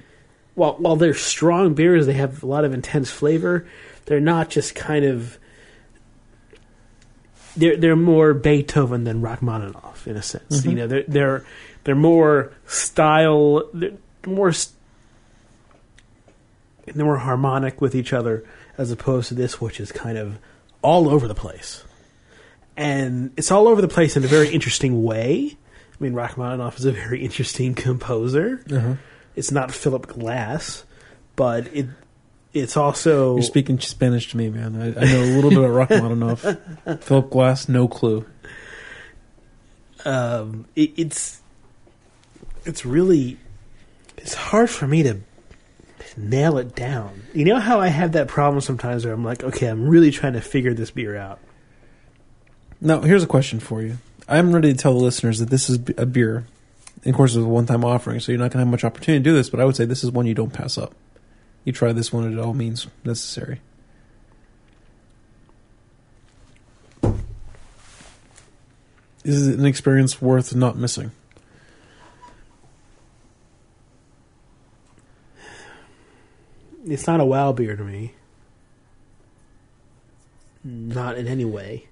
while 0.54 0.74
while 0.74 0.96
they're 0.96 1.14
strong 1.14 1.74
beers 1.74 2.06
they 2.06 2.14
have 2.14 2.42
a 2.42 2.46
lot 2.46 2.64
of 2.64 2.72
intense 2.72 3.10
flavor 3.10 3.66
they're 4.06 4.20
not 4.20 4.48
just 4.48 4.74
kind 4.74 5.04
of 5.04 5.38
they're 7.56 7.76
they're 7.76 7.96
more 7.96 8.34
Beethoven 8.34 9.04
than 9.04 9.20
Rachmaninoff 9.20 10.08
in 10.08 10.16
a 10.16 10.22
sense. 10.22 10.60
Mm-hmm. 10.60 10.70
You 10.70 10.76
know 10.76 10.86
they're 10.86 11.04
they're 11.06 11.46
they're 11.84 11.94
more 11.94 12.52
style 12.66 13.68
they're 13.72 13.92
more 14.26 14.52
st- 14.52 14.74
they're 16.86 17.04
more 17.04 17.18
harmonic 17.18 17.80
with 17.80 17.94
each 17.94 18.12
other 18.12 18.44
as 18.78 18.90
opposed 18.90 19.28
to 19.28 19.34
this 19.34 19.60
which 19.60 19.80
is 19.80 19.92
kind 19.92 20.18
of 20.18 20.38
all 20.82 21.08
over 21.08 21.26
the 21.28 21.34
place 21.34 21.84
and 22.76 23.32
it's 23.36 23.50
all 23.50 23.68
over 23.68 23.80
the 23.80 23.88
place 23.88 24.16
in 24.16 24.24
a 24.24 24.26
very 24.26 24.48
interesting 24.48 25.04
way. 25.04 25.56
I 25.92 25.96
mean, 26.02 26.14
Rachmaninoff 26.14 26.78
is 26.78 26.84
a 26.84 26.92
very 26.92 27.22
interesting 27.22 27.74
composer. 27.74 28.60
Uh-huh. 28.70 28.94
It's 29.36 29.52
not 29.52 29.72
Philip 29.72 30.06
Glass, 30.08 30.84
but 31.36 31.68
it 31.74 31.86
it's 32.52 32.76
also 32.76 33.34
You're 33.34 33.42
speaking 33.42 33.80
Spanish 33.80 34.30
to 34.30 34.36
me, 34.36 34.48
man. 34.48 34.76
I, 34.80 35.00
I 35.00 35.04
know 35.04 35.22
a 35.22 35.34
little 35.34 35.50
bit 35.50 35.58
about 35.58 35.90
Rachmaninoff. 35.90 37.00
Philip 37.04 37.30
Glass, 37.30 37.68
no 37.68 37.88
clue. 37.88 38.26
um, 40.04 40.66
it, 40.74 40.92
it's 40.96 41.40
it's 42.64 42.84
really 42.84 43.38
it's 44.16 44.34
hard 44.34 44.70
for 44.70 44.86
me 44.86 45.02
to 45.02 45.20
nail 46.16 46.58
it 46.58 46.74
down. 46.74 47.22
You 47.32 47.44
know 47.44 47.58
how 47.58 47.80
I 47.80 47.88
have 47.88 48.12
that 48.12 48.28
problem 48.28 48.60
sometimes 48.60 49.04
where 49.04 49.14
I'm 49.14 49.24
like, 49.24 49.42
okay, 49.42 49.66
I'm 49.66 49.88
really 49.88 50.10
trying 50.10 50.34
to 50.34 50.40
figure 50.40 50.74
this 50.74 50.90
beer 50.90 51.16
out. 51.16 51.38
Now, 52.80 53.00
here's 53.00 53.22
a 53.22 53.28
question 53.28 53.60
for 53.60 53.82
you. 53.82 53.98
I'm 54.28 54.52
ready 54.52 54.72
to 54.72 54.78
tell 54.78 54.94
the 54.94 55.04
listeners 55.04 55.38
that 55.38 55.50
this 55.50 55.68
is 55.68 55.78
a 55.96 56.06
beer. 56.06 56.46
Of 57.04 57.14
course, 57.14 57.34
it's 57.34 57.44
a 57.44 57.48
one-time 57.48 57.84
offering, 57.84 58.20
so 58.20 58.32
you're 58.32 58.38
not 58.38 58.50
going 58.50 58.60
to 58.60 58.66
have 58.66 58.68
much 58.68 58.84
opportunity 58.84 59.22
to 59.22 59.30
do 59.30 59.34
this. 59.34 59.50
But 59.50 59.60
I 59.60 59.64
would 59.64 59.76
say 59.76 59.84
this 59.84 60.04
is 60.04 60.10
one 60.10 60.26
you 60.26 60.34
don't 60.34 60.52
pass 60.52 60.78
up. 60.78 60.94
You 61.64 61.72
try 61.72 61.92
this 61.92 62.12
one 62.12 62.30
at 62.32 62.38
all 62.38 62.54
means 62.54 62.86
necessary. 63.04 63.60
is 69.24 69.48
it 69.48 69.58
an 69.58 69.64
experience 69.64 70.20
worth 70.20 70.54
not 70.54 70.76
missing? 70.76 71.10
It's 76.86 77.06
not 77.06 77.20
a 77.20 77.24
wow 77.24 77.52
beer 77.52 77.76
to 77.76 77.84
me. 77.84 78.14
Not 80.62 81.16
in 81.16 81.26
any 81.26 81.44
way. 81.44 81.88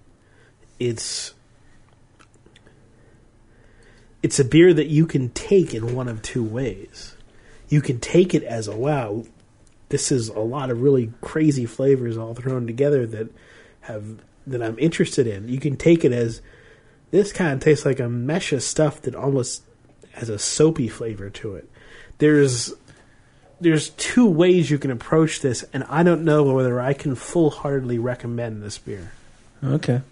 It's 0.78 1.34
it's 4.22 4.38
a 4.38 4.44
beer 4.44 4.72
that 4.72 4.86
you 4.86 5.06
can 5.06 5.30
take 5.30 5.74
in 5.74 5.94
one 5.94 6.08
of 6.08 6.22
two 6.22 6.44
ways. 6.44 7.16
You 7.68 7.80
can 7.80 7.98
take 7.98 8.34
it 8.34 8.44
as 8.44 8.68
a 8.68 8.76
wow, 8.76 9.24
this 9.88 10.12
is 10.12 10.28
a 10.28 10.40
lot 10.40 10.70
of 10.70 10.80
really 10.80 11.12
crazy 11.20 11.66
flavors 11.66 12.16
all 12.16 12.34
thrown 12.34 12.66
together 12.66 13.06
that 13.06 13.28
have 13.82 14.18
that 14.46 14.62
I'm 14.62 14.78
interested 14.78 15.26
in. 15.26 15.48
You 15.48 15.58
can 15.58 15.76
take 15.76 16.04
it 16.04 16.12
as 16.12 16.40
this 17.10 17.32
kind 17.32 17.52
of 17.52 17.60
tastes 17.60 17.84
like 17.84 18.00
a 18.00 18.08
mesh 18.08 18.52
of 18.52 18.62
stuff 18.62 19.02
that 19.02 19.14
almost 19.14 19.62
has 20.12 20.28
a 20.28 20.38
soapy 20.38 20.88
flavor 20.88 21.30
to 21.30 21.56
it. 21.56 21.68
There's 22.18 22.72
there's 23.62 23.90
two 23.90 24.26
ways 24.26 24.70
you 24.70 24.78
can 24.78 24.90
approach 24.90 25.40
this, 25.40 25.64
and 25.72 25.84
I 25.84 26.02
don't 26.02 26.24
know 26.24 26.42
whether 26.52 26.80
I 26.80 26.92
can 26.92 27.14
full 27.14 27.50
heartedly 27.50 27.98
recommend 27.98 28.62
this 28.62 28.78
beer. 28.78 29.12
Okay. 29.64 30.02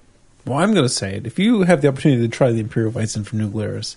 Well, 0.46 0.58
I'm 0.58 0.72
going 0.72 0.86
to 0.86 0.88
say 0.88 1.16
it. 1.16 1.26
If 1.26 1.38
you 1.38 1.62
have 1.62 1.82
the 1.82 1.88
opportunity 1.88 2.22
to 2.22 2.28
try 2.28 2.52
the 2.52 2.60
Imperial 2.60 2.92
Weizen 2.92 3.26
from 3.26 3.38
New 3.38 3.50
Glarus, 3.50 3.96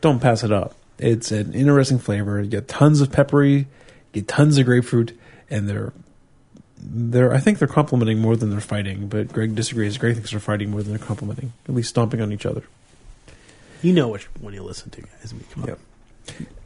don't 0.00 0.20
pass 0.20 0.42
it 0.42 0.50
up. 0.50 0.74
It's 0.98 1.30
an 1.30 1.54
interesting 1.54 1.98
flavor. 1.98 2.40
You 2.40 2.48
get 2.48 2.68
tons 2.68 3.00
of 3.00 3.12
peppery, 3.12 3.54
you 3.54 3.66
get 4.12 4.28
tons 4.28 4.58
of 4.58 4.64
grapefruit, 4.64 5.16
and 5.50 5.68
they're 5.68 5.92
they're 6.78 7.32
I 7.32 7.38
think 7.38 7.58
they're 7.58 7.68
complimenting 7.68 8.18
more 8.18 8.36
than 8.36 8.50
they're 8.50 8.60
fighting. 8.60 9.08
But 9.08 9.32
Greg 9.32 9.54
disagrees. 9.54 9.98
Greg 9.98 10.14
thinks 10.14 10.30
they're 10.30 10.40
fighting 10.40 10.70
more 10.70 10.82
than 10.82 10.96
they're 10.96 11.06
complimenting. 11.06 11.52
At 11.68 11.74
least 11.74 11.90
stomping 11.90 12.22
on 12.22 12.32
each 12.32 12.46
other. 12.46 12.62
You 13.82 13.92
know 13.92 14.08
which 14.08 14.24
one 14.40 14.54
you 14.54 14.62
listen 14.62 14.90
to, 14.90 15.02
guys. 15.02 15.32
I 15.32 15.34
mean, 15.34 15.44
come 15.52 15.62
on. 15.64 15.68
Yep. 15.68 15.78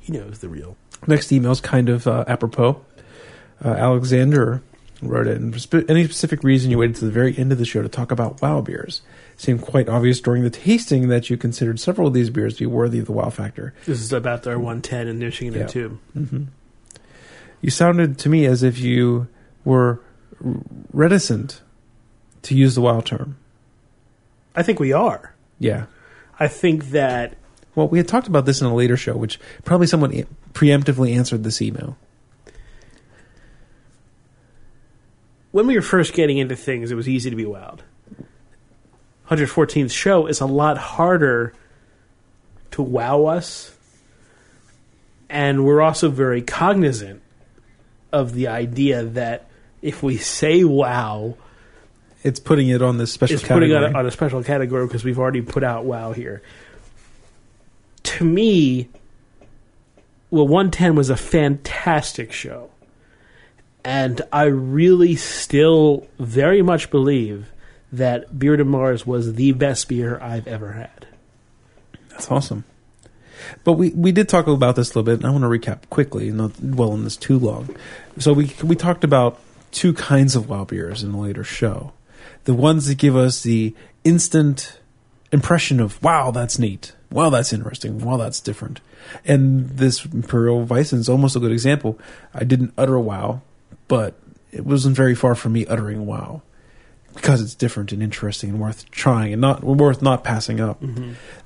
He 0.01 0.13
knows 0.13 0.39
the 0.39 0.49
real. 0.49 0.77
Next 1.07 1.33
email 1.33 1.53
is 1.53 1.61
kind 1.61 1.89
of 1.89 2.07
uh, 2.07 2.25
apropos. 2.27 2.81
Uh, 3.65 3.69
Alexander 3.71 4.63
wrote 5.03 5.27
it. 5.27 5.61
Spe- 5.61 5.89
any 5.89 6.05
specific 6.05 6.43
reason 6.45 6.71
you 6.71 6.79
waited 6.79 6.97
to 6.97 7.05
the 7.07 7.11
very 7.11 7.37
end 7.39 7.53
of 7.53 7.59
the 7.59 7.65
show 7.65 7.83
to 7.83 7.89
talk 7.89 8.11
about 8.13 8.41
WoW 8.43 8.61
beers? 8.61 9.03
Seemed 9.37 9.63
quite 9.63 9.89
obvious 9.89 10.21
during 10.21 10.43
the 10.43 10.51
tasting 10.51 11.09
that 11.09 11.31
you 11.31 11.37
considered 11.39 11.81
several 11.81 12.09
of 12.09 12.15
these 12.15 12.29
beers 12.31 12.55
to 12.55 12.61
be 12.61 12.67
worthy 12.67 12.99
of 12.99 13.07
the 13.07 13.13
WoW 13.13 13.31
factor. 13.31 13.73
This 13.87 14.01
is 14.01 14.13
about 14.13 14.43
their 14.43 14.59
110 14.59 15.09
and 15.09 15.19
Michigan 15.19 15.55
Yeah. 15.55 15.61
and 15.63 15.69
tube. 15.71 15.99
hmm 16.13 16.43
You 17.63 17.71
sounded 17.71 18.19
to 18.19 18.29
me 18.29 18.45
as 18.45 18.63
if 18.63 18.79
you 18.79 19.29
were 19.65 20.01
reticent 20.93 21.61
to 22.43 22.55
use 22.55 22.75
the 22.75 22.81
WoW 22.83 23.01
term. 23.01 23.37
I 24.55 24.63
think 24.63 24.81
we 24.81 24.93
are. 24.93 25.35
Yeah. 25.59 25.87
I 26.39 26.49
think 26.49 26.91
that 26.91 27.37
Well, 27.75 27.89
we 27.89 27.99
had 27.99 28.09
talked 28.09 28.27
about 28.27 28.47
this 28.47 28.61
in 28.61 28.67
a 28.67 28.75
later 28.75 28.97
show, 28.97 29.17
which 29.17 29.39
probably 29.65 29.87
someone 29.87 30.25
preemptively 30.53 31.17
answered 31.17 31.45
this 31.45 31.61
email. 31.63 31.97
when 35.53 35.67
we 35.67 35.75
were 35.75 35.83
first 35.83 36.13
getting 36.15 36.39
into 36.39 36.55
things, 36.57 36.91
it 36.91 36.95
was 36.95 37.09
easy 37.09 37.29
to 37.31 37.37
be 37.37 37.45
wowed. 37.45 37.81
114th 39.29 39.91
show 39.91 40.27
is 40.27 40.41
a 40.41 40.47
lot 40.47 40.79
harder 40.79 41.53
to 42.73 42.83
wow 42.83 43.25
us, 43.27 43.77
and 45.29 45.65
we're 45.65 45.81
also 45.81 46.09
very 46.09 46.43
cognizant 46.43 47.23
of 48.13 48.33
the 48.33 48.49
idea 48.49 49.05
that 49.05 49.49
if 49.83 50.03
we 50.03 50.17
say 50.17 50.63
wow, 50.65 51.37
It's 52.23 52.39
putting 52.41 52.69
it 52.69 52.83
on 52.83 52.99
this 52.99 53.13
special 53.13 53.37
it's 53.37 53.43
putting 53.43 53.71
category. 53.71 53.91
it 53.91 53.97
on 53.97 54.07
a 54.07 54.11
special 54.11 54.43
category 54.45 54.87
because 54.87 55.05
we've 55.05 55.19
already 55.19 55.43
put 55.43 55.65
out 55.65 55.85
wow 55.85 56.13
here. 56.13 56.43
To 58.05 58.25
me, 58.25 58.89
well, 60.31 60.47
110 60.47 60.95
was 60.95 61.11
a 61.11 61.17
fantastic 61.17 62.33
show. 62.33 62.71
And 63.85 64.21
I 64.33 64.45
really 64.45 65.17
still 65.17 66.07
very 66.19 66.63
much 66.63 66.91
believe 66.91 67.51
that 67.93 68.33
Bière 68.33 68.59
de 68.59 68.65
Mars 68.65 69.07
was 69.07 69.35
the 69.35 69.53
best 69.53 69.89
beer 69.89 70.19
I've 70.21 70.47
ever 70.47 70.73
had. 70.73 71.09
That's 72.11 72.31
awesome. 72.31 72.65
But 73.65 73.73
we, 73.73 73.91
we 73.91 74.13
did 74.13 74.29
talk 74.29 74.47
about 74.47 74.77
this 74.77 74.89
a 74.89 74.91
little 74.91 75.03
bit, 75.03 75.15
and 75.15 75.27
I 75.27 75.31
want 75.31 75.43
to 75.43 75.49
recap 75.49 75.89
quickly, 75.89 76.31
not 76.31 76.53
dwell 76.55 76.93
on 76.93 77.05
this 77.05 77.17
too 77.17 77.39
long. 77.39 77.75
So 78.19 78.33
we 78.33 78.55
we 78.63 78.77
talked 78.77 79.03
about 79.03 79.41
two 79.71 79.95
kinds 79.95 80.37
of 80.37 80.49
wild 80.49 80.69
beers 80.69 81.03
in 81.03 81.13
a 81.13 81.21
later 81.21 81.43
show. 81.43 81.93
The 82.45 82.55
ones 82.55 82.87
that 82.87 82.99
give 82.99 83.17
us 83.17 83.43
the 83.43 83.75
instant 84.05 84.79
impression 85.33 85.81
of 85.81 86.03
wow, 86.03 86.31
that's 86.31 86.59
neat, 86.59 86.95
wow, 87.11 87.31
that's 87.31 87.53
interesting, 87.53 87.99
wow, 87.99 88.17
that's 88.17 88.41
different. 88.41 88.81
And 89.25 89.69
this 89.71 90.05
Imperial 90.05 90.65
Weizen 90.67 90.99
is 90.99 91.09
almost 91.09 91.37
a 91.37 91.41
good 91.41 91.53
example. 91.53 91.99
I 92.35 92.45
didn't 92.45 92.73
utter 92.79 92.95
a 92.95 93.01
wow, 93.01 93.43
but 93.89 94.15
it 94.53 94.65
wasn't 94.65 94.97
very 94.97 95.15
far 95.15 95.35
from 95.35 95.53
me 95.53 95.67
uttering 95.67 96.07
wow 96.07 96.43
because 97.15 97.43
it's 97.43 97.55
different 97.55 97.93
and 97.93 98.03
interesting 98.03 98.51
and 98.51 98.61
worth 98.61 98.91
trying 98.91 99.33
and 99.33 99.41
not 99.41 99.65
worth 99.65 100.03
not 100.03 100.23
passing 100.23 100.61
up. 100.61 100.81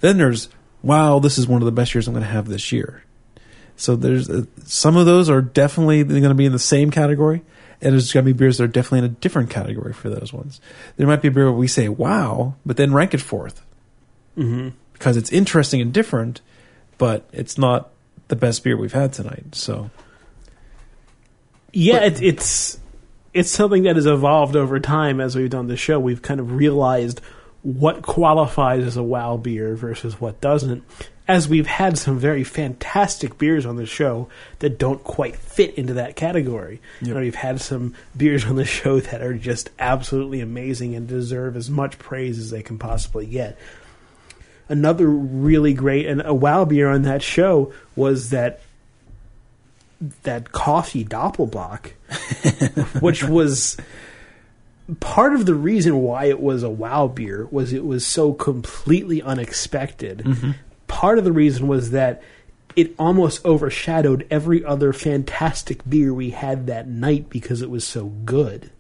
Then 0.01 0.19
there's 0.19 0.49
wow, 0.83 1.19
this 1.19 1.39
is 1.39 1.47
one 1.47 1.63
of 1.63 1.67
the 1.67 1.73
best 1.73 1.95
years 1.95 2.07
I'm 2.07 2.15
going 2.15 2.25
to 2.25 2.31
have 2.31 2.49
this 2.49 2.71
year. 2.71 3.03
So 3.77 3.97
there's 3.97 4.29
uh, 4.29 4.45
some 4.65 4.97
of 4.97 5.07
those 5.07 5.31
are 5.31 5.43
definitely 5.43 6.05
going 6.05 6.23
to 6.23 6.35
be 6.35 6.45
in 6.45 6.53
the 6.53 6.59
same 6.59 6.91
category, 6.91 7.43
and 7.81 7.93
there's 7.93 8.13
going 8.13 8.25
to 8.25 8.33
be 8.33 8.37
beers 8.37 8.59
that 8.59 8.65
are 8.65 8.69
definitely 8.69 9.01
in 9.01 9.05
a 9.07 9.09
different 9.09 9.51
category 9.51 9.93
for 9.93 10.11
those 10.11 10.33
ones. 10.33 10.61
There 10.97 11.07
might 11.07 11.23
be 11.23 11.29
a 11.29 11.31
beer 11.31 11.45
where 11.45 11.53
we 11.53 11.67
say 11.67 11.89
wow, 11.89 12.55
but 12.67 12.77
then 12.77 12.93
rank 12.93 13.15
it 13.15 13.21
fourth 13.21 13.65
Mm-hmm. 14.37 14.71
Because 14.95 15.17
it's 15.19 15.31
interesting 15.31 15.81
and 15.83 15.93
different, 15.93 16.41
but 16.99 17.29
it's 17.33 17.59
not 17.59 17.91
the 18.29 18.37
best 18.37 18.65
beer 18.65 18.77
we've 18.77 18.93
had 18.93 19.13
tonight. 19.13 19.55
So 19.55 19.91
Yeah, 21.73 22.01
But- 22.01 22.05
it, 22.15 22.23
it's 22.23 22.79
it's 23.33 23.51
something 23.51 23.83
that 23.83 23.97
has 23.97 24.07
evolved 24.07 24.55
over 24.55 24.79
time 24.79 25.21
as 25.21 25.35
we've 25.35 25.51
done 25.51 25.67
the 25.67 25.77
show. 25.77 25.99
We've 25.99 26.23
kind 26.23 26.39
of 26.39 26.53
realized 26.53 27.21
what 27.63 28.03
qualifies 28.03 28.85
as 28.85 28.97
a 28.97 29.03
wow 29.03 29.37
beer 29.37 29.75
versus 29.75 30.21
what 30.21 30.41
doesn't. 30.41 30.85
As 31.27 31.49
we've 31.49 31.67
had 31.67 31.99
some 31.99 32.19
very 32.19 32.45
fantastic 32.45 33.39
beers 33.39 33.65
on 33.67 33.77
the 33.77 33.87
show 33.87 34.29
that 34.59 34.79
don't 34.79 35.03
quite 35.03 35.35
fit 35.35 35.75
into 35.77 35.95
that 35.95 36.15
category. 36.15 36.81
You 37.01 37.15
know, 37.15 37.21
we've 37.21 37.35
had 37.35 37.61
some 37.63 37.95
beers 38.17 38.45
on 38.45 38.57
the 38.57 38.65
show 38.67 39.01
that 39.01 39.23
are 39.23 39.35
just 39.35 39.71
absolutely 39.81 40.41
amazing 40.41 40.95
and 40.95 41.09
deserve 41.09 41.57
as 41.57 41.69
much 41.71 41.99
praise 41.99 42.39
as 42.39 42.51
they 42.51 42.63
can 42.63 42.79
possibly 42.79 43.27
get. 43.27 43.59
Another 44.69 45.07
really 45.07 45.75
great 45.75 46.07
and 46.07 46.23
a 46.25 46.33
wow 46.33 46.65
beer 46.65 46.89
on 46.89 47.03
that 47.03 47.23
show 47.23 47.73
was 47.97 48.31
that 48.31 48.61
that 50.23 50.53
coffee 50.53 51.05
Doppelbock, 51.05 51.93
which 53.01 53.25
was 53.25 53.77
part 55.01 55.35
of 55.35 55.47
the 55.47 55.55
reason 55.55 55.99
why 55.99 56.27
it 56.27 56.41
was 56.41 56.63
a 56.63 56.71
wow 56.71 57.07
beer 57.07 57.47
was 57.51 57.73
it 57.73 57.85
was 57.85 58.07
so 58.07 58.33
completely 58.33 59.23
unexpected. 59.23 60.19
Mm-hmm. 60.19 60.53
Part 60.87 61.19
of 61.19 61.25
the 61.25 61.33
reason 61.33 61.67
was 61.67 61.91
that 61.91 62.23
it 62.77 62.95
almost 62.99 63.45
overshadowed 63.45 64.27
every 64.31 64.65
other 64.65 64.93
fantastic 64.93 65.89
beer 65.89 66.13
we 66.13 66.31
had 66.31 66.67
that 66.67 66.89
night 66.89 67.31
because 67.31 67.63
it 67.63 67.71
was 67.71 67.87
so 67.87 68.07
good. 68.07 68.71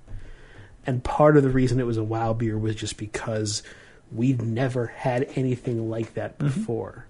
And 0.87 1.03
part 1.03 1.37
of 1.37 1.43
the 1.43 1.49
reason 1.49 1.81
it 1.81 1.87
was 1.87 1.97
a 1.97 2.05
wow 2.05 2.33
beer 2.33 2.59
was 2.59 2.75
just 2.75 2.97
because 2.97 3.63
we'd 4.15 4.43
never 4.43 4.87
had 4.87 5.29
anything 5.35 5.91
like 5.91 6.15
that 6.15 6.39
mm-hmm. 6.39 6.47
before 6.47 7.07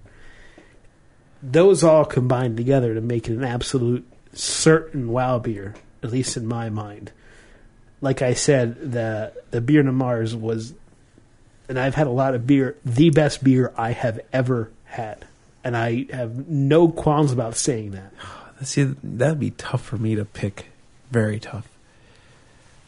those 1.52 1.84
all 1.84 2.04
combined 2.04 2.56
together 2.56 2.94
to 2.94 3.00
make 3.00 3.28
it 3.28 3.34
an 3.34 3.44
absolute 3.44 4.06
certain 4.32 5.08
wow 5.08 5.38
beer, 5.38 5.74
at 6.02 6.10
least 6.10 6.36
in 6.36 6.46
my 6.46 6.70
mind. 6.70 7.12
Like 8.00 8.22
I 8.22 8.34
said, 8.34 8.92
the 8.92 9.32
the 9.50 9.60
Bière 9.60 9.84
de 9.84 9.92
Mars 9.92 10.34
was, 10.34 10.74
and 11.68 11.78
I've 11.78 11.94
had 11.94 12.06
a 12.06 12.10
lot 12.10 12.34
of 12.34 12.46
beer, 12.46 12.76
the 12.84 13.10
best 13.10 13.44
beer 13.44 13.72
I 13.76 13.92
have 13.92 14.20
ever 14.32 14.70
had, 14.84 15.24
and 15.62 15.76
I 15.76 16.06
have 16.10 16.48
no 16.48 16.88
qualms 16.88 17.32
about 17.32 17.56
saying 17.56 17.92
that. 17.92 18.12
see 18.62 18.94
that'd 19.02 19.40
be 19.40 19.50
tough 19.50 19.82
for 19.82 19.96
me 19.96 20.14
to 20.14 20.24
pick. 20.24 20.66
Very 21.10 21.38
tough. 21.38 21.68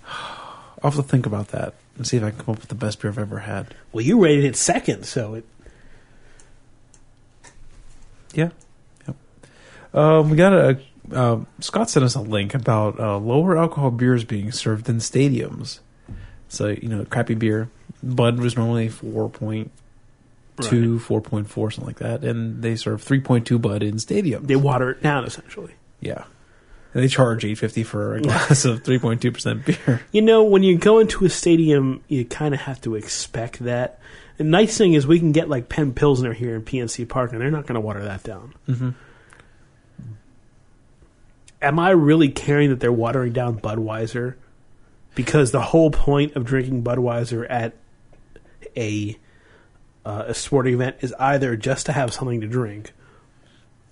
I'll 0.06 0.90
have 0.90 0.96
to 0.96 1.02
think 1.02 1.26
about 1.26 1.48
that 1.48 1.74
and 1.96 2.06
see 2.06 2.16
if 2.16 2.22
I 2.22 2.30
can 2.30 2.38
come 2.38 2.52
up 2.54 2.60
with 2.60 2.68
the 2.68 2.74
best 2.74 3.00
beer 3.00 3.10
I've 3.10 3.18
ever 3.18 3.40
had. 3.40 3.74
Well, 3.92 4.04
you 4.04 4.22
rated 4.22 4.44
it 4.44 4.56
second, 4.56 5.04
so 5.04 5.34
it, 5.34 5.44
Yeah. 8.34 8.50
Yep. 9.06 9.16
Um, 9.94 10.30
we 10.30 10.36
got 10.36 10.52
a. 10.52 10.78
Uh, 11.12 11.44
Scott 11.60 11.88
sent 11.88 12.04
us 12.04 12.16
a 12.16 12.20
link 12.20 12.54
about 12.54 12.98
uh, 12.98 13.16
lower 13.18 13.56
alcohol 13.56 13.90
beers 13.92 14.24
being 14.24 14.50
served 14.52 14.88
in 14.88 14.96
stadiums. 14.96 15.78
So 16.48 16.68
you 16.68 16.88
know, 16.88 17.04
crappy 17.04 17.34
beer. 17.34 17.68
Bud 18.02 18.38
was 18.40 18.56
normally 18.56 18.88
four 18.88 19.28
point 19.30 19.70
two, 20.60 20.98
four 20.98 21.20
point 21.20 21.48
four, 21.48 21.70
something 21.70 21.86
like 21.86 21.98
that, 22.00 22.24
and 22.24 22.62
they 22.62 22.76
serve 22.76 23.02
three 23.02 23.20
point 23.20 23.46
two 23.46 23.58
Bud 23.58 23.82
in 23.82 23.94
stadiums. 23.96 24.46
they 24.46 24.56
water 24.56 24.90
it 24.90 25.02
down 25.02 25.24
essentially. 25.24 25.74
yeah, 26.00 26.24
and 26.96 27.04
they 27.04 27.08
charge 27.08 27.44
eight 27.44 27.58
fifty 27.58 27.82
for 27.82 28.14
a 28.14 28.22
glass 28.22 28.64
of 28.64 28.82
three 28.82 28.98
point 28.98 29.20
two 29.20 29.30
percent 29.30 29.66
beer. 29.66 30.00
You 30.12 30.22
know, 30.22 30.44
when 30.44 30.62
you 30.62 30.78
go 30.78 30.98
into 30.98 31.26
a 31.26 31.28
stadium, 31.28 32.02
you 32.08 32.24
kind 32.24 32.54
of 32.54 32.60
have 32.60 32.80
to 32.80 32.94
expect 32.94 33.58
that. 33.58 34.00
The 34.38 34.44
nice 34.44 34.78
thing 34.78 34.94
is 34.94 35.06
we 35.06 35.18
can 35.18 35.32
get 35.32 35.50
like 35.50 35.68
Penn 35.68 35.92
Pilsner 35.92 36.32
here 36.32 36.54
in 36.54 36.62
PNC 36.62 37.06
Park, 37.06 37.32
and 37.32 37.40
they're 37.42 37.50
not 37.50 37.66
going 37.66 37.74
to 37.74 37.82
water 37.82 38.02
that 38.02 38.22
down. 38.22 38.54
Mm-hmm. 38.66 38.90
Am 41.60 41.78
I 41.78 41.90
really 41.90 42.30
caring 42.30 42.70
that 42.70 42.80
they're 42.80 42.90
watering 42.90 43.34
down 43.34 43.60
Budweiser? 43.60 44.36
Because 45.14 45.50
the 45.50 45.60
whole 45.60 45.90
point 45.90 46.34
of 46.34 46.46
drinking 46.46 46.82
Budweiser 46.82 47.46
at 47.50 47.74
a 48.74 49.18
uh, 50.06 50.24
a 50.28 50.34
sporting 50.34 50.72
event 50.72 50.96
is 51.00 51.12
either 51.18 51.56
just 51.56 51.84
to 51.86 51.92
have 51.92 52.14
something 52.14 52.40
to 52.40 52.46
drink, 52.46 52.94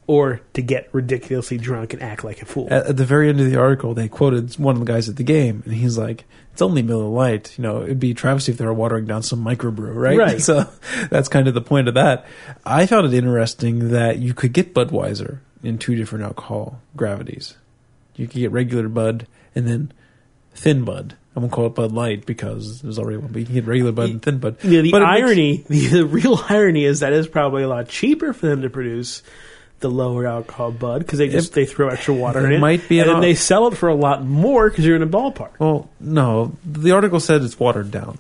or 0.07 0.41
to 0.53 0.63
get 0.63 0.89
ridiculously 0.93 1.57
drunk 1.59 1.93
and 1.93 2.03
act 2.03 2.25
like 2.25 2.43
a 2.43 2.45
fool. 2.45 2.69
At, 2.71 2.87
at 2.87 2.97
the 2.97 3.05
very 3.05 3.29
end 3.29 3.41
of 3.41 3.51
the 3.51 3.57
article, 3.59 3.95
they 3.95 4.09
quoted 4.09 4.55
one 4.59 4.75
of 4.77 4.81
the 4.81 4.91
guys 4.93 5.09
at 5.09 5.17
the 5.17 5.23
game, 5.25 5.63
and 5.65 5.75
he's 5.75 5.97
like, 5.97 6.25
"It's 6.53 6.61
only 6.63 6.83
Miller 6.83 7.05
Lite. 7.09 7.57
You 7.59 7.63
know, 7.63 7.83
it'd 7.83 8.01
be 8.01 8.13
travesty 8.15 8.53
if 8.53 8.59
they 8.59 8.67
were 8.67 8.75
watering 8.75 9.07
down 9.07 9.23
some 9.23 9.45
microbrew, 9.45 9.95
right?" 9.95 10.19
Right. 10.19 10.41
So 10.41 10.69
that's 11.11 11.29
kind 11.29 11.49
of 11.49 11.55
the 11.55 11.61
point 11.63 11.89
of 11.89 11.95
that. 11.95 12.27
I 12.67 12.87
found 12.87 13.07
it 13.07 13.15
interesting 13.15 13.91
that 13.91 14.19
you 14.19 14.35
could 14.35 14.53
get 14.53 14.75
Budweiser 14.75 15.39
in 15.63 15.79
two 15.79 15.95
different 15.95 16.25
alcohol 16.25 16.81
gravities. 16.97 17.57
You 18.17 18.27
could 18.27 18.37
get 18.41 18.53
regular 18.53 18.89
Bud 18.89 19.27
and 19.55 19.67
then 19.67 19.93
thin 20.55 20.85
Bud. 20.85 21.17
I 21.37 21.41
won't 21.41 21.51
call 21.51 21.67
it 21.67 21.75
Bud 21.75 21.91
Light 21.91 22.27
because 22.27 22.81
there's 22.83 22.97
already 22.99 23.17
one, 23.17 23.33
but 23.33 23.41
you 23.41 23.45
can 23.47 23.55
get 23.55 23.67
regular 23.67 23.91
Bud 23.91 24.11
and 24.11 24.23
thin 24.23 24.39
Bud. 24.39 24.57
You 24.63 24.77
know, 24.77 24.83
the 24.83 24.91
But 24.93 25.03
it 25.03 25.07
makes- 25.07 25.23
irony, 25.23 25.65
the, 25.69 25.87
the 26.03 26.07
real 26.07 26.41
irony 26.49 26.85
is 26.85 27.01
that 27.01 27.13
it's 27.13 27.27
probably 27.27 27.65
a 27.65 27.69
lot 27.69 27.89
cheaper 27.89 28.33
for 28.33 28.47
them 28.47 28.63
to 28.63 28.71
produce 28.71 29.23
the 29.85 29.91
lower 29.91 30.27
alcohol 30.27 30.73
bud 30.73 31.01
because 31.01 31.19
they 31.19 31.29
just 31.29 31.53
they 31.53 31.67
throw 31.67 31.89
extra 31.89 32.15
water 32.15 32.41
in 32.41 32.53
it 32.53 32.57
it. 32.57 32.59
might 32.59 32.89
be 32.89 33.01
and 33.01 33.09
then 33.11 33.17
op- 33.17 33.23
they 33.23 33.35
sell 33.35 33.69
it 33.69 33.77
for 33.77 33.91
a 33.91 33.95
lot 33.95 34.25
more 34.25 34.71
because 34.71 34.87
you're 34.87 34.97
in 34.97 35.03
a 35.03 35.07
ballpark. 35.07 35.51
Well, 35.59 35.91
no. 36.01 36.57
The 36.65 36.93
article 36.93 37.21
said 37.21 37.43
it's 37.43 37.61
watered 37.61 37.91
down. 37.91 38.17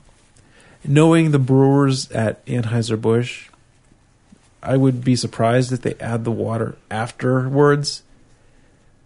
Knowing 0.86 1.30
the 1.30 1.38
brewers 1.38 2.10
at 2.10 2.44
Anheuser-Busch, 2.44 3.48
I 4.62 4.76
would 4.76 5.02
be 5.02 5.16
surprised 5.16 5.72
if 5.72 5.80
they 5.80 5.94
add 5.94 6.24
the 6.24 6.30
water 6.30 6.76
afterwards. 6.90 8.02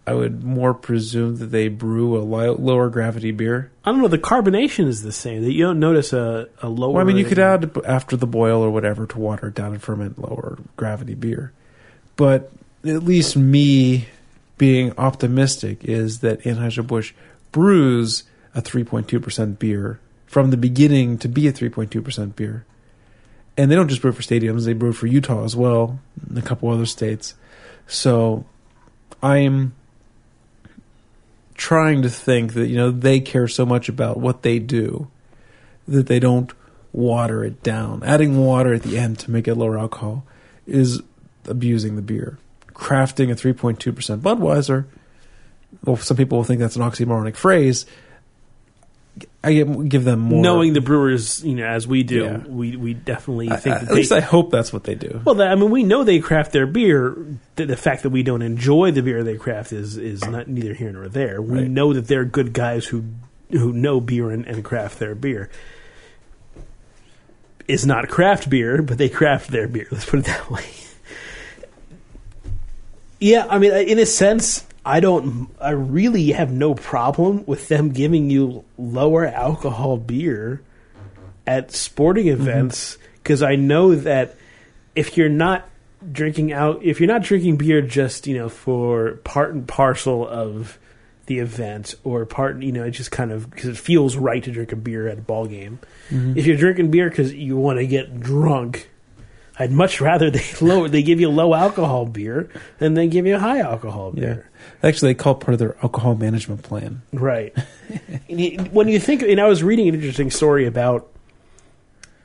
I 0.05 0.13
would 0.13 0.43
more 0.43 0.73
presume 0.73 1.37
that 1.37 1.45
they 1.45 1.69
brew 1.69 2.17
a 2.17 2.23
li- 2.23 2.57
lower 2.57 2.89
gravity 2.89 3.31
beer. 3.31 3.71
I 3.85 3.91
don't 3.91 4.01
know. 4.01 4.07
The 4.09 4.17
carbonation 4.17 4.87
is 4.87 5.03
the 5.03 5.11
same. 5.13 5.43
That 5.43 5.53
you 5.53 5.63
don't 5.63 5.79
notice 5.79 6.11
a, 6.11 6.49
a 6.61 6.67
lower. 6.67 6.93
Well, 6.93 7.01
I 7.01 7.05
mean, 7.05 7.15
you 7.17 7.25
could 7.25 7.39
add 7.39 7.71
after 7.85 8.17
the 8.17 8.27
boil 8.27 8.61
or 8.61 8.71
whatever 8.71 9.05
to 9.05 9.17
water 9.19 9.47
it 9.47 9.55
down 9.55 9.71
and 9.71 9.81
ferment 9.81 10.19
lower 10.19 10.57
gravity 10.75 11.13
beer. 11.13 11.53
But 12.19 12.51
at 12.83 13.03
least 13.03 13.37
me 13.37 14.09
being 14.57 14.91
optimistic 14.97 15.85
is 15.85 16.19
that 16.19 16.41
Anheuser-Busch 16.41 17.13
brews 17.53 18.25
a 18.53 18.61
3.2% 18.61 19.57
beer 19.57 20.01
from 20.25 20.49
the 20.49 20.57
beginning 20.57 21.17
to 21.19 21.29
be 21.29 21.47
a 21.47 21.53
3.2% 21.53 22.35
beer. 22.35 22.65
And 23.55 23.71
they 23.71 23.75
don't 23.75 23.87
just 23.87 24.01
brew 24.01 24.11
for 24.11 24.21
stadiums, 24.21 24.65
they 24.65 24.73
brew 24.73 24.91
for 24.91 25.07
Utah 25.07 25.45
as 25.45 25.55
well, 25.55 26.01
and 26.27 26.37
a 26.37 26.41
couple 26.41 26.69
other 26.69 26.85
states. 26.85 27.35
So 27.87 28.43
I'm 29.23 29.73
trying 31.53 32.01
to 32.01 32.09
think 32.09 32.51
that, 32.55 32.67
you 32.67 32.75
know, 32.75 32.91
they 32.91 33.21
care 33.21 33.47
so 33.47 33.65
much 33.65 33.87
about 33.87 34.17
what 34.17 34.41
they 34.41 34.59
do 34.59 35.09
that 35.87 36.07
they 36.07 36.19
don't 36.19 36.51
water 36.91 37.45
it 37.45 37.63
down. 37.63 38.03
Adding 38.03 38.37
water 38.45 38.73
at 38.73 38.83
the 38.83 38.97
end 38.97 39.19
to 39.19 39.31
make 39.31 39.47
it 39.47 39.55
lower 39.55 39.79
alcohol 39.79 40.25
is 40.67 41.01
abusing 41.47 41.95
the 41.95 42.01
beer. 42.01 42.37
Crafting 42.73 43.29
a 43.31 43.35
3.2% 43.35 44.19
Budweiser, 44.21 44.85
well, 45.83 45.97
some 45.97 46.15
people 46.17 46.37
will 46.37 46.45
think 46.45 46.59
that's 46.59 46.75
an 46.75 46.81
oxymoronic 46.81 47.35
phrase. 47.35 47.85
I 49.43 49.53
give, 49.53 50.05
them 50.05 50.19
more. 50.19 50.41
knowing 50.41 50.71
the 50.73 50.79
brewers, 50.81 51.43
you 51.43 51.55
know, 51.55 51.65
as 51.65 51.85
we 51.87 52.03
do, 52.03 52.23
Yeah. 52.23 52.37
we 52.47 52.77
we 52.77 52.93
definitely 52.93 53.49
I- 53.51 53.57
think 53.57 53.75
I- 53.75 53.79
at 53.81 53.91
least 53.91 54.11
I 54.13 54.21
hope 54.21 54.49
that's 54.51 54.71
what 54.71 54.83
they 54.85 54.95
do. 54.95 55.21
Well, 55.25 55.41
I 55.41 55.55
mean, 55.55 55.69
we 55.71 55.83
know 55.83 56.03
they 56.05 56.19
craft 56.19 56.51
their 56.53 56.65
beer. 56.67 57.15
The, 57.55 57.65
the 57.65 57.75
fact 57.77 58.03
that 58.03 58.11
we 58.11 58.23
don't 58.23 58.41
enjoy 58.41 58.91
the 58.91 59.01
beer 59.01 59.23
they 59.23 59.35
craft 59.37 59.73
is 59.73 59.97
is 59.97 60.23
not 60.25 60.47
neither 60.47 60.73
here 60.73 60.91
nor 60.91 61.09
there. 61.09 61.41
We 61.41 61.59
Right. 61.59 61.69
know 61.69 61.93
that 61.93 62.07
they're 62.07 62.23
good 62.25 62.53
guys 62.53 62.85
who 62.85 63.03
who 63.51 63.73
know 63.73 63.99
beer 63.99 64.29
and, 64.29 64.45
and 64.45 64.63
craft 64.63 64.99
their 64.99 65.15
beer. 65.15 65.49
Is 67.67 67.85
not 67.85 68.07
craft 68.09 68.49
beer, 68.49 68.81
but 68.81 68.97
they 68.97 69.09
craft 69.09 69.51
their 69.51 69.67
beer. 69.67 69.87
Let's 69.91 70.05
put 70.05 70.19
it 70.19 70.25
that 70.25 70.49
way. 70.49 70.65
Yeah, 73.19 73.45
I 73.49 73.59
mean, 73.59 73.73
in 73.73 73.99
a 73.99 74.05
sense, 74.05 74.65
I 74.85 74.99
don't. 74.99 75.49
I 75.59 75.71
really 75.71 76.31
have 76.31 76.51
no 76.51 76.73
problem 76.73 77.45
with 77.45 77.67
them 77.67 77.89
giving 77.89 78.29
you 78.29 78.63
lower 78.77 79.25
alcohol 79.25 79.97
beer 79.97 80.61
at 81.45 81.71
sporting 81.71 82.27
mm-hmm. 82.27 82.41
events 82.41 82.97
because 83.21 83.43
I 83.43 83.55
know 83.55 83.95
that 83.95 84.35
if 84.95 85.17
you're 85.17 85.29
not 85.29 85.67
drinking 86.11 86.53
out, 86.53 86.83
if 86.83 86.99
you're 86.99 87.07
not 87.07 87.23
drinking 87.23 87.57
beer 87.57 87.81
just 87.81 88.25
you 88.25 88.37
know 88.37 88.49
for 88.49 89.13
part 89.23 89.53
and 89.53 89.67
parcel 89.67 90.27
of 90.27 90.79
the 91.25 91.39
event 91.39 91.95
or 92.03 92.25
part, 92.25 92.61
you 92.61 92.71
know, 92.71 92.83
it 92.83 92.91
just 92.91 93.11
kind 93.11 93.31
of 93.31 93.49
because 93.49 93.69
it 93.69 93.77
feels 93.77 94.17
right 94.17 94.43
to 94.43 94.51
drink 94.51 94.71
a 94.71 94.75
beer 94.75 95.07
at 95.07 95.19
a 95.19 95.21
ball 95.21 95.45
game. 95.45 95.79
Mm-hmm. 96.09 96.37
If 96.37 96.47
you're 96.47 96.57
drinking 96.57 96.89
beer 96.89 97.09
because 97.09 97.33
you 97.33 97.55
want 97.57 97.79
to 97.79 97.85
get 97.85 98.19
drunk, 98.19 98.89
I'd 99.59 99.71
much 99.71 99.99
rather 99.99 100.31
they 100.31 100.45
low 100.61 100.87
they 100.87 101.03
give 101.03 101.19
you 101.19 101.29
low 101.29 101.53
alcohol 101.53 102.05
beer 102.05 102.49
than 102.79 102.93
they 102.93 103.07
give 103.07 103.25
you 103.27 103.37
high 103.37 103.59
alcohol 103.59 104.13
Yeah. 104.15 104.21
beer. 104.21 104.49
Actually, 104.81 105.13
they 105.13 105.17
call 105.17 105.33
it 105.33 105.41
part 105.41 105.53
of 105.53 105.59
their 105.59 105.75
alcohol 105.83 106.15
management 106.15 106.63
plan. 106.63 107.01
Right. 107.13 107.55
When 108.29 108.87
you 108.87 108.99
think, 108.99 109.23
and 109.23 109.41
I 109.41 109.47
was 109.47 109.63
reading 109.63 109.87
an 109.89 109.95
interesting 109.95 110.29
story 110.29 110.67
about 110.67 111.11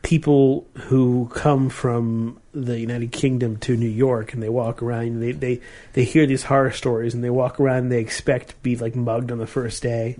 people 0.02 0.66
who 0.74 1.30
come 1.32 1.70
from 1.70 2.38
the 2.52 2.78
United 2.78 3.10
Kingdom 3.10 3.56
to 3.56 3.74
New 3.76 3.88
York 3.88 4.34
and 4.34 4.42
they 4.42 4.50
walk 4.50 4.82
around 4.82 5.06
and 5.06 5.22
they, 5.22 5.32
they, 5.32 5.60
they 5.94 6.04
hear 6.04 6.26
these 6.26 6.42
horror 6.44 6.70
stories 6.70 7.14
and 7.14 7.24
they 7.24 7.30
walk 7.30 7.58
around 7.58 7.78
and 7.78 7.92
they 7.92 8.00
expect 8.00 8.50
to 8.50 8.54
be 8.56 8.76
like 8.76 8.94
mugged 8.94 9.32
on 9.32 9.38
the 9.38 9.46
first 9.46 9.82
day. 9.82 10.18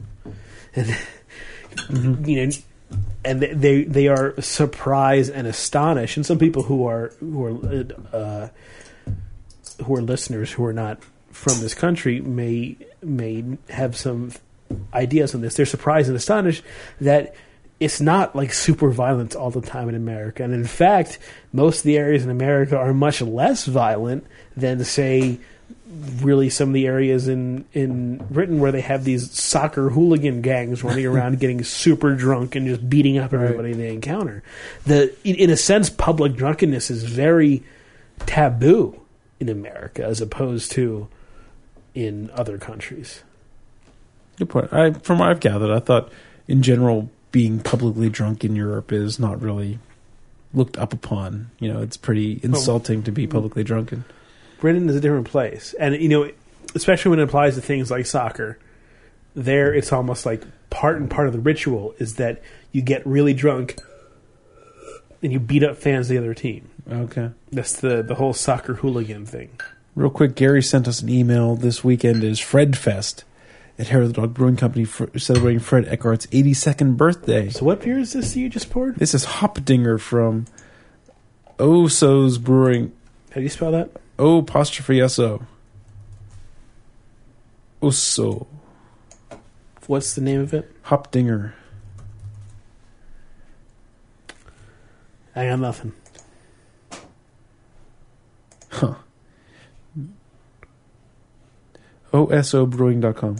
And, 0.74 0.86
mm-hmm. 1.76 2.24
you 2.24 2.46
know, 2.46 2.52
and 3.24 3.40
they- 3.40 3.84
they 3.84 4.08
are 4.08 4.34
surprised 4.40 5.32
and 5.32 5.46
astonished. 5.46 6.16
And 6.16 6.26
some 6.26 6.38
people 6.38 6.64
who 6.64 6.86
are 6.86 7.12
who 7.20 7.44
are 7.44 7.84
uh, 8.12 8.48
who 9.84 9.96
are 9.96 10.02
listeners 10.02 10.52
who 10.52 10.64
are 10.64 10.72
not 10.72 10.98
from 11.30 11.60
this 11.60 11.74
country 11.74 12.20
may 12.20 12.76
may 13.02 13.44
have 13.70 13.96
some 13.96 14.30
ideas 14.92 15.34
on 15.34 15.40
this. 15.40 15.54
They're 15.56 15.66
surprised 15.66 16.08
and 16.08 16.16
astonished 16.16 16.62
that 17.00 17.34
it's 17.80 18.00
not 18.00 18.34
like 18.36 18.52
super 18.52 18.90
violence 18.90 19.34
all 19.34 19.50
the 19.50 19.60
time 19.60 19.88
in 19.88 19.94
America. 19.94 20.42
And 20.44 20.54
in 20.54 20.64
fact, 20.64 21.18
most 21.52 21.78
of 21.78 21.84
the 21.84 21.98
areas 21.98 22.24
in 22.24 22.30
America 22.30 22.76
are 22.78 22.94
much 22.94 23.20
less 23.20 23.66
violent 23.66 24.24
than 24.56 24.82
say 24.84 25.38
really 26.20 26.50
some 26.50 26.68
of 26.68 26.74
the 26.74 26.86
areas 26.86 27.28
in 27.28 27.64
in 27.72 28.18
Britain 28.30 28.60
where 28.60 28.72
they 28.72 28.80
have 28.80 29.04
these 29.04 29.30
soccer 29.30 29.90
hooligan 29.90 30.42
gangs 30.42 30.82
running 30.82 31.06
around 31.14 31.40
getting 31.40 31.62
super 31.62 32.14
drunk 32.14 32.54
and 32.54 32.66
just 32.66 32.88
beating 32.88 33.18
up 33.18 33.32
everybody 33.32 33.72
they 33.72 33.92
encounter. 33.92 34.42
The 34.86 35.14
in, 35.24 35.36
in 35.36 35.50
a 35.50 35.56
sense 35.56 35.90
public 35.90 36.34
drunkenness 36.34 36.90
is 36.90 37.04
very 37.04 37.62
taboo 38.20 39.00
in 39.40 39.48
America 39.48 40.04
as 40.04 40.20
opposed 40.20 40.72
to 40.72 41.08
in 41.94 42.30
other 42.34 42.58
countries. 42.58 43.22
Good 44.36 44.48
point. 44.48 44.72
I, 44.72 44.92
from 44.92 45.18
what 45.18 45.28
I've 45.28 45.40
gathered, 45.40 45.70
I 45.70 45.78
thought 45.78 46.10
in 46.48 46.62
general 46.62 47.10
being 47.30 47.60
publicly 47.60 48.08
drunk 48.08 48.44
in 48.44 48.56
Europe 48.56 48.92
is 48.92 49.18
not 49.18 49.40
really 49.40 49.78
looked 50.52 50.76
up 50.78 50.92
upon. 50.92 51.50
You 51.58 51.72
know, 51.72 51.80
it's 51.82 51.96
pretty 51.96 52.40
insulting 52.42 53.02
to 53.04 53.12
be 53.12 53.26
publicly 53.26 53.64
drunken. 53.64 54.04
Britain 54.64 54.88
is 54.88 54.96
a 54.96 55.00
different 55.00 55.28
place, 55.28 55.74
and 55.78 55.94
you 55.94 56.08
know, 56.08 56.30
especially 56.74 57.10
when 57.10 57.18
it 57.18 57.24
applies 57.24 57.54
to 57.54 57.60
things 57.60 57.90
like 57.90 58.06
soccer. 58.06 58.58
There, 59.34 59.74
it's 59.74 59.92
almost 59.92 60.24
like 60.24 60.42
part 60.70 60.96
and 60.96 61.10
part 61.10 61.26
of 61.26 61.34
the 61.34 61.38
ritual 61.38 61.94
is 61.98 62.14
that 62.14 62.40
you 62.72 62.80
get 62.80 63.06
really 63.06 63.34
drunk 63.34 63.78
and 65.22 65.30
you 65.30 65.38
beat 65.38 65.62
up 65.62 65.76
fans 65.76 66.06
of 66.06 66.14
the 66.14 66.18
other 66.18 66.32
team. 66.32 66.70
Okay. 66.90 67.28
That's 67.52 67.78
the 67.78 68.02
the 68.02 68.14
whole 68.14 68.32
soccer 68.32 68.72
hooligan 68.76 69.26
thing. 69.26 69.50
Real 69.94 70.08
quick, 70.08 70.34
Gary 70.34 70.62
sent 70.62 70.88
us 70.88 71.02
an 71.02 71.10
email. 71.10 71.56
This 71.56 71.84
weekend 71.84 72.24
is 72.24 72.40
Fred 72.40 72.78
Fest 72.78 73.24
at 73.78 73.88
Hair 73.88 74.00
of 74.00 74.14
the 74.14 74.20
Dog 74.22 74.32
Brewing 74.32 74.56
Company 74.56 74.86
celebrating 74.86 75.60
Fred 75.60 75.86
Eckhardt's 75.88 76.24
82nd 76.28 76.96
birthday. 76.96 77.50
So, 77.50 77.66
what 77.66 77.82
beer 77.82 77.98
is 77.98 78.14
this 78.14 78.32
that 78.32 78.40
you 78.40 78.48
just 78.48 78.70
poured? 78.70 78.96
This 78.96 79.12
is 79.12 79.26
Hopdinger 79.26 80.00
from 80.00 80.46
O'so's 81.60 82.38
Brewing. 82.38 82.92
How 83.28 83.34
do 83.34 83.42
you 83.42 83.50
spell 83.50 83.70
that? 83.72 83.90
Oh, 84.18 84.36
o 84.36 84.38
apostrophe 84.38 85.00
S 85.00 85.18
O. 85.18 85.42
Oso. 87.82 88.46
What's 89.86 90.14
the 90.14 90.20
name 90.20 90.40
of 90.40 90.54
it? 90.54 90.82
Hopdinger. 90.84 91.52
I 95.36 95.46
got 95.46 95.58
nothing. 95.58 95.92
Huh. 98.70 98.94
osobrewing.com. 102.12 103.36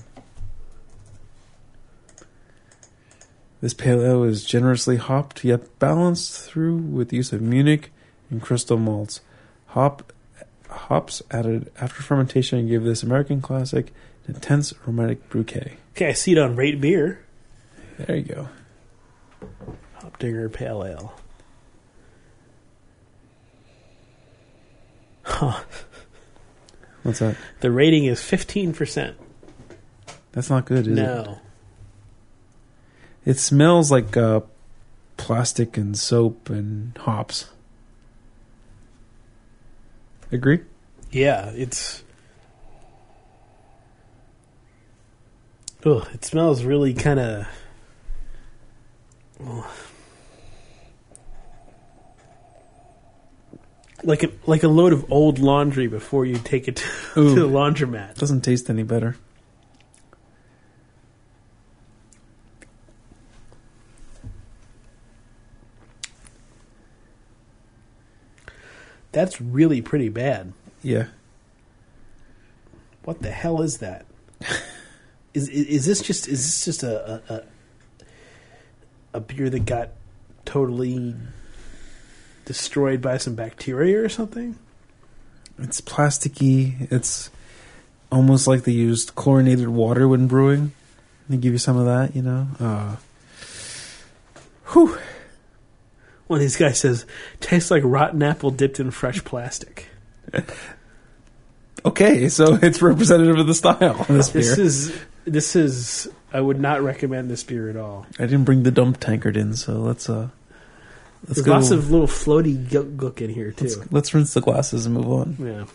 This 3.60 3.72
pale 3.72 4.04
ale 4.04 4.24
is 4.24 4.44
generously 4.44 4.96
hopped 4.96 5.44
yet 5.44 5.78
balanced 5.78 6.38
through 6.42 6.76
with 6.76 7.08
the 7.08 7.16
use 7.16 7.32
of 7.32 7.40
Munich 7.40 7.92
and 8.28 8.42
crystal 8.42 8.76
malts. 8.76 9.20
Hop 9.68 10.12
hops 10.74 11.22
added 11.30 11.70
after 11.80 12.02
fermentation 12.02 12.66
give 12.68 12.84
this 12.84 13.02
American 13.02 13.40
classic 13.40 13.92
an 14.26 14.34
intense 14.34 14.72
aromatic 14.84 15.28
bouquet. 15.30 15.74
Okay, 15.92 16.08
I 16.08 16.12
see 16.12 16.32
it 16.32 16.38
on 16.38 16.56
Rate 16.56 16.80
Beer. 16.80 17.24
There 17.98 18.16
you 18.16 18.22
go. 18.22 18.48
Hopdinger 20.00 20.52
Pale 20.52 20.84
Ale. 20.84 21.14
Huh. 25.24 25.60
What's 27.02 27.18
that? 27.18 27.36
The 27.60 27.70
rating 27.70 28.04
is 28.06 28.20
15%. 28.20 29.14
That's 30.32 30.50
not 30.50 30.64
good, 30.64 30.86
is 30.86 30.98
it? 30.98 31.02
no. 31.02 31.38
It 33.24 33.38
smells 33.38 33.90
like 33.90 34.16
uh, 34.16 34.40
plastic 35.16 35.76
and 35.76 35.96
soap 35.96 36.50
and 36.50 36.96
hops. 36.98 37.50
Agree? 40.34 40.58
Yeah, 41.12 41.50
it's. 41.50 42.02
Ugh, 45.86 46.08
it 46.12 46.24
smells 46.24 46.64
really 46.64 46.92
kind 46.92 47.20
of. 47.20 47.46
Like 54.02 54.24
a 54.24 54.30
like 54.44 54.64
a 54.64 54.68
load 54.68 54.92
of 54.92 55.10
old 55.12 55.38
laundry 55.38 55.86
before 55.86 56.26
you 56.26 56.38
take 56.38 56.66
it 56.66 56.76
to, 57.14 57.14
to 57.14 57.34
the 57.34 57.48
laundromat. 57.48 58.16
Doesn't 58.16 58.40
taste 58.40 58.68
any 58.68 58.82
better. 58.82 59.16
That's 69.14 69.40
really 69.40 69.80
pretty 69.80 70.08
bad. 70.08 70.52
Yeah. 70.82 71.06
What 73.04 73.22
the 73.22 73.30
hell 73.30 73.62
is 73.62 73.78
that? 73.78 74.06
is, 75.34 75.48
is 75.48 75.66
is 75.66 75.86
this 75.86 76.02
just 76.02 76.28
is 76.28 76.42
this 76.42 76.64
just 76.64 76.82
a 76.82 77.22
a, 77.30 77.34
a 77.34 77.42
a 79.14 79.20
beer 79.20 79.48
that 79.48 79.66
got 79.66 79.90
totally 80.44 81.14
destroyed 82.44 83.00
by 83.00 83.16
some 83.16 83.36
bacteria 83.36 84.02
or 84.02 84.08
something? 84.08 84.58
It's 85.58 85.80
plasticky. 85.80 86.90
It's 86.90 87.30
almost 88.10 88.48
like 88.48 88.64
they 88.64 88.72
used 88.72 89.14
chlorinated 89.14 89.68
water 89.68 90.08
when 90.08 90.26
brewing. 90.26 90.72
They 91.28 91.36
give 91.36 91.52
you 91.52 91.58
some 91.58 91.76
of 91.76 91.86
that, 91.86 92.16
you 92.16 92.22
know. 92.22 92.48
Uh, 92.58 92.96
whew. 94.72 94.98
One 96.34 96.40
of 96.40 96.46
these 96.46 96.56
guys 96.56 96.80
says, 96.80 97.06
tastes 97.38 97.70
like 97.70 97.84
rotten 97.84 98.20
apple 98.20 98.50
dipped 98.50 98.80
in 98.80 98.90
fresh 98.90 99.22
plastic. 99.24 99.88
Okay, 101.86 102.30
so 102.30 102.58
it's 102.62 102.80
representative 102.80 103.38
of 103.38 103.46
the 103.46 103.52
style 103.52 104.00
of 104.00 104.06
this 104.06 104.30
This 104.30 104.56
is 104.56 104.98
this 105.26 105.54
is 105.54 106.08
I 106.32 106.40
would 106.40 106.58
not 106.58 106.80
recommend 106.80 107.30
this 107.30 107.44
beer 107.44 107.68
at 107.68 107.76
all. 107.76 108.06
I 108.18 108.22
didn't 108.22 108.44
bring 108.44 108.62
the 108.62 108.70
dump 108.70 109.00
tankard 109.00 109.36
in, 109.36 109.54
so 109.54 109.74
let's 109.74 110.08
uh, 110.08 110.30
let's 111.28 111.42
There's 111.42 111.46
go. 111.46 111.52
lots 111.52 111.70
of 111.70 111.90
little 111.90 112.06
floaty 112.06 112.56
gook 112.56 112.96
gook 112.96 113.20
in 113.20 113.28
here 113.28 113.52
too. 113.52 113.66
let's, 113.66 113.92
let's 113.92 114.14
rinse 114.14 114.32
the 114.32 114.40
glasses 114.40 114.86
and 114.86 114.94
move 114.94 115.12
on. 115.12 115.68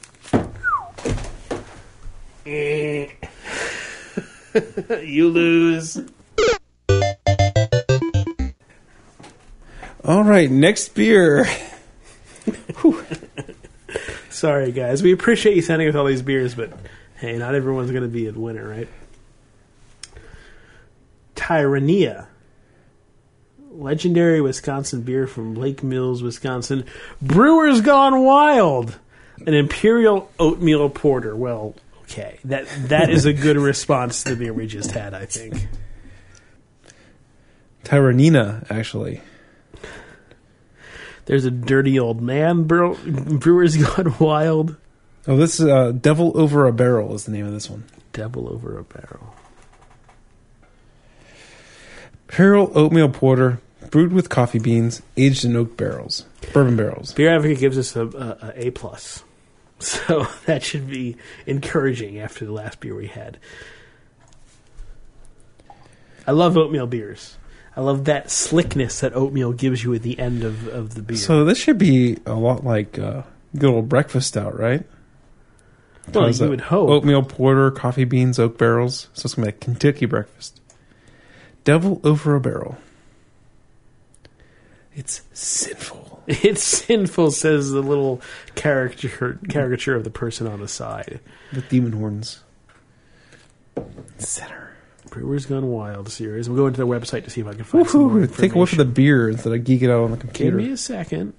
Yeah. 2.46 3.12
you 5.04 5.30
lose. 5.30 6.02
All 10.10 10.24
right, 10.24 10.50
next 10.50 10.96
beer. 10.96 11.46
Sorry, 14.32 14.72
guys. 14.72 15.04
We 15.04 15.12
appreciate 15.12 15.56
you 15.56 15.62
sending 15.62 15.88
us 15.88 15.94
all 15.94 16.06
these 16.06 16.24
beers, 16.24 16.56
but 16.56 16.74
hey, 17.18 17.38
not 17.38 17.54
everyone's 17.54 17.92
going 17.92 18.02
to 18.02 18.10
be 18.10 18.26
a 18.26 18.32
winner, 18.32 18.68
right? 18.68 18.88
Tyranena. 21.36 22.26
Legendary 23.70 24.42
Wisconsin 24.42 25.04
beer 25.04 25.28
from 25.28 25.54
Lake 25.54 25.84
Mills, 25.84 26.24
Wisconsin. 26.24 26.86
Brewers 27.22 27.82
Gone 27.82 28.24
Wild. 28.24 28.98
An 29.46 29.54
Imperial 29.54 30.32
Oatmeal 30.40 30.90
Porter. 30.90 31.36
Well, 31.36 31.76
okay. 32.06 32.40
That 32.46 32.68
That 32.88 33.12
is 33.12 33.26
a 33.26 33.34
good 33.34 33.58
response 33.58 34.24
to 34.24 34.32
the 34.32 34.38
beer 34.38 34.54
we 34.54 34.66
just 34.66 34.90
had, 34.90 35.14
I 35.14 35.28
think. 35.28 35.68
Tyranena, 37.84 38.72
actually. 38.72 39.22
There's 41.30 41.46
a 41.46 41.52
dirty 41.52 42.00
old 42.00 42.24
man. 42.24 42.64
Brew- 42.64 42.96
Brewers 42.96 43.78
Gone 43.96 44.16
Wild. 44.18 44.78
Oh, 45.28 45.38
this 45.38 45.60
is 45.60 45.68
uh, 45.68 45.92
Devil 45.92 46.32
Over 46.36 46.66
a 46.66 46.74
Barrel 46.74 47.14
is 47.14 47.26
the 47.26 47.32
name 47.32 47.46
of 47.46 47.54
this 47.54 47.70
one. 47.70 47.84
Devil 48.14 48.52
over 48.52 48.80
a 48.80 48.84
barrel. 48.84 49.36
Imperial 52.28 52.72
oatmeal 52.74 53.10
porter, 53.10 53.60
brewed 53.92 54.12
with 54.12 54.30
coffee 54.30 54.58
beans, 54.58 55.04
aged 55.18 55.46
in 55.46 55.56
oak 55.56 55.78
barrels, 55.78 56.26
bourbon 56.52 56.76
barrels. 56.76 57.14
Beer 57.14 57.36
Advocate 57.36 57.60
gives 57.60 57.78
us 57.78 57.96
a, 57.96 58.08
a, 58.08 58.38
a 58.42 58.68
A 58.68 58.72
plus, 58.72 59.24
so 59.80 60.26
that 60.48 60.64
should 60.64 60.90
be 60.90 61.16
encouraging 61.46 62.18
after 62.18 62.44
the 62.44 62.52
last 62.54 62.80
beer 62.80 62.96
we 62.96 63.06
had. 63.06 63.38
I 66.26 66.32
love 66.32 66.58
oatmeal 66.58 66.88
beers. 66.88 67.38
I 67.80 67.82
love 67.82 68.04
that 68.06 68.30
slickness 68.30 69.00
that 69.00 69.16
oatmeal 69.16 69.54
gives 69.54 69.86
you 69.86 69.94
at 69.94 70.02
the 70.02 70.20
end 70.20 70.44
of, 70.44 70.68
of 70.68 70.96
the 70.96 71.02
beer. 71.02 71.16
So 71.16 71.46
this 71.46 71.58
should 71.58 71.78
be 71.78 72.18
a 72.26 72.34
lot 72.34 72.66
like 72.66 73.00
uh, 73.00 73.22
good 73.58 73.74
old 73.74 73.88
breakfast 73.88 74.36
out, 74.36 74.60
right? 74.60 74.86
well, 76.14 76.26
How's 76.26 76.42
you 76.42 76.48
that? 76.48 76.50
would 76.50 76.60
hope. 76.62 76.90
Oatmeal 76.90 77.24
porter, 77.24 77.72
coffee 77.72 78.04
beans, 78.04 78.38
oak 78.38 78.58
barrels. 78.58 79.08
So 79.14 79.28
it's 79.28 79.36
gonna 79.36 79.46
be 79.46 79.52
like 79.54 79.62
Kentucky 79.62 80.06
breakfast. 80.08 80.60
Devil 81.64 82.02
over 82.04 82.36
a 82.36 82.42
barrel. 82.42 82.78
It's 84.94 85.22
sinful. 85.32 86.22
It's 86.28 86.62
sinful, 86.62 87.32
says 87.32 87.72
the 87.72 87.82
little 87.82 88.22
caricature 88.56 89.40
caricature 89.48 89.96
of 89.96 90.04
the 90.04 90.12
person 90.12 90.48
on 90.48 90.60
the 90.60 90.68
side. 90.68 91.22
With 91.54 91.70
demon 91.70 91.94
horns. 91.94 92.44
Center. 94.18 94.69
Brewers 95.10 95.46
Gone 95.46 95.68
Wild 95.70 96.10
series. 96.10 96.48
We'll 96.50 96.58
go 96.58 96.68
into 96.68 96.78
their 96.78 96.86
website 96.86 97.24
to 97.26 97.30
see 97.30 97.42
if 97.42 97.48
I 97.48 97.54
can 97.54 97.64
find 97.64 97.88
some 97.88 98.02
more 98.02 98.10
Woohoo! 98.28 98.38
Take 98.38 98.56
a 98.56 98.58
whiff 98.60 98.72
of 98.74 98.78
the 98.78 98.86
beer 98.86 99.30
instead 99.30 99.54
of 99.54 99.64
geek 99.64 99.82
it 99.82 99.90
out 99.90 100.04
on 100.04 100.12
the 100.12 100.18
computer. 100.18 100.58
Give 100.58 100.68
me 100.68 100.74
a 100.74 100.78
second. 100.78 101.34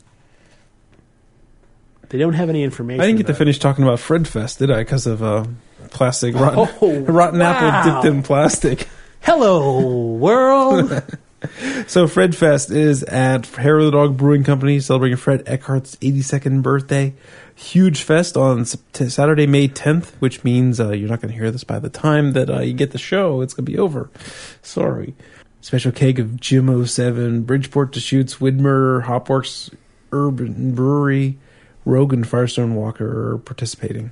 They 2.09 2.18
don't 2.18 2.33
have 2.35 2.49
any 2.49 2.64
information. 2.64 3.01
I 3.01 3.07
didn't 3.07 3.18
get 3.18 3.27
to 3.29 3.35
finish 3.35 3.59
talking 3.59 3.85
about 3.85 4.01
Fred 4.01 4.27
Fest, 4.27 4.59
did 4.59 4.71
I? 4.71 4.79
Because 4.79 5.07
of 5.07 5.23
uh, 5.23 5.45
plastic 5.91 6.35
rotten, 6.35 6.68
Oh, 6.83 7.01
rotten 7.03 7.39
wow. 7.41 7.53
apple 7.53 7.93
dipped 8.03 8.14
in 8.16 8.23
plastic. 8.23 8.89
Hello, 9.21 10.07
world. 10.16 11.03
So 11.87 12.07
Fred 12.07 12.37
Fest 12.37 12.71
is 12.71 13.03
at 13.03 13.47
Hair 13.47 13.79
of 13.79 13.87
the 13.87 13.91
Dog 13.93 14.18
Brewing 14.18 14.45
Company 14.45 14.79
celebrating 14.79 15.16
Fred 15.16 15.43
Eckhardt's 15.47 15.97
82nd 15.97 16.61
birthday. 16.62 17.14
Huge 17.61 18.03
fest 18.03 18.39
on 18.39 18.65
Saturday, 18.65 19.47
May 19.47 19.69
10th, 19.69 20.13
which 20.19 20.43
means 20.43 20.81
uh, 20.81 20.93
you're 20.93 21.11
not 21.11 21.21
going 21.21 21.31
to 21.31 21.39
hear 21.39 21.51
this 21.51 21.63
by 21.63 21.79
the 21.79 21.91
time 21.91 22.33
that 22.33 22.49
uh, 22.49 22.61
you 22.61 22.73
get 22.73 22.93
the 22.93 22.99
show. 22.99 23.43
It's 23.43 23.53
going 23.53 23.67
to 23.67 23.71
be 23.71 23.79
over. 23.79 24.09
Sorry. 24.63 25.15
Special 25.61 25.93
keg 25.93 26.19
of 26.19 26.41
Jim 26.41 26.87
07, 26.87 27.43
Bridgeport 27.43 27.93
Deschutes, 27.93 28.37
Widmer, 28.37 29.05
Hopworks, 29.05 29.73
Urban 30.11 30.75
Brewery, 30.75 31.39
Rogue, 31.85 32.15
and 32.15 32.27
Firestone 32.27 32.75
Walker 32.75 33.35
are 33.35 33.39
participating. 33.39 34.11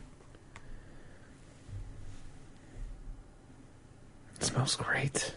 It 4.36 4.44
smells 4.44 4.76
great. 4.76 5.34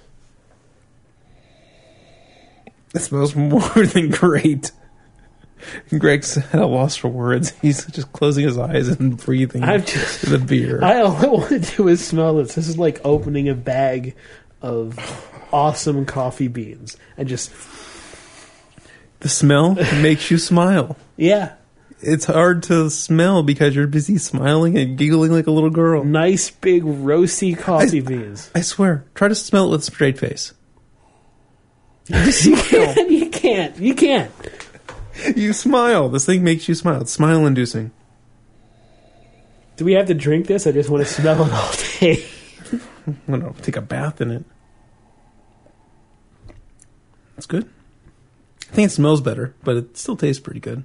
It 2.93 2.99
smells 2.99 3.35
more 3.37 3.85
than 3.85 4.09
great. 4.09 4.71
Greg's 5.97 6.37
at 6.37 6.55
a 6.55 6.65
loss 6.65 6.95
for 6.95 7.07
words. 7.09 7.51
He's 7.61 7.85
just 7.85 8.11
closing 8.13 8.45
his 8.45 8.57
eyes 8.57 8.87
and 8.87 9.17
breathing 9.17 9.63
I'm 9.63 9.83
just. 9.83 10.21
the 10.29 10.37
beer. 10.39 10.83
I 10.83 11.01
all 11.01 11.15
I 11.15 11.27
want 11.27 11.49
to 11.49 11.59
do 11.59 11.87
is 11.87 12.05
smell 12.05 12.35
this. 12.35 12.55
This 12.55 12.67
is 12.67 12.77
like 12.77 12.99
opening 13.03 13.49
a 13.49 13.55
bag 13.55 14.15
of 14.61 14.97
awesome 15.53 16.05
coffee 16.05 16.47
beans 16.47 16.95
and 17.17 17.27
just 17.27 17.51
the 19.19 19.29
smell 19.29 19.75
makes 20.01 20.31
you 20.31 20.37
smile. 20.37 20.95
yeah, 21.17 21.53
It's 21.99 22.25
hard 22.25 22.63
to 22.63 22.89
smell 22.89 23.43
because 23.43 23.75
you're 23.75 23.85
busy 23.87 24.17
smiling 24.17 24.77
and 24.77 24.97
giggling 24.97 25.31
like 25.31 25.47
a 25.47 25.51
little 25.51 25.69
girl. 25.69 26.03
nice 26.03 26.49
big 26.51 26.83
roasty 26.83 27.57
coffee 27.57 27.99
beans. 28.01 28.49
I 28.55 28.61
swear, 28.61 29.05
try 29.13 29.27
to 29.27 29.35
smell 29.35 29.67
it 29.67 29.71
with 29.71 29.81
a 29.81 29.83
straight 29.83 30.17
face. 30.17 30.53
you 32.07 32.55
can't. 32.57 33.11
You 33.11 33.29
can't. 33.29 33.77
You 33.77 33.95
can't. 33.95 34.31
You 35.35 35.53
smile. 35.53 36.09
This 36.09 36.25
thing 36.25 36.43
makes 36.43 36.67
you 36.69 36.75
smile. 36.75 37.01
It's 37.01 37.11
smile 37.11 37.45
inducing. 37.45 37.91
Do 39.77 39.85
we 39.85 39.93
have 39.93 40.07
to 40.07 40.13
drink 40.13 40.47
this? 40.47 40.67
I 40.67 40.71
just 40.71 40.89
want 40.89 41.05
to 41.05 41.11
smell 41.11 41.43
it 41.43 41.51
all 41.51 41.71
day. 41.99 42.25
I'm 43.07 43.39
gonna 43.41 43.53
take 43.61 43.75
a 43.77 43.81
bath 43.81 44.21
in 44.21 44.31
it. 44.31 44.45
It's 47.37 47.45
good. 47.47 47.67
I 48.69 48.73
think 48.73 48.85
it 48.87 48.91
smells 48.91 49.21
better, 49.21 49.53
but 49.63 49.75
it 49.75 49.97
still 49.97 50.15
tastes 50.15 50.41
pretty 50.41 50.59
good. 50.59 50.83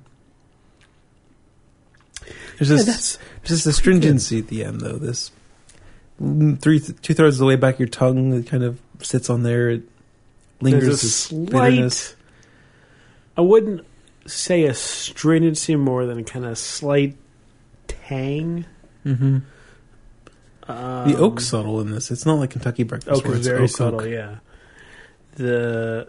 There's 2.58 2.70
Yeah, 2.70 2.76
just 2.76 2.86
that's- 2.86 3.18
there's 3.44 3.62
just 3.62 3.66
a 3.66 3.72
stringency 3.72 4.38
at 4.38 4.48
the 4.48 4.64
end, 4.64 4.80
though. 4.80 4.96
This 4.96 5.30
mm, 6.20 6.58
three 6.58 6.80
two 6.80 7.14
thirds 7.14 7.36
of 7.36 7.40
the 7.40 7.46
way 7.46 7.56
back 7.56 7.78
your 7.78 7.88
tongue, 7.88 8.32
it 8.32 8.46
kind 8.46 8.64
of 8.64 8.80
sits 9.02 9.28
on 9.30 9.42
there. 9.42 9.68
It 9.70 9.82
lingers. 10.60 10.84
There's 10.84 11.02
a 11.02 11.06
this 11.06 11.30
bitterness. 11.50 11.98
slight. 11.98 12.16
I 13.36 13.40
wouldn't 13.42 13.86
say 14.26 14.64
a 14.64 14.74
stringency 14.74 15.76
more 15.76 16.06
than 16.06 16.18
a 16.18 16.24
kind 16.24 16.44
of 16.44 16.58
slight 16.58 17.16
tang. 17.88 18.64
hmm 19.02 19.38
Um, 20.68 21.10
The 21.10 21.16
oak's 21.18 21.46
subtle 21.46 21.80
in 21.80 21.90
this. 21.90 22.10
It's 22.10 22.26
not 22.26 22.34
like 22.34 22.50
Kentucky 22.50 22.82
breakfast. 22.82 23.24
oak 23.24 23.30
is 23.32 23.38
it's 23.38 23.46
very 23.48 23.64
oak, 23.64 23.70
subtle. 23.70 24.00
oak. 24.02 24.08
Yeah, 24.10 24.36
the 25.36 26.06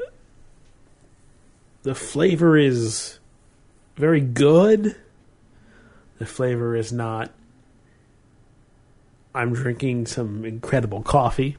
the 1.84 1.94
flavor 1.96 2.58
is 2.58 3.20
very 3.96 4.22
good. 4.22 4.96
The 6.20 6.26
flavor 6.26 6.76
is 6.76 6.92
not. 6.92 7.32
I'm 9.36 9.54
drinking 9.54 10.08
some 10.08 10.44
incredible 10.46 11.04
coffee. 11.04 11.58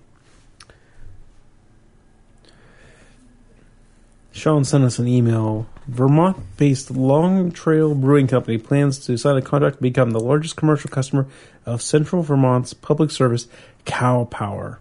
Sean 4.32 4.64
sent 4.64 4.84
us 4.84 4.98
an 4.98 5.06
email. 5.08 5.66
Vermont-based 5.88 6.90
Long 6.90 7.50
Trail 7.50 7.94
Brewing 7.94 8.26
Company 8.26 8.58
plans 8.58 8.98
to 9.06 9.16
sign 9.16 9.36
a 9.36 9.42
contract 9.42 9.78
to 9.78 9.82
become 9.82 10.10
the 10.10 10.20
largest 10.20 10.54
commercial 10.54 10.90
customer 10.90 11.26
of 11.64 11.80
Central 11.80 12.22
Vermont's 12.22 12.74
public 12.74 13.10
service, 13.10 13.48
Cow 13.86 14.24
Power. 14.24 14.80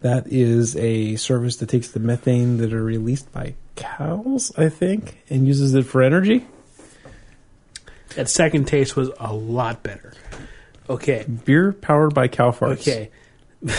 That 0.00 0.26
is 0.26 0.74
a 0.76 1.16
service 1.16 1.56
that 1.56 1.68
takes 1.68 1.88
the 1.88 2.00
methane 2.00 2.56
that 2.58 2.72
are 2.72 2.82
released 2.82 3.30
by 3.30 3.54
cows, 3.76 4.52
I 4.56 4.70
think, 4.70 5.22
and 5.28 5.46
uses 5.46 5.74
it 5.74 5.84
for 5.84 6.02
energy. 6.02 6.46
That 8.14 8.30
second 8.30 8.66
taste 8.66 8.96
was 8.96 9.10
a 9.20 9.34
lot 9.34 9.82
better. 9.82 10.14
Okay, 10.88 11.24
Beer 11.44 11.72
powered 11.72 12.14
by 12.14 12.28
cow 12.28 12.52
farts. 12.52 12.80
Okay. 12.80 13.10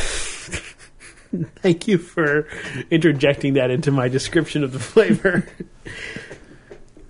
Thank 1.61 1.87
you 1.87 1.97
for 1.97 2.47
interjecting 2.89 3.53
that 3.55 3.71
into 3.71 3.91
my 3.91 4.07
description 4.07 4.63
of 4.63 4.71
the 4.71 4.79
flavor. 4.79 5.47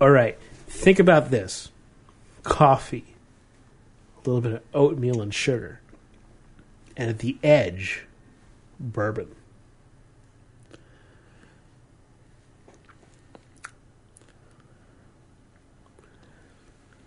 All 0.00 0.10
right. 0.10 0.38
Think 0.66 0.98
about 0.98 1.30
this 1.30 1.70
coffee, 2.42 3.14
a 4.16 4.28
little 4.28 4.40
bit 4.40 4.52
of 4.52 4.62
oatmeal 4.72 5.20
and 5.20 5.34
sugar, 5.34 5.80
and 6.96 7.10
at 7.10 7.18
the 7.18 7.36
edge, 7.42 8.04
bourbon. 8.78 9.34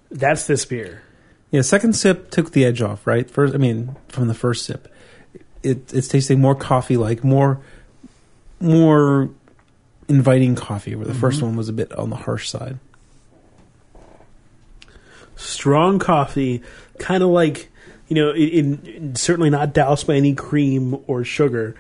That's 0.09 0.45
this 0.45 0.65
beer. 0.65 1.03
Yeah, 1.51 1.61
second 1.61 1.93
sip 1.93 2.31
took 2.31 2.51
the 2.51 2.65
edge 2.65 2.81
off, 2.81 3.07
right? 3.07 3.29
First, 3.29 3.53
I 3.53 3.57
mean, 3.57 3.95
from 4.09 4.27
the 4.27 4.33
first 4.33 4.65
sip, 4.65 4.93
it, 5.63 5.93
it's 5.93 6.07
tasting 6.07 6.41
more 6.41 6.55
coffee-like, 6.55 7.23
more, 7.23 7.61
more 8.59 9.29
inviting 10.11 10.55
coffee. 10.55 10.95
Where 10.95 11.07
the 11.07 11.13
first 11.13 11.41
one 11.41 11.55
was 11.55 11.69
a 11.69 11.73
bit 11.73 11.91
on 11.93 12.09
the 12.09 12.15
harsh 12.15 12.49
side. 12.49 12.77
strong 15.35 15.97
coffee, 15.97 16.61
kind 16.99 17.23
of 17.23 17.29
like 17.29 17.71
you 18.11 18.15
know, 18.15 18.31
in, 18.31 18.85
in 18.85 19.15
certainly 19.15 19.49
not 19.49 19.73
doused 19.73 20.05
by 20.05 20.15
any 20.15 20.35
cream 20.35 21.01
or 21.07 21.23
sugar. 21.23 21.77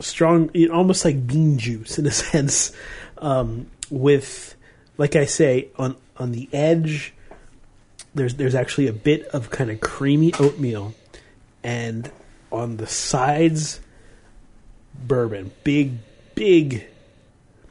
Strong, 0.00 0.50
almost 0.68 1.04
like 1.04 1.28
bean 1.28 1.58
juice 1.58 1.96
in 1.96 2.06
a 2.06 2.10
sense, 2.32 2.72
um, 3.18 3.68
with 3.88 4.56
like 4.98 5.14
I 5.14 5.26
say 5.26 5.68
on 5.78 5.94
on 6.16 6.32
the 6.32 6.48
edge. 6.52 7.14
There's 8.16 8.34
there's 8.34 8.56
actually 8.56 8.88
a 8.88 8.92
bit 8.92 9.26
of 9.28 9.50
kind 9.50 9.70
of 9.70 9.80
creamy 9.80 10.34
oatmeal, 10.40 10.92
and 11.62 12.10
on 12.50 12.78
the 12.78 12.88
sides, 12.88 13.78
bourbon, 14.92 15.52
big 15.62 15.98
big 16.34 16.88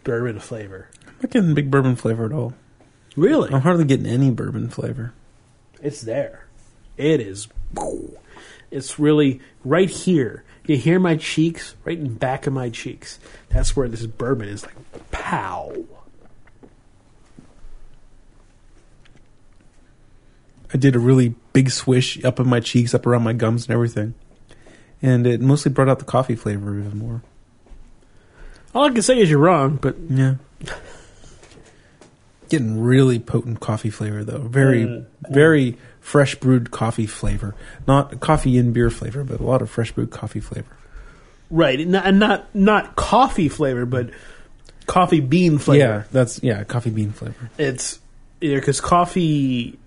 bourbon 0.03 0.39
flavor. 0.39 0.89
I'm 1.07 1.13
not 1.21 1.31
getting 1.31 1.53
big 1.53 1.71
bourbon 1.71 1.95
flavor 1.95 2.25
at 2.25 2.31
all. 2.31 2.53
Really, 3.15 3.53
I'm 3.53 3.61
hardly 3.61 3.85
getting 3.85 4.05
any 4.05 4.31
bourbon 4.31 4.69
flavor. 4.69 5.13
It's 5.81 6.01
there. 6.01 6.47
It 6.97 7.21
is. 7.21 7.47
It's 8.71 8.99
really 8.99 9.41
right 9.63 9.89
here. 9.89 10.43
You 10.65 10.77
hear 10.77 10.99
my 10.99 11.15
cheeks, 11.15 11.75
right 11.83 11.97
in 11.97 12.03
the 12.03 12.09
back 12.11 12.45
of 12.45 12.53
my 12.53 12.69
cheeks. 12.69 13.19
That's 13.49 13.75
where 13.75 13.87
this 13.87 14.05
bourbon 14.05 14.49
is 14.49 14.63
like 14.63 14.75
pow. 15.11 15.73
I 20.71 20.77
did 20.77 20.95
a 20.95 20.99
really 20.99 21.33
big 21.51 21.71
swish 21.71 22.23
up 22.23 22.39
in 22.39 22.47
my 22.47 22.59
cheeks, 22.59 22.93
up 22.93 23.07
around 23.07 23.23
my 23.23 23.33
gums 23.33 23.65
and 23.65 23.73
everything. 23.73 24.13
And 25.01 25.25
it 25.25 25.41
mostly 25.41 25.71
brought 25.71 25.89
out 25.89 25.99
the 25.99 26.05
coffee 26.05 26.35
flavor 26.35 26.77
even 26.77 26.97
more. 26.97 27.23
All 28.75 28.85
I 28.85 28.89
can 28.91 29.01
say 29.01 29.19
is 29.19 29.29
you're 29.29 29.39
wrong, 29.39 29.77
but 29.81 29.95
Yeah. 30.09 30.35
Getting 32.49 32.81
really 32.81 33.19
potent 33.19 33.59
coffee 33.59 33.89
flavor 33.91 34.23
though. 34.23 34.39
Very, 34.39 34.83
Mm. 34.85 35.05
very 35.29 35.77
fresh 36.01 36.33
brewed 36.35 36.71
coffee 36.71 37.05
flavor. 37.05 37.53
Not 37.87 38.19
coffee 38.19 38.57
in 38.57 38.73
beer 38.73 38.89
flavor, 38.89 39.23
but 39.23 39.39
a 39.39 39.43
lot 39.43 39.61
of 39.61 39.69
fresh 39.69 39.91
brewed 39.91 40.09
coffee 40.11 40.39
flavor. 40.39 40.65
right, 41.51 41.79
and 41.79 41.91
not, 41.91 42.05
and 42.05 42.19
not 42.19 42.47
not 42.55 42.95
coffee 42.95 43.49
flavor, 43.49 43.85
but 43.85 44.09
coffee 44.87 45.19
bean 45.19 45.57
flavor. 45.59 45.79
Yeah, 45.79 46.03
that's 46.11 46.41
yeah, 46.43 46.63
coffee 46.63 46.89
bean 46.91 47.11
flavor. 47.11 47.49
It's 47.57 47.99
yeah, 48.41 48.55
because 48.55 48.79
coffee 48.81 49.77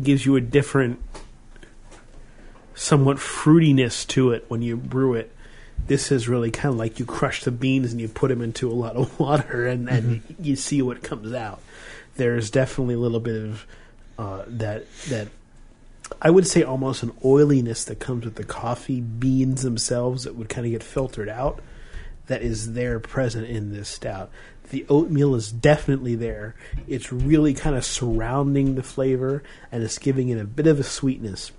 gives 0.00 0.24
you 0.26 0.34
a 0.36 0.40
different, 0.40 0.98
somewhat 2.74 3.16
fruitiness 3.18 4.06
to 4.08 4.30
it 4.32 4.44
when 4.48 4.62
you 4.62 4.76
brew 4.76 5.14
it. 5.14 5.32
This 5.86 6.12
is 6.12 6.28
really 6.28 6.50
kind 6.50 6.72
of 6.72 6.78
like 6.78 6.98
you 6.98 7.04
crush 7.04 7.44
the 7.44 7.50
beans 7.50 7.92
and 7.92 8.00
you 8.00 8.08
put 8.08 8.28
them 8.28 8.40
into 8.40 8.70
a 8.70 8.74
lot 8.74 8.96
of 8.96 9.18
water 9.20 9.66
and, 9.66 9.88
and 9.88 10.22
you 10.40 10.56
see 10.56 10.82
what 10.82 11.02
comes 11.02 11.32
out. 11.32 11.60
There's 12.16 12.50
definitely 12.50 12.94
a 12.94 12.98
little 12.98 13.20
bit 13.20 13.42
of 13.42 13.66
uh, 14.18 14.44
that 14.46 14.84
that 15.08 15.28
I 16.20 16.30
would 16.30 16.46
say 16.46 16.62
almost 16.62 17.02
an 17.02 17.12
oiliness 17.24 17.84
that 17.84 18.00
comes 18.00 18.24
with 18.24 18.34
the 18.34 18.44
coffee 18.44 19.00
beans 19.00 19.62
themselves 19.62 20.24
that 20.24 20.36
would 20.36 20.48
kind 20.48 20.66
of 20.66 20.72
get 20.72 20.82
filtered 20.82 21.28
out. 21.28 21.60
That 22.26 22.42
is 22.42 22.74
there 22.74 23.00
present 23.00 23.48
in 23.48 23.72
this 23.72 23.88
stout. 23.88 24.30
The 24.70 24.86
oatmeal 24.88 25.34
is 25.34 25.50
definitely 25.50 26.14
there. 26.14 26.54
It's 26.86 27.12
really 27.12 27.52
kind 27.52 27.76
of 27.76 27.84
surrounding 27.84 28.74
the 28.74 28.82
flavor 28.82 29.42
and 29.70 29.82
it's 29.82 29.98
giving 29.98 30.28
it 30.28 30.38
a 30.38 30.44
bit 30.44 30.66
of 30.66 30.78
a 30.78 30.84
sweetness. 30.84 31.52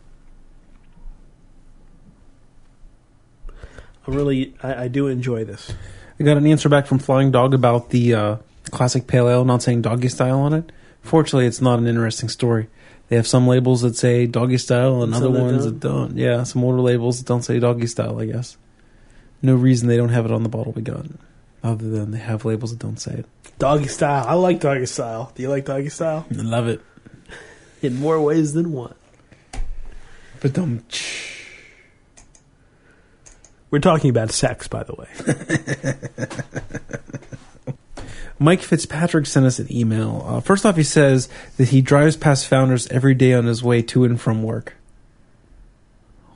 I 4.08 4.12
really, 4.12 4.54
I, 4.62 4.84
I 4.84 4.88
do 4.88 5.08
enjoy 5.08 5.46
this. 5.46 5.72
I 6.20 6.24
got 6.24 6.38
an 6.38 6.46
answer 6.48 6.70
back 6.70 6.86
from 6.88 7.00
Flying 7.00 7.32
Dog 7.32 7.54
about 7.54 7.90
the 7.90 8.14
uh, 8.14 8.38
classic 8.72 9.08
pale 9.08 9.28
ale 9.30 9.46
not 9.46 9.64
saying 9.64 9.82
doggy 9.82 10.10
style 10.10 10.40
on 10.40 10.54
it. 10.54 10.72
Fortunately, 11.02 11.46
it's 11.48 11.62
not 11.62 11.80
an 11.80 11.88
interesting 11.88 12.30
story. 12.30 12.68
They 13.10 13.16
have 13.18 13.28
some 13.28 13.48
labels 13.48 13.82
that 13.82 13.96
say 13.96 14.26
doggy 14.26 14.58
style 14.58 15.04
and 15.04 15.14
Some 15.14 15.24
other 15.24 15.34
that 15.34 15.42
ones 15.44 15.64
don't? 15.66 15.74
that 15.80 15.88
don't. 15.88 16.18
Yeah, 16.18 16.44
some 16.44 16.64
older 16.64 16.80
labels 16.82 17.20
that 17.20 17.28
don't 17.28 17.42
say 17.42 17.60
doggy 17.60 17.88
style, 17.88 18.20
I 18.20 18.26
guess. 18.26 18.58
No 19.42 19.56
reason 19.56 19.88
they 19.90 19.98
don't 19.98 20.10
have 20.10 20.26
it 20.26 20.32
on 20.32 20.44
the 20.44 20.50
bottle 20.50 20.72
we 20.72 20.82
got, 20.82 21.06
other 21.64 21.90
than 21.90 22.12
they 22.12 22.20
have 22.20 22.46
labels 22.46 22.72
that 22.72 22.80
don't 22.80 23.00
say 23.00 23.12
it. 23.16 23.26
Doggy 23.60 23.88
style. 23.88 24.26
I 24.28 24.34
like 24.36 24.62
doggy 24.62 24.86
style. 24.86 25.32
Do 25.36 25.44
you 25.44 25.50
like 25.50 25.66
doggy 25.66 25.90
style? 25.90 26.26
I 26.32 26.42
love 26.42 26.68
it. 26.68 26.82
In 27.82 28.00
more 28.00 28.22
ways 28.22 28.54
than 28.54 28.72
one. 28.72 28.96
But 30.40 30.54
don't. 30.54 30.84
We're 33.74 33.80
talking 33.80 34.12
about 34.12 34.30
sex, 34.30 34.68
by 34.68 34.84
the 34.84 34.94
way. 34.94 35.08
Mike 38.40 38.62
Fitzpatrick 38.62 39.26
sent 39.26 39.48
us 39.48 39.58
an 39.58 39.76
email. 39.76 40.24
Uh, 40.28 40.42
first 40.42 40.64
off, 40.64 40.76
he 40.76 40.84
says 40.84 41.28
that 41.58 41.70
he 41.70 41.82
drives 41.82 42.16
past 42.16 42.48
Founders 42.50 42.86
every 42.90 43.16
day 43.16 43.34
on 43.34 43.46
his 43.46 43.64
way 43.64 43.82
to 43.82 44.04
and 44.04 44.22
from 44.22 44.44
work. 44.44 44.76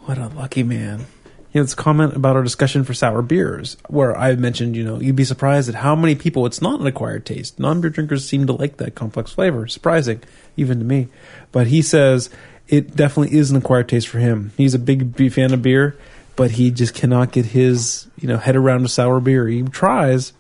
What 0.06 0.18
a 0.18 0.30
lucky 0.30 0.64
man. 0.64 1.06
He 1.52 1.60
has 1.60 1.74
a 1.74 1.76
comment 1.76 2.16
about 2.16 2.36
our 2.36 2.42
discussion 2.42 2.84
for 2.84 2.96
sour 2.96 3.22
beers, 3.22 3.78
where 3.88 4.18
I 4.18 4.36
mentioned, 4.36 4.76
you 4.76 4.84
know, 4.84 5.00
you'd 5.00 5.16
be 5.16 5.24
surprised 5.24 5.70
at 5.70 5.76
how 5.76 5.96
many 5.96 6.16
people 6.16 6.48
it's 6.48 6.60
not 6.60 6.80
an 6.80 6.88
acquired 6.88 7.28
taste. 7.28 7.60
Non 7.60 7.82
beer 7.82 7.92
drinkers 7.92 8.28
seem 8.28 8.48
to 8.48 8.54
like 8.54 8.78
that 8.78 8.96
complex 8.96 9.32
flavor. 9.32 9.68
Surprising, 9.68 10.24
even 10.56 10.80
to 10.80 10.86
me. 10.86 11.08
But 11.52 11.68
he 11.68 11.84
says 11.84 12.32
it 12.68 12.96
definitely 12.96 13.38
is 13.38 13.52
an 13.52 13.58
acquired 13.58 13.90
taste 13.90 14.08
for 14.08 14.18
him. 14.18 14.54
He's 14.58 14.74
a 14.74 14.80
big 14.80 15.32
fan 15.32 15.54
of 15.54 15.62
beer, 15.62 15.96
but 16.38 16.52
he 16.52 16.72
just 16.72 16.94
cannot 16.94 17.34
get 17.34 17.46
his, 17.48 18.08
you 18.18 18.30
know, 18.30 18.38
head 18.38 18.56
around 18.56 18.86
a 18.86 18.88
sour 18.88 19.20
beer. 19.20 19.46
He 19.48 19.64
tries, 19.64 20.32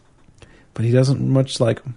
but 0.73 0.85
he 0.85 0.91
doesn't 0.91 1.19
much 1.19 1.59
like 1.59 1.83
them. 1.83 1.95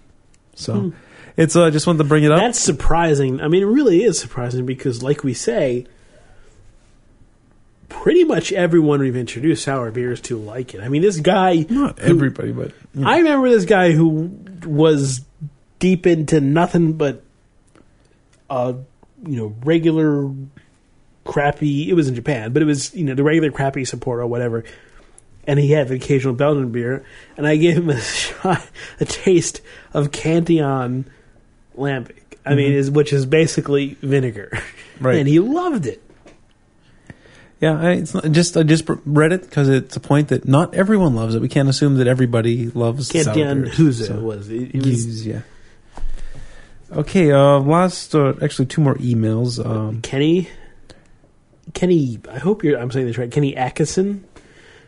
So 0.55 0.91
it's 1.37 1.55
uh, 1.55 1.63
I 1.65 1.69
just 1.69 1.87
wanted 1.87 1.99
to 1.99 2.03
bring 2.03 2.25
it 2.25 2.31
up. 2.31 2.39
That's 2.39 2.59
surprising. 2.59 3.39
I 3.39 3.47
mean, 3.47 3.63
it 3.63 3.67
really 3.67 4.03
is 4.03 4.19
surprising 4.19 4.65
because, 4.65 5.01
like 5.01 5.23
we 5.23 5.33
say, 5.33 5.85
pretty 7.89 8.23
much 8.23 8.51
everyone 8.51 8.99
we've 8.99 9.15
introduced 9.15 9.63
sour 9.63 9.91
beers 9.91 10.19
to 10.21 10.37
like 10.37 10.73
it. 10.73 10.81
I 10.81 10.89
mean, 10.89 11.01
this 11.01 11.19
guy. 11.19 11.65
Not 11.69 11.99
who- 11.99 12.09
everybody, 12.15 12.51
but 12.51 12.71
you 12.93 13.01
know. 13.01 13.09
I 13.09 13.17
remember 13.17 13.49
this 13.49 13.65
guy 13.65 13.91
who 13.91 14.31
was 14.65 15.21
deep 15.79 16.05
into 16.05 16.39
nothing 16.41 16.93
but, 16.93 17.23
uh, 18.49 18.73
you 19.25 19.37
know, 19.37 19.55
regular 19.63 20.31
crappy. 21.31 21.89
It 21.89 21.93
was 21.93 22.07
in 22.07 22.15
Japan, 22.15 22.51
but 22.53 22.61
it 22.61 22.65
was 22.65 22.93
you 22.93 23.03
know 23.03 23.15
the 23.15 23.23
regular 23.23 23.51
crappy 23.51 23.81
Sapporo 23.83 24.19
or 24.23 24.27
whatever. 24.27 24.63
And 25.47 25.59
he 25.59 25.71
had 25.71 25.87
the 25.87 25.95
occasional 25.95 26.35
Belgian 26.35 26.71
beer, 26.71 27.03
and 27.35 27.47
I 27.47 27.55
gave 27.55 27.77
him 27.77 27.89
a 27.89 27.99
shot, 28.01 28.61
a 28.99 29.05
taste 29.05 29.61
of 29.93 30.11
Cantillon 30.11 31.05
Lambic. 31.77 32.17
I 32.45 32.55
mean, 32.55 32.71
Mhm. 32.71 32.75
is 32.75 32.91
which 32.91 33.13
is 33.13 33.25
basically 33.25 33.97
vinegar, 34.01 34.51
Right. 34.99 35.17
and 35.17 35.27
he 35.27 35.39
loved 35.39 35.85
it. 35.87 36.01
yeah, 37.59 37.79
I, 37.79 37.91
it's 37.93 38.13
not, 38.15 38.31
just 38.31 38.57
I 38.57 38.63
just 38.63 38.85
read 39.05 39.31
it 39.31 39.41
because 39.43 39.69
it's 39.69 39.95
a 39.95 39.99
point 39.99 40.29
that 40.29 40.47
not 40.47 40.73
everyone 40.73 41.13
loves 41.15 41.35
it. 41.35 41.41
We 41.41 41.49
can't 41.49 41.69
assume 41.69 41.95
that 41.97 42.07
everybody 42.07 42.69
loves 42.71 43.09
Cantillon 43.11 43.65
Huza 43.65 44.07
so- 44.07 44.19
was 44.19 44.49
it, 44.49 44.73
it 44.75 44.85
was 44.85 45.25
yeah. 45.25 45.41
Okay, 46.91 47.31
uh, 47.31 47.59
last 47.59 48.13
uh, 48.15 48.33
actually 48.41 48.65
two 48.65 48.81
more 48.81 48.95
emails. 48.95 49.63
Um, 49.63 50.01
Kenny, 50.01 50.49
Kenny, 51.73 52.19
I 52.29 52.39
hope 52.39 52.63
you're. 52.63 52.79
I'm 52.79 52.91
saying 52.91 53.07
this 53.07 53.17
right. 53.17 53.31
Kenny 53.31 53.55
Atkinson. 53.55 54.25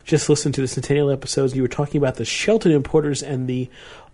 Just 0.05 0.27
listened 0.27 0.53
to 0.55 0.61
the 0.61 0.67
Centennial 0.67 1.09
episodes. 1.09 1.55
You 1.55 1.61
were 1.61 1.69
talking 1.69 1.97
about 1.97 2.15
the 2.15 2.25
Shelton 2.25 2.73
importers 2.73 3.23
and 3.23 3.47
the 3.47 3.69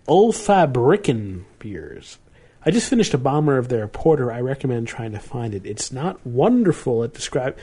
Olfabriken 0.06 1.42
beers. 1.58 2.18
I 2.64 2.70
just 2.70 2.88
finished 2.88 3.12
a 3.12 3.18
bomber 3.18 3.58
of 3.58 3.68
their 3.68 3.88
porter. 3.88 4.30
I 4.30 4.40
recommend 4.40 4.86
trying 4.86 5.12
to 5.12 5.18
find 5.18 5.52
it. 5.54 5.66
It's 5.66 5.90
not 5.90 6.24
wonderful 6.24 7.02
at 7.02 7.12
describe. 7.14 7.56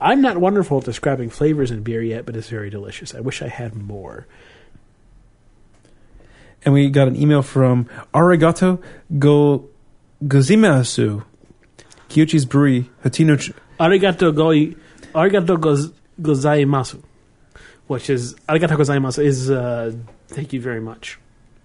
I'm 0.00 0.20
not 0.20 0.36
wonderful 0.36 0.78
at 0.78 0.84
describing 0.84 1.30
flavors 1.30 1.70
in 1.70 1.82
beer 1.82 2.02
yet, 2.02 2.26
but 2.26 2.36
it's 2.36 2.48
very 2.48 2.68
delicious. 2.68 3.14
I 3.14 3.20
wish 3.20 3.40
I 3.40 3.48
had 3.48 3.74
more. 3.74 4.26
and 6.64 6.74
we 6.74 6.90
got 6.90 7.08
an 7.08 7.16
email 7.16 7.42
from 7.42 7.88
Arigato 8.14 8.82
Go 9.18 9.68
Gozimasu, 10.24 11.24
Kyochi's 12.08 12.44
Brewery, 12.44 12.90
Hatino. 13.04 13.54
Arigato 13.82 14.32
goi, 14.32 14.76
arigato 15.14 15.58
goz, 15.60 15.90
gozaimasu, 16.20 17.02
which 17.88 18.08
is 18.10 18.34
arigato 18.48 18.76
gozaimasu 18.76 19.24
is 19.24 19.50
uh, 19.50 19.92
thank 20.28 20.52
you 20.52 20.60
very 20.60 20.80
much, 20.80 21.18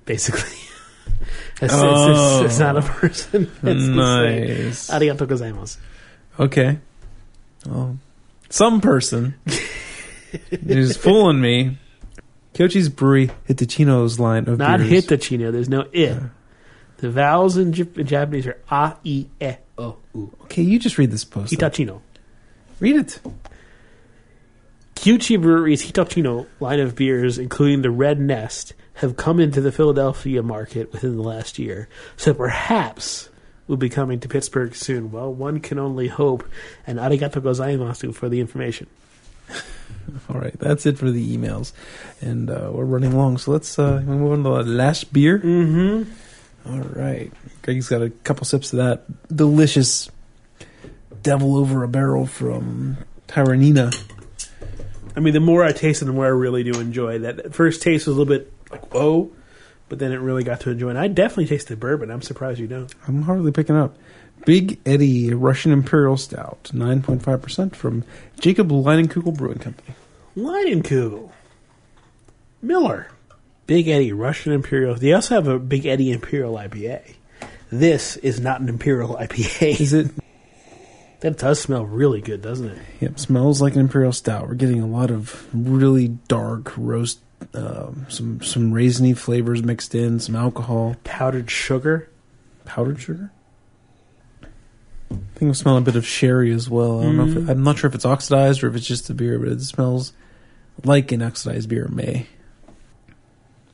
basically. 0.06 0.42
it's, 1.62 1.74
it's- 1.74 1.74
it's- 1.74 2.42
it's 2.46 2.60
not 2.60 2.78
a 2.78 2.82
person. 2.82 3.44
It's 3.64 3.86
nice. 3.86 4.90
Arigato 4.90 5.28
gozaimasu. 5.28 5.78
Okay. 6.40 6.80
Well, 7.66 7.98
some 8.50 8.82
person 8.82 9.36
is 10.52 10.96
fooling 10.98 11.42
me. 11.42 11.78
Kyochi's 12.54 12.90
Brewery, 12.90 13.30
Hitachino's 13.48 14.20
line 14.20 14.48
of 14.50 14.58
Not 14.58 14.80
beers. 14.80 15.06
Hitachino. 15.06 15.52
There's 15.52 15.70
no 15.70 15.82
i. 15.84 15.88
Yeah. 15.94 16.20
The 16.98 17.12
vowels 17.12 17.58
in, 17.58 17.72
Jap- 17.74 17.96
in 18.00 18.08
Japanese 18.08 18.48
are 18.48 18.58
a, 18.72 18.96
i, 19.06 19.28
e, 19.40 19.56
o, 19.78 19.98
u. 20.16 20.34
Okay, 20.44 20.64
you 20.64 20.80
just 20.80 20.98
read 20.98 21.12
this 21.12 21.24
post. 21.24 21.54
Hitachino. 21.54 22.02
Read 22.80 22.96
it. 22.96 23.20
Kiuchi 24.96 25.42
Brewery's 25.42 25.90
Hitachino 25.90 26.48
line 26.60 26.80
of 26.80 26.96
beers, 26.96 27.38
including 27.38 27.82
the 27.82 27.92
Red 27.92 28.20
Nest, 28.20 28.74
have 28.96 29.16
come 29.16 29.40
into 29.40 29.62
the 29.62 29.72
Philadelphia 29.72 30.42
market 30.42 30.92
within 30.92 31.16
the 31.16 31.24
last 31.24 31.60
year. 31.60 31.88
So 32.16 32.34
perhaps 32.34 33.30
will 33.68 33.78
be 33.78 33.90
coming 33.90 34.20
to 34.22 34.28
Pittsburgh 34.28 34.74
soon. 34.74 35.12
Well, 35.12 35.34
one 35.34 35.60
can 35.60 35.78
only 35.78 36.08
hope. 36.08 36.48
And 36.86 37.00
arigato 37.00 37.42
gozaimasu 37.42 38.14
for 38.14 38.30
the 38.30 38.40
information. 38.40 38.88
All 40.30 40.40
right, 40.40 40.58
that's 40.60 40.86
it 40.86 40.98
for 40.98 41.12
the 41.12 41.38
emails, 41.38 41.74
and 42.22 42.50
uh, 42.50 42.70
we're 42.72 42.86
running 42.86 43.16
long. 43.16 43.38
So 43.38 43.52
let's 43.52 43.78
uh, 43.78 44.02
move 44.02 44.32
on 44.32 44.44
to 44.44 44.64
the 44.64 44.72
last 44.72 45.12
beer. 45.12 45.40
Mm-hmm. 45.40 46.72
All 46.72 46.80
right, 46.80 47.32
Greg's 47.62 47.90
got 47.90 48.02
a 48.02 48.10
couple 48.10 48.46
sips 48.46 48.74
of 48.74 48.78
that 48.78 49.06
delicious 49.34 50.10
devil 51.28 51.58
over 51.58 51.84
a 51.84 51.90
barrel 51.90 52.26
from 52.26 52.98
Tyranena. 53.28 53.94
I 55.14 55.20
mean, 55.20 55.34
the 55.34 55.42
more 55.42 55.62
I 55.62 55.74
taste 55.74 56.02
it, 56.02 56.06
the 56.06 56.14
more 56.14 56.26
I 56.26 56.30
really 56.30 56.64
do 56.64 56.80
enjoy 56.80 57.20
that. 57.20 57.36
That 57.36 57.54
First 57.54 57.82
taste 57.82 58.08
was 58.08 58.16
a 58.16 58.20
little 58.20 58.34
bit 58.34 58.54
like, 58.72 58.94
whoa, 58.94 59.30
but 59.90 60.00
then 60.00 60.14
it 60.14 60.20
really 60.20 60.46
got 60.46 60.62
to 60.62 60.70
enjoy 60.70 60.88
it. 60.88 60.92
And 60.92 61.00
I 61.00 61.10
definitely 61.10 61.48
tasted 61.48 61.82
bourbon. 61.82 62.12
I'm 62.12 62.22
surprised 62.22 62.62
you 62.62 62.68
don't. 62.68 62.96
I'm 63.10 63.24
hardly 63.24 63.52
picking 63.52 63.76
up. 63.76 63.98
Big 64.46 64.80
Eddy 64.86 65.34
Russian 65.34 65.74
Imperial 65.74 66.16
Stout, 66.16 66.72
nine 66.74 67.02
point 67.02 67.24
five 67.24 67.42
percent 67.42 67.76
from 67.76 68.06
Jacob 68.40 68.70
Leinenkugel 68.70 69.36
Brewing 69.36 69.60
Company. 69.60 69.96
Leinenkugel. 70.38 71.30
Miller. 72.62 73.10
Big 73.66 73.90
Eddy 73.90 74.14
Russian 74.14 74.54
Imperial. 74.54 74.96
They 74.96 75.12
also 75.12 75.36
have 75.36 75.48
a 75.50 75.60
Big 75.60 75.86
Eddy 75.86 76.10
Imperial 76.14 76.54
IPA. 76.54 77.16
This 77.70 78.16
is 78.16 78.40
not 78.40 78.62
an 78.62 78.70
Imperial 78.70 79.18
IPA. 79.18 79.82
Is 79.82 79.92
it? 79.92 80.10
That 81.22 81.38
does 81.38 81.60
smell 81.60 81.86
really 81.86 82.22
good, 82.22 82.42
doesn't 82.42 82.70
it? 82.70 82.78
Yep, 83.02 83.20
smells 83.20 83.62
like 83.62 83.74
an 83.74 83.82
Imperial 83.82 84.12
Stout. 84.12 84.48
We're 84.48 84.56
getting 84.56 84.82
a 84.82 84.88
lot 84.88 85.10
of 85.12 85.48
really 85.54 86.10
dark 86.28 86.74
roast, 86.78 87.20
um, 87.54 88.06
some 88.10 88.42
some 88.42 88.72
raisiny 88.72 89.18
flavors 89.18 89.64
mixed 89.64 89.96
in, 89.96 90.20
some 90.20 90.36
alcohol. 90.36 90.96
Powdered 91.04 91.50
sugar. 91.50 92.10
powdered 92.66 93.00
sugar. 93.00 93.32
I 95.10 95.16
think 95.40 95.50
I'm 95.50 95.54
smelling 95.54 95.84
a 95.84 95.86
bit 95.86 95.96
of 95.96 96.06
sherry 96.06 96.52
as 96.52 96.70
well. 96.70 97.00
I 97.00 97.04
don't 97.04 97.18
know 97.18 97.24
if 97.28 97.30
Mm. 97.30 97.48
it, 97.48 97.52
I'm 97.52 97.64
not 97.64 97.78
sure 97.78 97.88
if 97.88 97.96
it's 97.96 98.06
oxidized 98.06 98.62
or 98.62 98.68
if 98.68 98.76
it's 98.76 98.86
just 98.86 99.10
a 99.10 99.14
beer, 99.14 99.40
but 99.40 99.48
it 99.48 99.62
smells 99.62 100.12
like 100.84 101.12
an 101.14 101.22
oxidized 101.22 101.70
beer 101.70 101.88
may. 101.88 102.28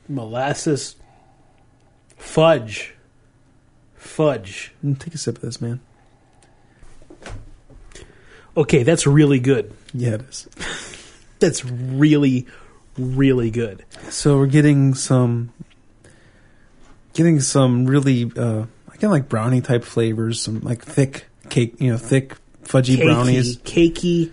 Molasses. 0.08 0.96
Fudge. 2.16 2.94
Fudge. 3.96 4.72
Mm, 4.84 4.98
Take 4.98 5.14
a 5.14 5.18
sip 5.18 5.36
of 5.36 5.42
this, 5.42 5.60
man. 5.60 5.80
Okay, 8.56 8.82
that's 8.82 9.06
really 9.06 9.40
good. 9.40 9.72
Yeah, 9.92 10.14
it 10.14 10.22
is. 10.22 10.48
That's 11.40 11.64
really, 11.64 12.46
really 12.96 13.50
good. 13.50 13.84
So 14.08 14.38
we're 14.38 14.46
getting 14.46 14.94
some, 14.94 15.52
getting 17.12 17.40
some 17.40 17.84
really, 17.86 18.30
uh, 18.36 18.64
again, 18.94 19.10
like 19.10 19.28
brownie 19.28 19.60
type 19.60 19.84
flavors. 19.84 20.40
Some 20.40 20.60
like 20.60 20.82
thick 20.82 21.26
cake, 21.50 21.74
you 21.80 21.90
know, 21.90 21.98
thick 21.98 22.36
fudgy 22.62 23.02
brownies. 23.02 23.58
Cakey, 23.58 24.32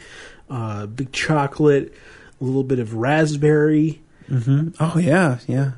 uh, 0.50 0.86
big 0.86 1.12
chocolate, 1.12 1.94
a 2.40 2.44
little 2.44 2.64
bit 2.64 2.80
of 2.80 2.94
raspberry. 2.94 4.02
Mm-hmm. 4.30 4.70
Oh 4.80 4.98
yeah, 4.98 5.40
yeah. 5.48 5.72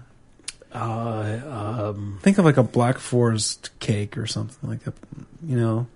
Uh, 0.72 1.91
um, 1.91 2.20
Think 2.22 2.38
of 2.38 2.46
like 2.46 2.58
a 2.58 2.64
Black 2.64 2.98
Forest 2.98 3.72
cake 3.80 4.18
or 4.18 4.28
something 4.28 4.70
like 4.70 4.84
that. 4.84 4.94
You 5.46 5.58
know, 5.58 5.88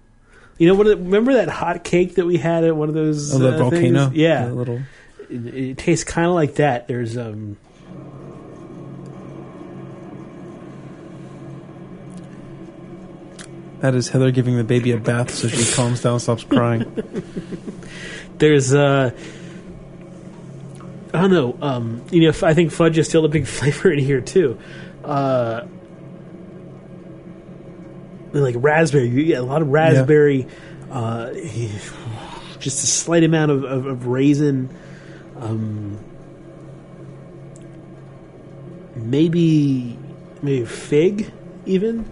you 0.58 0.68
know 0.68 0.76
what? 0.76 0.88
Remember 0.88 1.34
that 1.34 1.50
hot 1.50 1.84
cake 1.84 2.16
that 2.16 2.26
we 2.26 2.38
had 2.38 2.64
at 2.64 2.76
one 2.76 2.90
of 2.90 2.96
those? 2.96 3.34
oh, 3.34 3.40
the 3.40 3.54
uh, 3.54 3.58
volcano. 3.58 4.06
things? 4.06 4.18
Yeah, 4.18 4.46
The 4.48 4.54
little. 4.54 4.82
it, 5.30 5.46
it 5.56 5.78
tastes 5.78 6.04
kind 6.04 6.28
of 6.28 6.34
like 6.34 6.56
that. 6.56 6.88
There's 6.88 7.18
um, 7.18 7.58
That 13.80 13.94
is 13.94 14.10
Heather 14.10 14.32
giving 14.32 14.58
the 14.58 14.64
baby 14.64 14.92
a 14.92 14.98
bath 14.98 15.32
so 15.34 15.48
she 15.48 15.72
calms 15.76 16.02
down, 16.02 16.20
stops 16.20 16.44
crying. 16.44 16.84
there's 18.40 18.74
uh, 18.74 19.12
I 21.14 21.22
don't 21.22 21.32
know. 21.32 21.58
Um, 21.62 22.04
you 22.12 22.22
know, 22.22 22.34
I 22.42 22.54
think 22.56 22.72
fudge 22.72 22.98
is 22.98 23.08
still 23.08 23.26
a 23.26 23.30
big 23.30 23.46
flavor 23.48 23.92
in 23.92 24.00
here 24.00 24.22
too. 24.22 24.58
Uh, 25.04 25.68
like 28.42 28.56
raspberry, 28.58 29.08
you 29.08 29.26
get 29.26 29.40
a 29.40 29.44
lot 29.44 29.62
of 29.62 29.70
raspberry. 29.70 30.48
Uh, 30.92 31.32
just 32.60 32.84
a 32.84 32.88
slight 32.88 33.24
amount 33.24 33.52
of, 33.52 33.64
of, 33.64 33.86
of 33.86 34.08
raisin. 34.08 34.70
Um, 35.38 36.00
maybe 38.96 39.98
maybe 40.42 40.66
fig 40.66 41.32
even. 41.66 42.06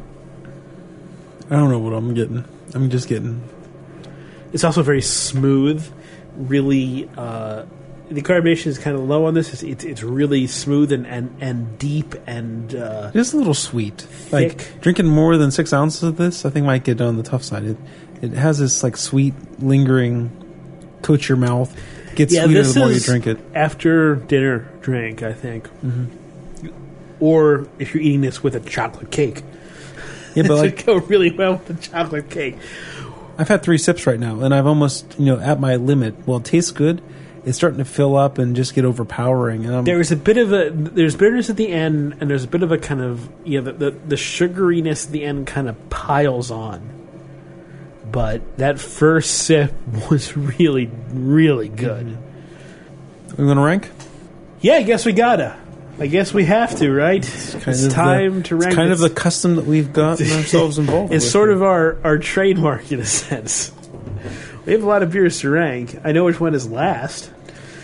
I 1.49 1.55
don't 1.55 1.69
know 1.69 1.79
what 1.79 1.93
I'm 1.93 2.13
getting. 2.13 2.43
I'm 2.73 2.89
just 2.89 3.07
getting. 3.07 3.43
It's 4.53 4.63
also 4.63 4.81
very 4.83 5.01
smooth. 5.01 5.85
Really, 6.35 7.09
uh, 7.17 7.65
the 8.15 8.21
carbonation 8.21 8.67
is 8.67 8.77
kind 8.79 8.95
of 8.95 9.03
low 9.03 9.25
on 9.25 9.33
this. 9.33 9.53
It's 9.53 9.63
it's, 9.63 9.83
it's 9.83 10.01
really 10.03 10.47
smooth 10.47 10.91
and, 10.91 11.05
and, 11.05 11.35
and 11.41 11.77
deep 11.77 12.15
and 12.25 12.73
uh, 12.73 13.11
Just 13.11 13.33
a 13.33 13.37
little 13.37 13.53
sweet. 13.53 14.07
Like 14.31 14.81
drinking 14.81 15.07
more 15.07 15.37
than 15.37 15.51
six 15.51 15.71
ounces 15.73 16.03
of 16.03 16.17
this, 16.17 16.45
I 16.45 16.49
think 16.49 16.65
might 16.65 16.83
get 16.83 16.99
on 17.01 17.17
the 17.17 17.23
tough 17.23 17.43
side. 17.43 17.63
It 17.65 17.77
it 18.21 18.31
has 18.31 18.59
this 18.59 18.81
like 18.83 18.97
sweet, 18.97 19.33
lingering, 19.59 20.31
coat 21.01 21.27
your 21.29 21.37
mouth. 21.37 21.75
Gets 22.15 22.33
Yeah, 22.33 22.45
sweeter 22.45 22.63
the 22.63 22.79
more 22.79 22.91
you 22.91 22.99
drink 23.01 23.27
it. 23.27 23.37
after 23.53 24.15
dinner 24.15 24.69
drink. 24.81 25.21
I 25.21 25.33
think, 25.33 25.69
or 27.19 27.67
if 27.79 27.93
you're 27.93 28.03
eating 28.03 28.21
this 28.21 28.41
with 28.43 28.55
a 28.55 28.59
chocolate 28.61 29.11
cake, 29.11 29.43
Yeah, 30.33 30.43
but 30.47 30.51
it 30.51 30.55
like 30.55 30.77
would 30.77 30.85
go 30.85 30.95
really 31.07 31.31
well 31.31 31.53
with 31.53 31.67
the 31.67 31.73
chocolate 31.75 32.29
cake. 32.29 32.55
I've 33.37 33.49
had 33.49 33.63
three 33.63 33.77
sips 33.77 34.07
right 34.07 34.19
now, 34.19 34.39
and 34.41 34.53
I've 34.55 34.65
almost 34.65 35.15
you 35.19 35.25
know 35.25 35.39
at 35.39 35.59
my 35.59 35.75
limit. 35.75 36.15
Well, 36.25 36.37
it 36.37 36.45
tastes 36.45 36.71
good. 36.71 37.01
It's 37.45 37.57
starting 37.57 37.77
to 37.77 37.85
fill 37.85 38.15
up 38.15 38.39
and 38.39 38.55
just 38.55 38.73
get 38.73 38.85
overpowering. 38.85 39.65
And 39.65 39.75
I'm, 39.75 39.83
There's 39.83 40.11
a 40.11 40.15
bit 40.15 40.37
of 40.37 40.51
a 40.51 40.71
there's 40.71 41.15
bitterness 41.15 41.49
at 41.49 41.57
the 41.57 41.69
end, 41.69 42.17
and 42.19 42.29
there's 42.29 42.43
a 42.43 42.47
bit 42.47 42.63
of 42.63 42.71
a 42.71 42.77
kind 42.77 43.01
of 43.01 43.29
you 43.43 43.61
know 43.61 43.71
the 43.71 43.91
the, 43.91 43.91
the 43.91 44.15
sugariness 44.15 45.05
at 45.05 45.11
the 45.11 45.23
end 45.23 45.47
kind 45.47 45.69
of 45.69 45.89
piles 45.89 46.49
on. 46.49 46.89
But 48.11 48.57
that 48.57 48.79
first 48.79 49.45
sip 49.45 49.73
was 50.09 50.35
really 50.35 50.89
really 51.11 51.69
good. 51.69 52.17
We're 53.37 53.45
going 53.45 53.57
to 53.57 53.63
rank. 53.63 53.91
Yeah, 54.61 54.75
I 54.75 54.83
guess 54.83 55.05
we 55.05 55.13
gotta. 55.13 55.57
I 55.97 56.07
guess 56.07 56.33
we 56.33 56.45
have 56.45 56.77
to, 56.79 56.91
right? 56.91 57.25
It's, 57.25 57.51
Kind 57.55 57.85
of 57.85 57.91
time 57.91 58.35
the, 58.37 58.43
to 58.43 58.55
rank. 58.55 58.67
It's 58.67 58.75
kind 58.75 58.91
of 58.91 58.99
the 58.99 59.09
custom 59.09 59.55
that 59.55 59.65
we've 59.65 59.93
gotten 59.93 60.29
ourselves 60.31 60.77
involved. 60.77 61.13
It's 61.13 61.23
with 61.23 61.31
sort 61.31 61.49
here. 61.49 61.55
of 61.55 61.63
our, 61.63 61.97
our 62.03 62.17
trademark 62.17 62.91
in 62.91 62.99
a 62.99 63.05
sense. 63.05 63.71
We 64.65 64.73
have 64.73 64.81
a 64.81 64.87
lot 64.87 65.03
of 65.03 65.11
beers 65.11 65.41
to 65.41 65.49
rank. 65.51 65.99
I 66.03 66.11
know 66.11 66.25
which 66.25 66.39
one 66.39 66.55
is 66.55 66.67
last. 66.67 67.29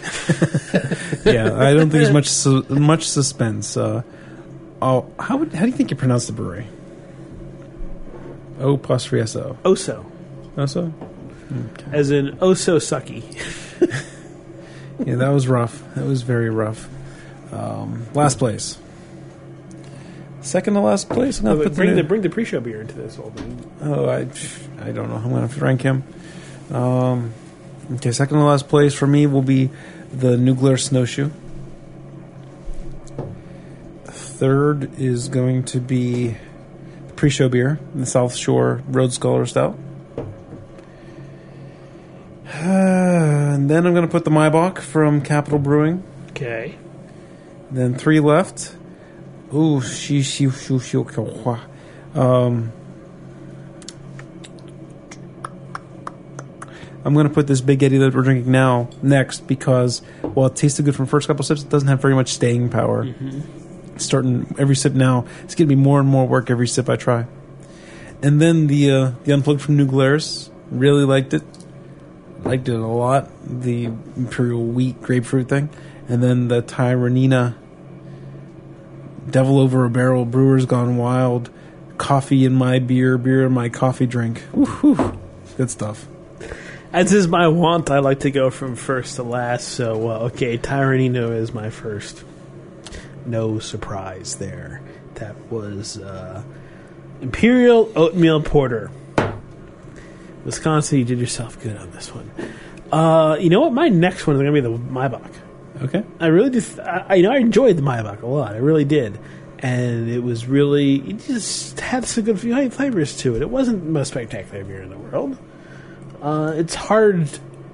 yeah. 1.26 1.54
I 1.56 1.74
don't 1.74 1.90
think 1.90 1.92
there's 1.92 2.12
much 2.12 2.28
su- 2.30 2.66
much 2.70 3.08
suspense. 3.08 3.78
Uh, 3.78 4.02
oh, 4.82 5.12
how 5.20 5.38
would, 5.38 5.54
how 5.54 5.62
do 5.62 5.68
you 5.68 5.78
think 5.78 5.92
you 5.92 5.98
pronounce 5.98 6.28
the 6.28 6.34
brewery? 6.34 6.68
O 8.60 8.76
apostrophe 8.76 9.22
S 9.22 9.36
O. 9.36 9.58
Oso, 9.64 10.06
Oso. 10.56 10.94
as 11.92 12.12
in 12.12 12.38
Oso 12.38 12.78
sucky. 12.78 13.24
Yeah, 15.06 15.16
that 15.16 15.30
was 15.30 15.48
rough. 15.48 15.84
That 15.96 16.06
was 16.06 16.22
very 16.22 16.50
rough. 16.50 16.88
Um, 17.52 18.06
last 18.14 18.38
place. 18.38 18.78
Second 20.42 20.76
to 20.76 20.80
last 20.80 21.10
place. 21.10 21.40
I'm 21.40 21.58
put 21.58 21.76
bring 21.76 21.96
the 21.96 22.04
bring 22.04 22.22
the 22.22 22.30
pre-show 22.30 22.60
beer 22.60 22.82
into 22.82 22.96
this 22.96 23.16
whole 23.16 23.32
thing. 23.32 23.72
oh, 23.82 24.08
I, 24.10 24.28
I 24.80 24.92
don't 24.92 25.10
know. 25.10 25.16
I'm 25.16 25.30
gonna 25.30 25.42
have 25.42 25.56
to 25.56 25.60
rank 25.60 25.82
him. 25.82 26.04
Um, 26.72 27.34
okay, 27.96 28.12
second 28.12 28.38
to 28.38 28.44
last 28.44 28.68
place 28.68 28.94
for 28.94 29.08
me 29.08 29.26
will 29.26 29.42
be 29.42 29.70
the 30.12 30.38
New 30.38 30.56
Glarus 30.56 30.86
Snowshoe. 30.86 31.32
Third 34.06 35.00
is 35.00 35.30
going 35.30 35.64
to 35.66 35.80
be 35.80 36.36
the 37.08 37.14
pre-show 37.16 37.48
beer, 37.48 37.80
the 37.94 38.06
South 38.06 38.36
Shore 38.36 38.82
Road 38.88 39.14
Scholar 39.14 39.46
Stout. 39.46 39.78
and 42.46 43.70
then 43.70 43.86
I'm 43.86 43.94
going 43.94 44.06
to 44.06 44.12
put 44.12 44.26
the 44.26 44.32
Maibock 44.32 44.80
from 44.80 45.22
Capital 45.22 45.60
Brewing. 45.60 46.04
Okay. 46.32 46.78
Then 47.70 47.96
three 47.96 48.20
left. 48.20 48.76
Ooh, 49.54 49.82
she 49.82 50.22
she 50.22 50.50
she 50.50 50.80
she. 50.80 50.98
Um, 52.16 52.72
I'm 57.04 57.14
gonna 57.16 57.30
put 57.30 57.48
this 57.48 57.62
Big 57.62 57.82
Eddy 57.82 57.98
that 57.98 58.14
we're 58.14 58.22
drinking 58.22 58.52
now 58.52 58.90
next 59.02 59.48
because 59.48 60.00
while 60.22 60.48
it 60.48 60.56
tasted 60.56 60.86
good 60.86 60.96
from 60.96 61.06
the 61.06 61.12
first 61.12 61.28
couple 61.28 61.44
sips, 61.44 61.64
it 61.64 61.70
doesn't 61.70 61.88
have 61.88 62.02
very 62.02 62.14
much 62.14 62.30
staying 62.30 62.70
power. 62.70 63.08
It's 63.96 64.06
starting 64.06 64.54
every 64.60 64.76
sip 64.76 64.94
now. 64.94 65.26
It's 65.44 65.56
gonna 65.56 65.68
be 65.68 65.76
more 65.76 66.00
and 66.00 66.08
more 66.08 66.28
work 66.28 66.50
every 66.50 66.68
sip 66.68 66.90
I 66.90 66.96
try. 66.96 67.26
And 68.22 68.40
then 68.40 68.68
the 68.68 68.92
uh, 68.92 69.12
the 69.24 69.34
unplugged 69.34 69.62
from 69.62 69.78
New 69.78 69.88
Glarus. 69.88 70.50
Really 70.70 71.04
liked 71.04 71.34
it. 71.34 71.44
Liked 72.44 72.70
it 72.70 72.76
a 72.76 72.88
lot. 72.88 73.30
The 73.44 73.86
imperial 73.86 74.64
wheat 74.64 75.02
grapefruit 75.02 75.50
thing, 75.50 75.70
and 76.08 76.24
then 76.24 76.48
the 76.48 76.62
Tyranena 76.62 77.56
Devil 79.30 79.60
Over 79.60 79.86
a 79.86 79.90
Barrel, 79.90 80.26
Brewers 80.26 80.66
Gone 80.66 80.98
Wild, 80.98 81.50
Coffee 81.98 82.46
in 82.46 82.54
My 82.54 82.80
Beer, 82.80 83.18
Beer 83.18 83.46
in 83.46 83.52
My 83.54 83.70
Coffee 83.70 84.08
Drink. 84.08 84.44
Woo-hoo. 84.54 85.18
Good 85.58 85.70
stuff. 85.70 86.08
As 86.94 87.14
is 87.14 87.28
my 87.28 87.48
want, 87.48 87.90
I 87.90 88.00
like 88.00 88.22
to 88.22 88.32
go 88.32 88.50
from 88.50 88.76
first 88.76 89.16
to 89.16 89.24
last. 89.24 89.70
So, 89.70 90.10
uh, 90.10 90.20
okay, 90.26 90.58
Tyranena 90.58 91.36
is 91.38 91.54
my 91.54 91.70
first. 91.70 92.24
No 93.26 93.60
surprise 93.60 94.36
there. 94.36 94.82
That 95.16 95.36
was 95.52 95.98
uh, 95.98 96.44
Imperial 97.22 97.92
Oatmeal 97.96 98.42
Porter. 98.42 98.92
Wisconsin, 100.44 100.98
you 101.00 101.06
did 101.06 101.20
yourself 101.20 101.62
good 101.62 101.78
on 101.78 101.92
this 101.92 102.14
one. 102.14 102.30
Uh, 102.92 103.38
you 103.40 103.50
know 103.50 103.62
what? 103.62 103.72
My 103.74 103.88
next 103.88 104.28
one 104.28 104.36
is 104.36 104.42
going 104.42 104.54
to 104.54 104.62
be 104.62 104.68
the 104.68 104.92
Maibock. 104.92 105.32
Okay. 105.84 106.04
I 106.20 106.28
really 106.28 106.50
just, 106.50 106.80
I, 106.80 107.06
I- 107.10 107.16
you 107.16 107.24
know 107.24 107.32
I 107.32 107.38
enjoyed 107.38 107.78
the 107.78 107.82
Maibock 107.84 108.22
a 108.22 108.28
lot. 108.28 108.54
I 108.54 108.58
really 108.58 108.84
did, 108.86 109.18
and 109.60 110.10
it 110.10 110.20
was 110.20 110.46
really 110.46 110.96
it 110.98 111.20
just 111.20 111.80
had 111.80 112.04
some 112.06 112.26
good 112.26 112.40
flavors 112.74 113.16
to 113.18 113.36
it. 113.36 113.42
It 113.42 113.50
wasn't 113.50 113.86
the 113.86 113.92
most 113.92 114.10
spectacular 114.10 114.64
beer 114.66 114.82
in 114.82 114.90
the 114.90 114.98
world. 114.98 115.38
Uh, 116.22 116.54
it's 116.56 116.76
hard 116.76 117.30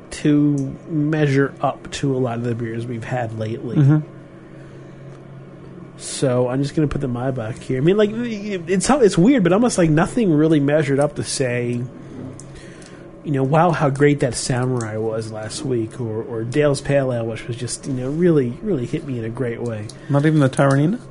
to 0.10 0.56
measure 0.88 1.54
up 1.62 1.92
to 1.92 2.16
a 2.16 2.20
lot 2.20 2.38
of 2.38 2.44
the 2.44 2.56
beers 2.56 2.86
we've 2.88 3.04
had 3.04 3.38
lately. 3.38 3.78
Mm-hmm. 3.78 4.14
So 5.98 6.48
I'm 6.48 6.62
just 6.62 6.76
going 6.76 6.88
to 6.88 6.92
put 6.92 7.02
the 7.02 7.08
Maibock 7.08 7.58
here. 7.58 7.78
I 7.78 7.82
mean, 7.82 7.98
like 7.98 8.12
it's 8.14 8.90
it's 8.90 9.18
weird, 9.18 9.44
but 9.44 9.52
almost 9.52 9.78
like 9.78 9.90
nothing 9.90 10.32
really 10.32 10.60
measured 10.60 11.00
up 11.00 11.16
to 11.16 11.24
say 11.24 11.84
you 13.28 13.34
know, 13.34 13.44
wow, 13.44 13.72
how 13.72 13.90
great 13.90 14.22
that 14.22 14.34
samurai 14.36 14.96
was 14.96 15.34
last 15.34 15.64
week, 15.64 16.00
or, 16.00 16.24
or 16.24 16.46
Dale's 16.46 16.80
Pale 16.80 17.12
Ale, 17.12 17.26
which 17.26 17.46
was 17.46 17.58
just, 17.58 17.86
you 17.86 17.92
know, 17.92 18.10
really, 18.10 18.52
really 18.62 18.86
hit 18.86 19.06
me 19.06 19.20
in 19.20 19.26
a 19.26 19.30
great 19.30 19.62
way. 19.62 19.86
Not 20.10 20.26
even 20.26 20.40
the 20.40 20.50
Tyranena? 20.50 21.02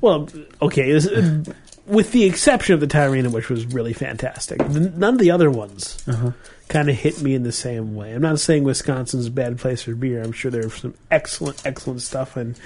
Well, 0.00 0.28
okay, 0.62 0.92
was, 0.92 1.08
uh, 1.08 1.42
with 1.84 2.12
the 2.12 2.22
exception 2.22 2.74
of 2.74 2.80
the 2.80 2.86
Tyranena, 2.86 3.32
which 3.32 3.48
was 3.48 3.66
really 3.66 3.92
fantastic. 3.92 4.60
None 4.68 5.14
of 5.14 5.18
the 5.18 5.32
other 5.32 5.50
ones 5.50 6.00
uh-huh. 6.06 6.30
Kind 6.68 6.88
of 6.90 6.96
hit 6.96 7.20
me 7.22 7.34
in 7.34 7.42
the 7.42 7.52
same 7.52 7.94
way. 7.94 8.12
I'm 8.12 8.22
not 8.22 8.38
saying 8.40 8.64
Wisconsin's 8.64 9.26
a 9.26 9.30
bad 9.30 9.58
place 9.58 9.82
for 9.82 9.94
beer. 9.94 10.22
I'm 10.22 10.32
sure 10.32 10.50
there's 10.50 10.74
some 10.74 10.94
excellent, 11.10 11.60
excellent 11.66 12.02
stuff, 12.02 12.36
and, 12.36 12.58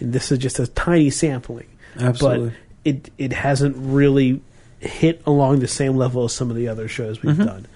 and 0.00 0.12
this 0.12 0.32
is 0.32 0.38
just 0.38 0.58
a 0.58 0.66
tiny 0.66 1.10
sampling. 1.10 1.66
Absolutely. 1.98 2.48
But 2.50 2.56
it 2.84 3.10
it 3.18 3.32
hasn't 3.32 3.76
really 3.78 4.40
hit 4.80 5.22
along 5.26 5.60
the 5.60 5.68
same 5.68 5.96
level 5.96 6.24
as 6.24 6.32
some 6.32 6.50
of 6.50 6.56
the 6.56 6.68
other 6.68 6.88
shows 6.88 7.22
we've 7.22 7.36
done. 7.38 7.66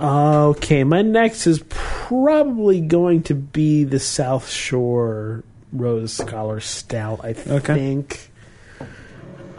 Okay, 0.00 0.84
my 0.84 1.02
next 1.02 1.46
is 1.46 1.62
probably 1.68 2.80
going 2.80 3.22
to 3.24 3.34
be 3.34 3.84
the 3.84 3.98
South 4.00 4.48
Shore 4.50 5.42
Rose 5.72 6.12
Scholar 6.12 6.60
Stout. 6.60 7.20
I 7.24 7.34
Okay. 7.48 7.74
think. 7.74 8.30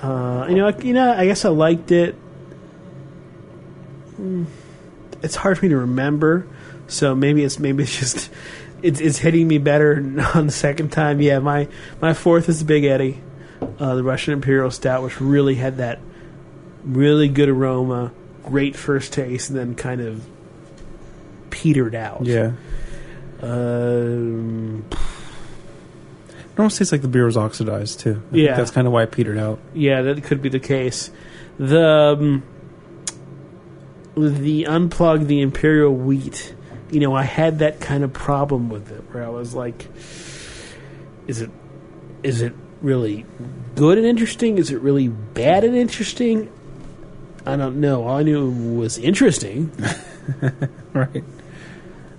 Uh, 0.02 0.46
you 0.50 0.56
know, 0.56 0.70
you 0.80 0.94
know. 0.94 1.12
I 1.12 1.26
guess 1.26 1.44
I 1.46 1.50
liked 1.50 1.92
it. 1.92 2.16
Mm, 4.22 4.46
It's 5.24 5.36
hard 5.36 5.57
for 5.57 5.65
me 5.65 5.70
to 5.70 5.78
remember, 5.78 6.47
so 6.88 7.15
maybe 7.15 7.43
it's 7.43 7.59
maybe 7.59 7.84
it's 7.84 7.97
just 7.99 8.30
it's 8.82 8.99
it's 8.99 9.18
hitting 9.18 9.47
me 9.47 9.57
better 9.57 9.95
on 10.36 10.47
the 10.47 10.51
second 10.51 10.91
time. 10.91 11.22
Yeah, 11.22 11.39
my 11.39 11.68
my 12.01 12.13
fourth 12.13 12.49
is 12.49 12.59
the 12.59 12.65
Big 12.65 12.84
Eddy, 12.84 13.22
uh, 13.80 13.95
the 13.95 14.03
Russian 14.03 14.34
Imperial 14.34 14.70
Stout, 14.72 15.03
which 15.03 15.20
really 15.20 15.55
had 15.55 15.78
that 15.78 15.99
really 16.84 17.28
good 17.30 17.49
aroma, 17.49 18.11
great 18.43 18.76
first 18.76 19.11
taste, 19.13 19.49
and 19.49 19.57
then 19.57 19.76
kind 19.76 20.01
of 20.01 20.24
petered 21.49 21.95
out. 21.95 22.26
Yeah. 22.26 22.51
Um, 23.41 24.84
It 24.89 26.59
almost 26.59 26.78
tastes 26.80 26.91
like 26.91 27.01
the 27.01 27.07
beer 27.07 27.26
was 27.26 27.38
oxidized, 27.38 27.99
too. 27.99 28.11
I 28.11 28.32
think 28.32 28.45
Yeah. 28.47 28.55
that's 28.57 28.72
kind 28.72 28.88
of 28.88 28.93
why 28.93 29.03
it 29.03 29.11
petered 29.11 29.38
out. 29.38 29.59
yeah, 29.74 30.01
that 30.01 30.24
could 30.24 30.41
be 30.41 30.49
the 30.49 30.59
case. 30.59 31.11
The 31.59 32.15
um, 32.20 32.43
the 34.18 34.63
unplug 34.63 35.28
the 35.28 35.41
imperial 35.41 35.93
wheat. 35.93 36.53
You 36.89 36.99
know, 36.99 37.13
I 37.13 37.24
had 37.24 37.59
that 37.59 37.80
kind 37.80 38.03
of 38.03 38.13
problem 38.13 38.70
with 38.70 38.91
it, 38.91 39.03
where 39.11 39.24
I 39.24 39.30
was 39.30 39.53
like, 39.53 39.88
"Is 41.28 41.41
it 41.41 41.51
is 42.24 42.41
it 42.41 42.53
really 42.82 43.26
good 43.76 43.97
and 43.97 44.07
interesting? 44.07 44.57
Is 44.57 44.72
it 44.72 44.82
really 44.82 45.07
bad 45.07 45.63
and 45.63 45.76
interesting?" 45.76 46.51
I 47.45 47.55
don't 47.55 47.80
know. 47.80 48.03
All 48.03 48.18
I 48.18 48.24
knew 48.24 48.49
was 48.49 48.97
interesting. 48.97 49.72
Right. 50.93 51.24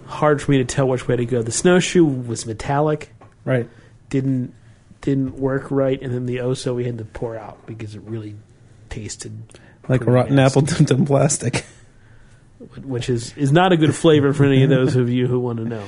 Hard 0.07 0.41
for 0.41 0.53
me 0.53 0.59
to 0.59 0.65
tell 0.65 0.89
which 0.89 1.07
way 1.07 1.17
to 1.17 1.27
go. 1.27 1.43
The 1.43 1.53
snowshoe 1.53 2.05
was 2.05 2.47
metallic. 2.47 3.13
Right. 3.45 3.69
didn't 4.09 4.55
didn't 5.01 5.39
work 5.39 5.71
right, 5.71 6.01
and 6.01 6.13
then 6.13 6.27
the 6.27 6.39
oso 6.39 6.75
we 6.75 6.85
had 6.85 6.99
to 6.99 7.05
pour 7.05 7.37
out 7.37 7.67
because 7.67 7.95
it 7.95 8.03
really 8.03 8.37
tasted 8.89 9.33
Like 9.89 10.07
rotten 10.07 10.39
apple 10.39 10.63
dipped 10.63 10.91
in 10.91 11.05
plastic. 11.05 11.65
Which 12.83 13.09
is 13.09 13.37
is 13.37 13.53
not 13.53 13.73
a 13.73 13.77
good 13.77 13.95
flavor 13.95 14.33
for 14.33 14.45
any 14.45 14.63
of 14.63 14.71
those 14.71 14.97
of 14.97 15.09
you 15.09 15.27
who 15.27 15.39
want 15.39 15.59
to 15.59 15.65
know. 15.65 15.85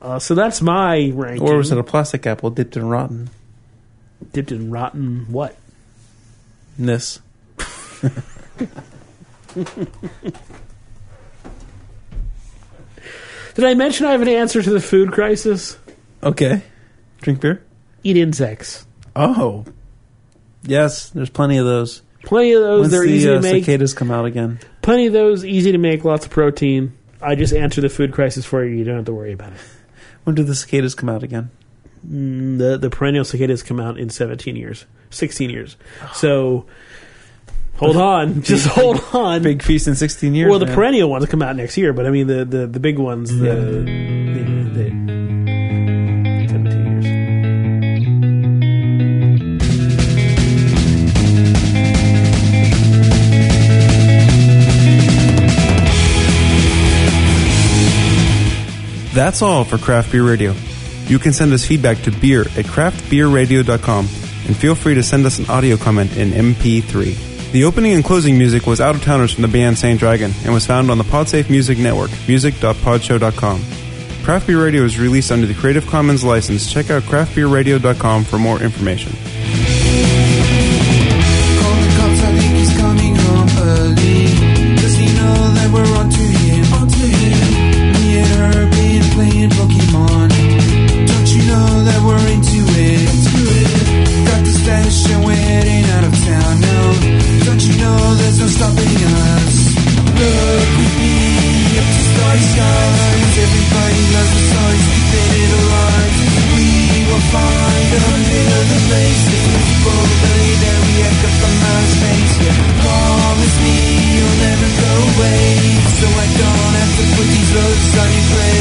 Uh, 0.00 0.18
so 0.18 0.34
that's 0.34 0.60
my 0.60 1.10
ranking. 1.14 1.48
Or 1.48 1.56
was 1.56 1.70
it 1.70 1.78
a 1.78 1.84
plastic 1.84 2.26
apple 2.26 2.50
dipped 2.50 2.76
in 2.76 2.88
rotten? 2.88 3.30
dipped 4.32 4.52
in 4.52 4.70
rotten 4.70 5.26
what? 5.30 5.56
Ness. 6.78 7.20
Did 13.54 13.64
I 13.64 13.74
mention 13.74 14.06
I 14.06 14.12
have 14.12 14.22
an 14.22 14.28
answer 14.28 14.62
to 14.62 14.70
the 14.70 14.80
food 14.80 15.12
crisis? 15.12 15.78
Okay. 16.22 16.62
Drink 17.20 17.40
beer? 17.40 17.62
Eat 18.02 18.16
insects. 18.16 18.86
Oh. 19.14 19.66
Yes, 20.62 21.10
there's 21.10 21.30
plenty 21.30 21.58
of 21.58 21.66
those. 21.66 22.02
Plenty 22.24 22.52
of 22.52 22.62
those. 22.62 22.80
Once 22.82 22.92
They're 22.92 23.04
the 23.06 23.12
easy 23.12 23.28
uh, 23.28 23.34
to 23.34 23.40
make. 23.40 23.64
cicadas 23.64 23.94
come 23.94 24.10
out 24.10 24.24
again. 24.24 24.58
Plenty 24.82 25.06
of 25.06 25.12
those. 25.12 25.44
Easy 25.44 25.72
to 25.72 25.78
make. 25.78 26.04
Lots 26.04 26.24
of 26.26 26.30
protein. 26.30 26.92
I 27.20 27.34
just 27.34 27.52
answer 27.52 27.80
the 27.80 27.88
food 27.88 28.12
crisis 28.12 28.44
for 28.44 28.64
you. 28.64 28.76
You 28.76 28.84
don't 28.84 28.96
have 28.96 29.04
to 29.06 29.12
worry 29.12 29.32
about 29.32 29.52
it. 29.52 29.58
When 30.24 30.34
do 30.36 30.42
the 30.44 30.54
cicadas 30.54 30.94
come 30.94 31.08
out 31.08 31.22
again? 31.22 31.50
Mm, 32.08 32.58
The 32.58 32.78
the 32.78 32.90
perennial 32.90 33.24
cicadas 33.24 33.62
come 33.62 33.78
out 33.80 33.98
in 33.98 34.08
17 34.10 34.56
years, 34.56 34.86
16 35.10 35.50
years. 35.50 35.76
So 36.14 36.66
hold 37.76 37.96
on, 37.96 38.42
just 38.42 38.66
hold 38.68 39.02
on. 39.12 39.42
Big 39.42 39.62
feast 39.62 39.88
in 39.88 39.94
16 39.96 40.34
years. 40.34 40.48
well, 40.50 40.58
the 40.60 40.66
man. 40.66 40.74
perennial 40.74 41.10
ones 41.10 41.26
come 41.26 41.42
out 41.42 41.56
next 41.56 41.76
year, 41.76 41.92
but 41.92 42.06
I 42.06 42.10
mean 42.10 42.26
the 42.28 42.44
the, 42.44 42.66
the 42.66 42.80
big 42.80 42.98
ones. 42.98 43.30
The, 43.36 43.46
Yeah. 43.46 44.31
That's 59.12 59.42
all 59.42 59.64
for 59.64 59.78
Craft 59.78 60.12
Beer 60.12 60.24
Radio. 60.24 60.54
You 61.06 61.18
can 61.18 61.32
send 61.32 61.52
us 61.52 61.66
feedback 61.66 61.98
to 62.02 62.10
beer 62.10 62.42
at 62.42 62.64
craftbeerradio.com 62.64 64.04
and 64.46 64.56
feel 64.56 64.74
free 64.74 64.94
to 64.94 65.02
send 65.02 65.26
us 65.26 65.38
an 65.38 65.50
audio 65.50 65.76
comment 65.76 66.16
in 66.16 66.30
MP3. 66.30 67.52
The 67.52 67.64
opening 67.64 67.92
and 67.92 68.02
closing 68.02 68.38
music 68.38 68.66
was 68.66 68.80
Out 68.80 68.94
of 68.94 69.02
Towners 69.02 69.32
from 69.32 69.42
the 69.42 69.48
band 69.48 69.76
Saint 69.76 70.00
Dragon 70.00 70.32
and 70.44 70.54
was 70.54 70.66
found 70.66 70.90
on 70.90 70.96
the 70.96 71.04
Podsafe 71.04 71.50
Music 71.50 71.76
Network, 71.76 72.10
music.podshow.com. 72.26 73.62
Craft 74.24 74.46
Beer 74.46 74.64
Radio 74.64 74.82
is 74.84 74.98
released 74.98 75.30
under 75.30 75.46
the 75.46 75.54
Creative 75.54 75.86
Commons 75.86 76.24
license. 76.24 76.72
Check 76.72 76.90
out 76.90 77.02
craftbeerradio.com 77.02 78.24
for 78.24 78.38
more 78.38 78.62
information. 78.62 79.12
So 116.02 116.08
I 116.08 116.26
don't 116.42 116.74
have 116.80 116.92
to 116.98 117.04
put 117.14 117.26
these 117.30 117.50
roads 117.54 117.98
on 118.02 118.10
your 118.12 118.26
grave. 118.34 118.51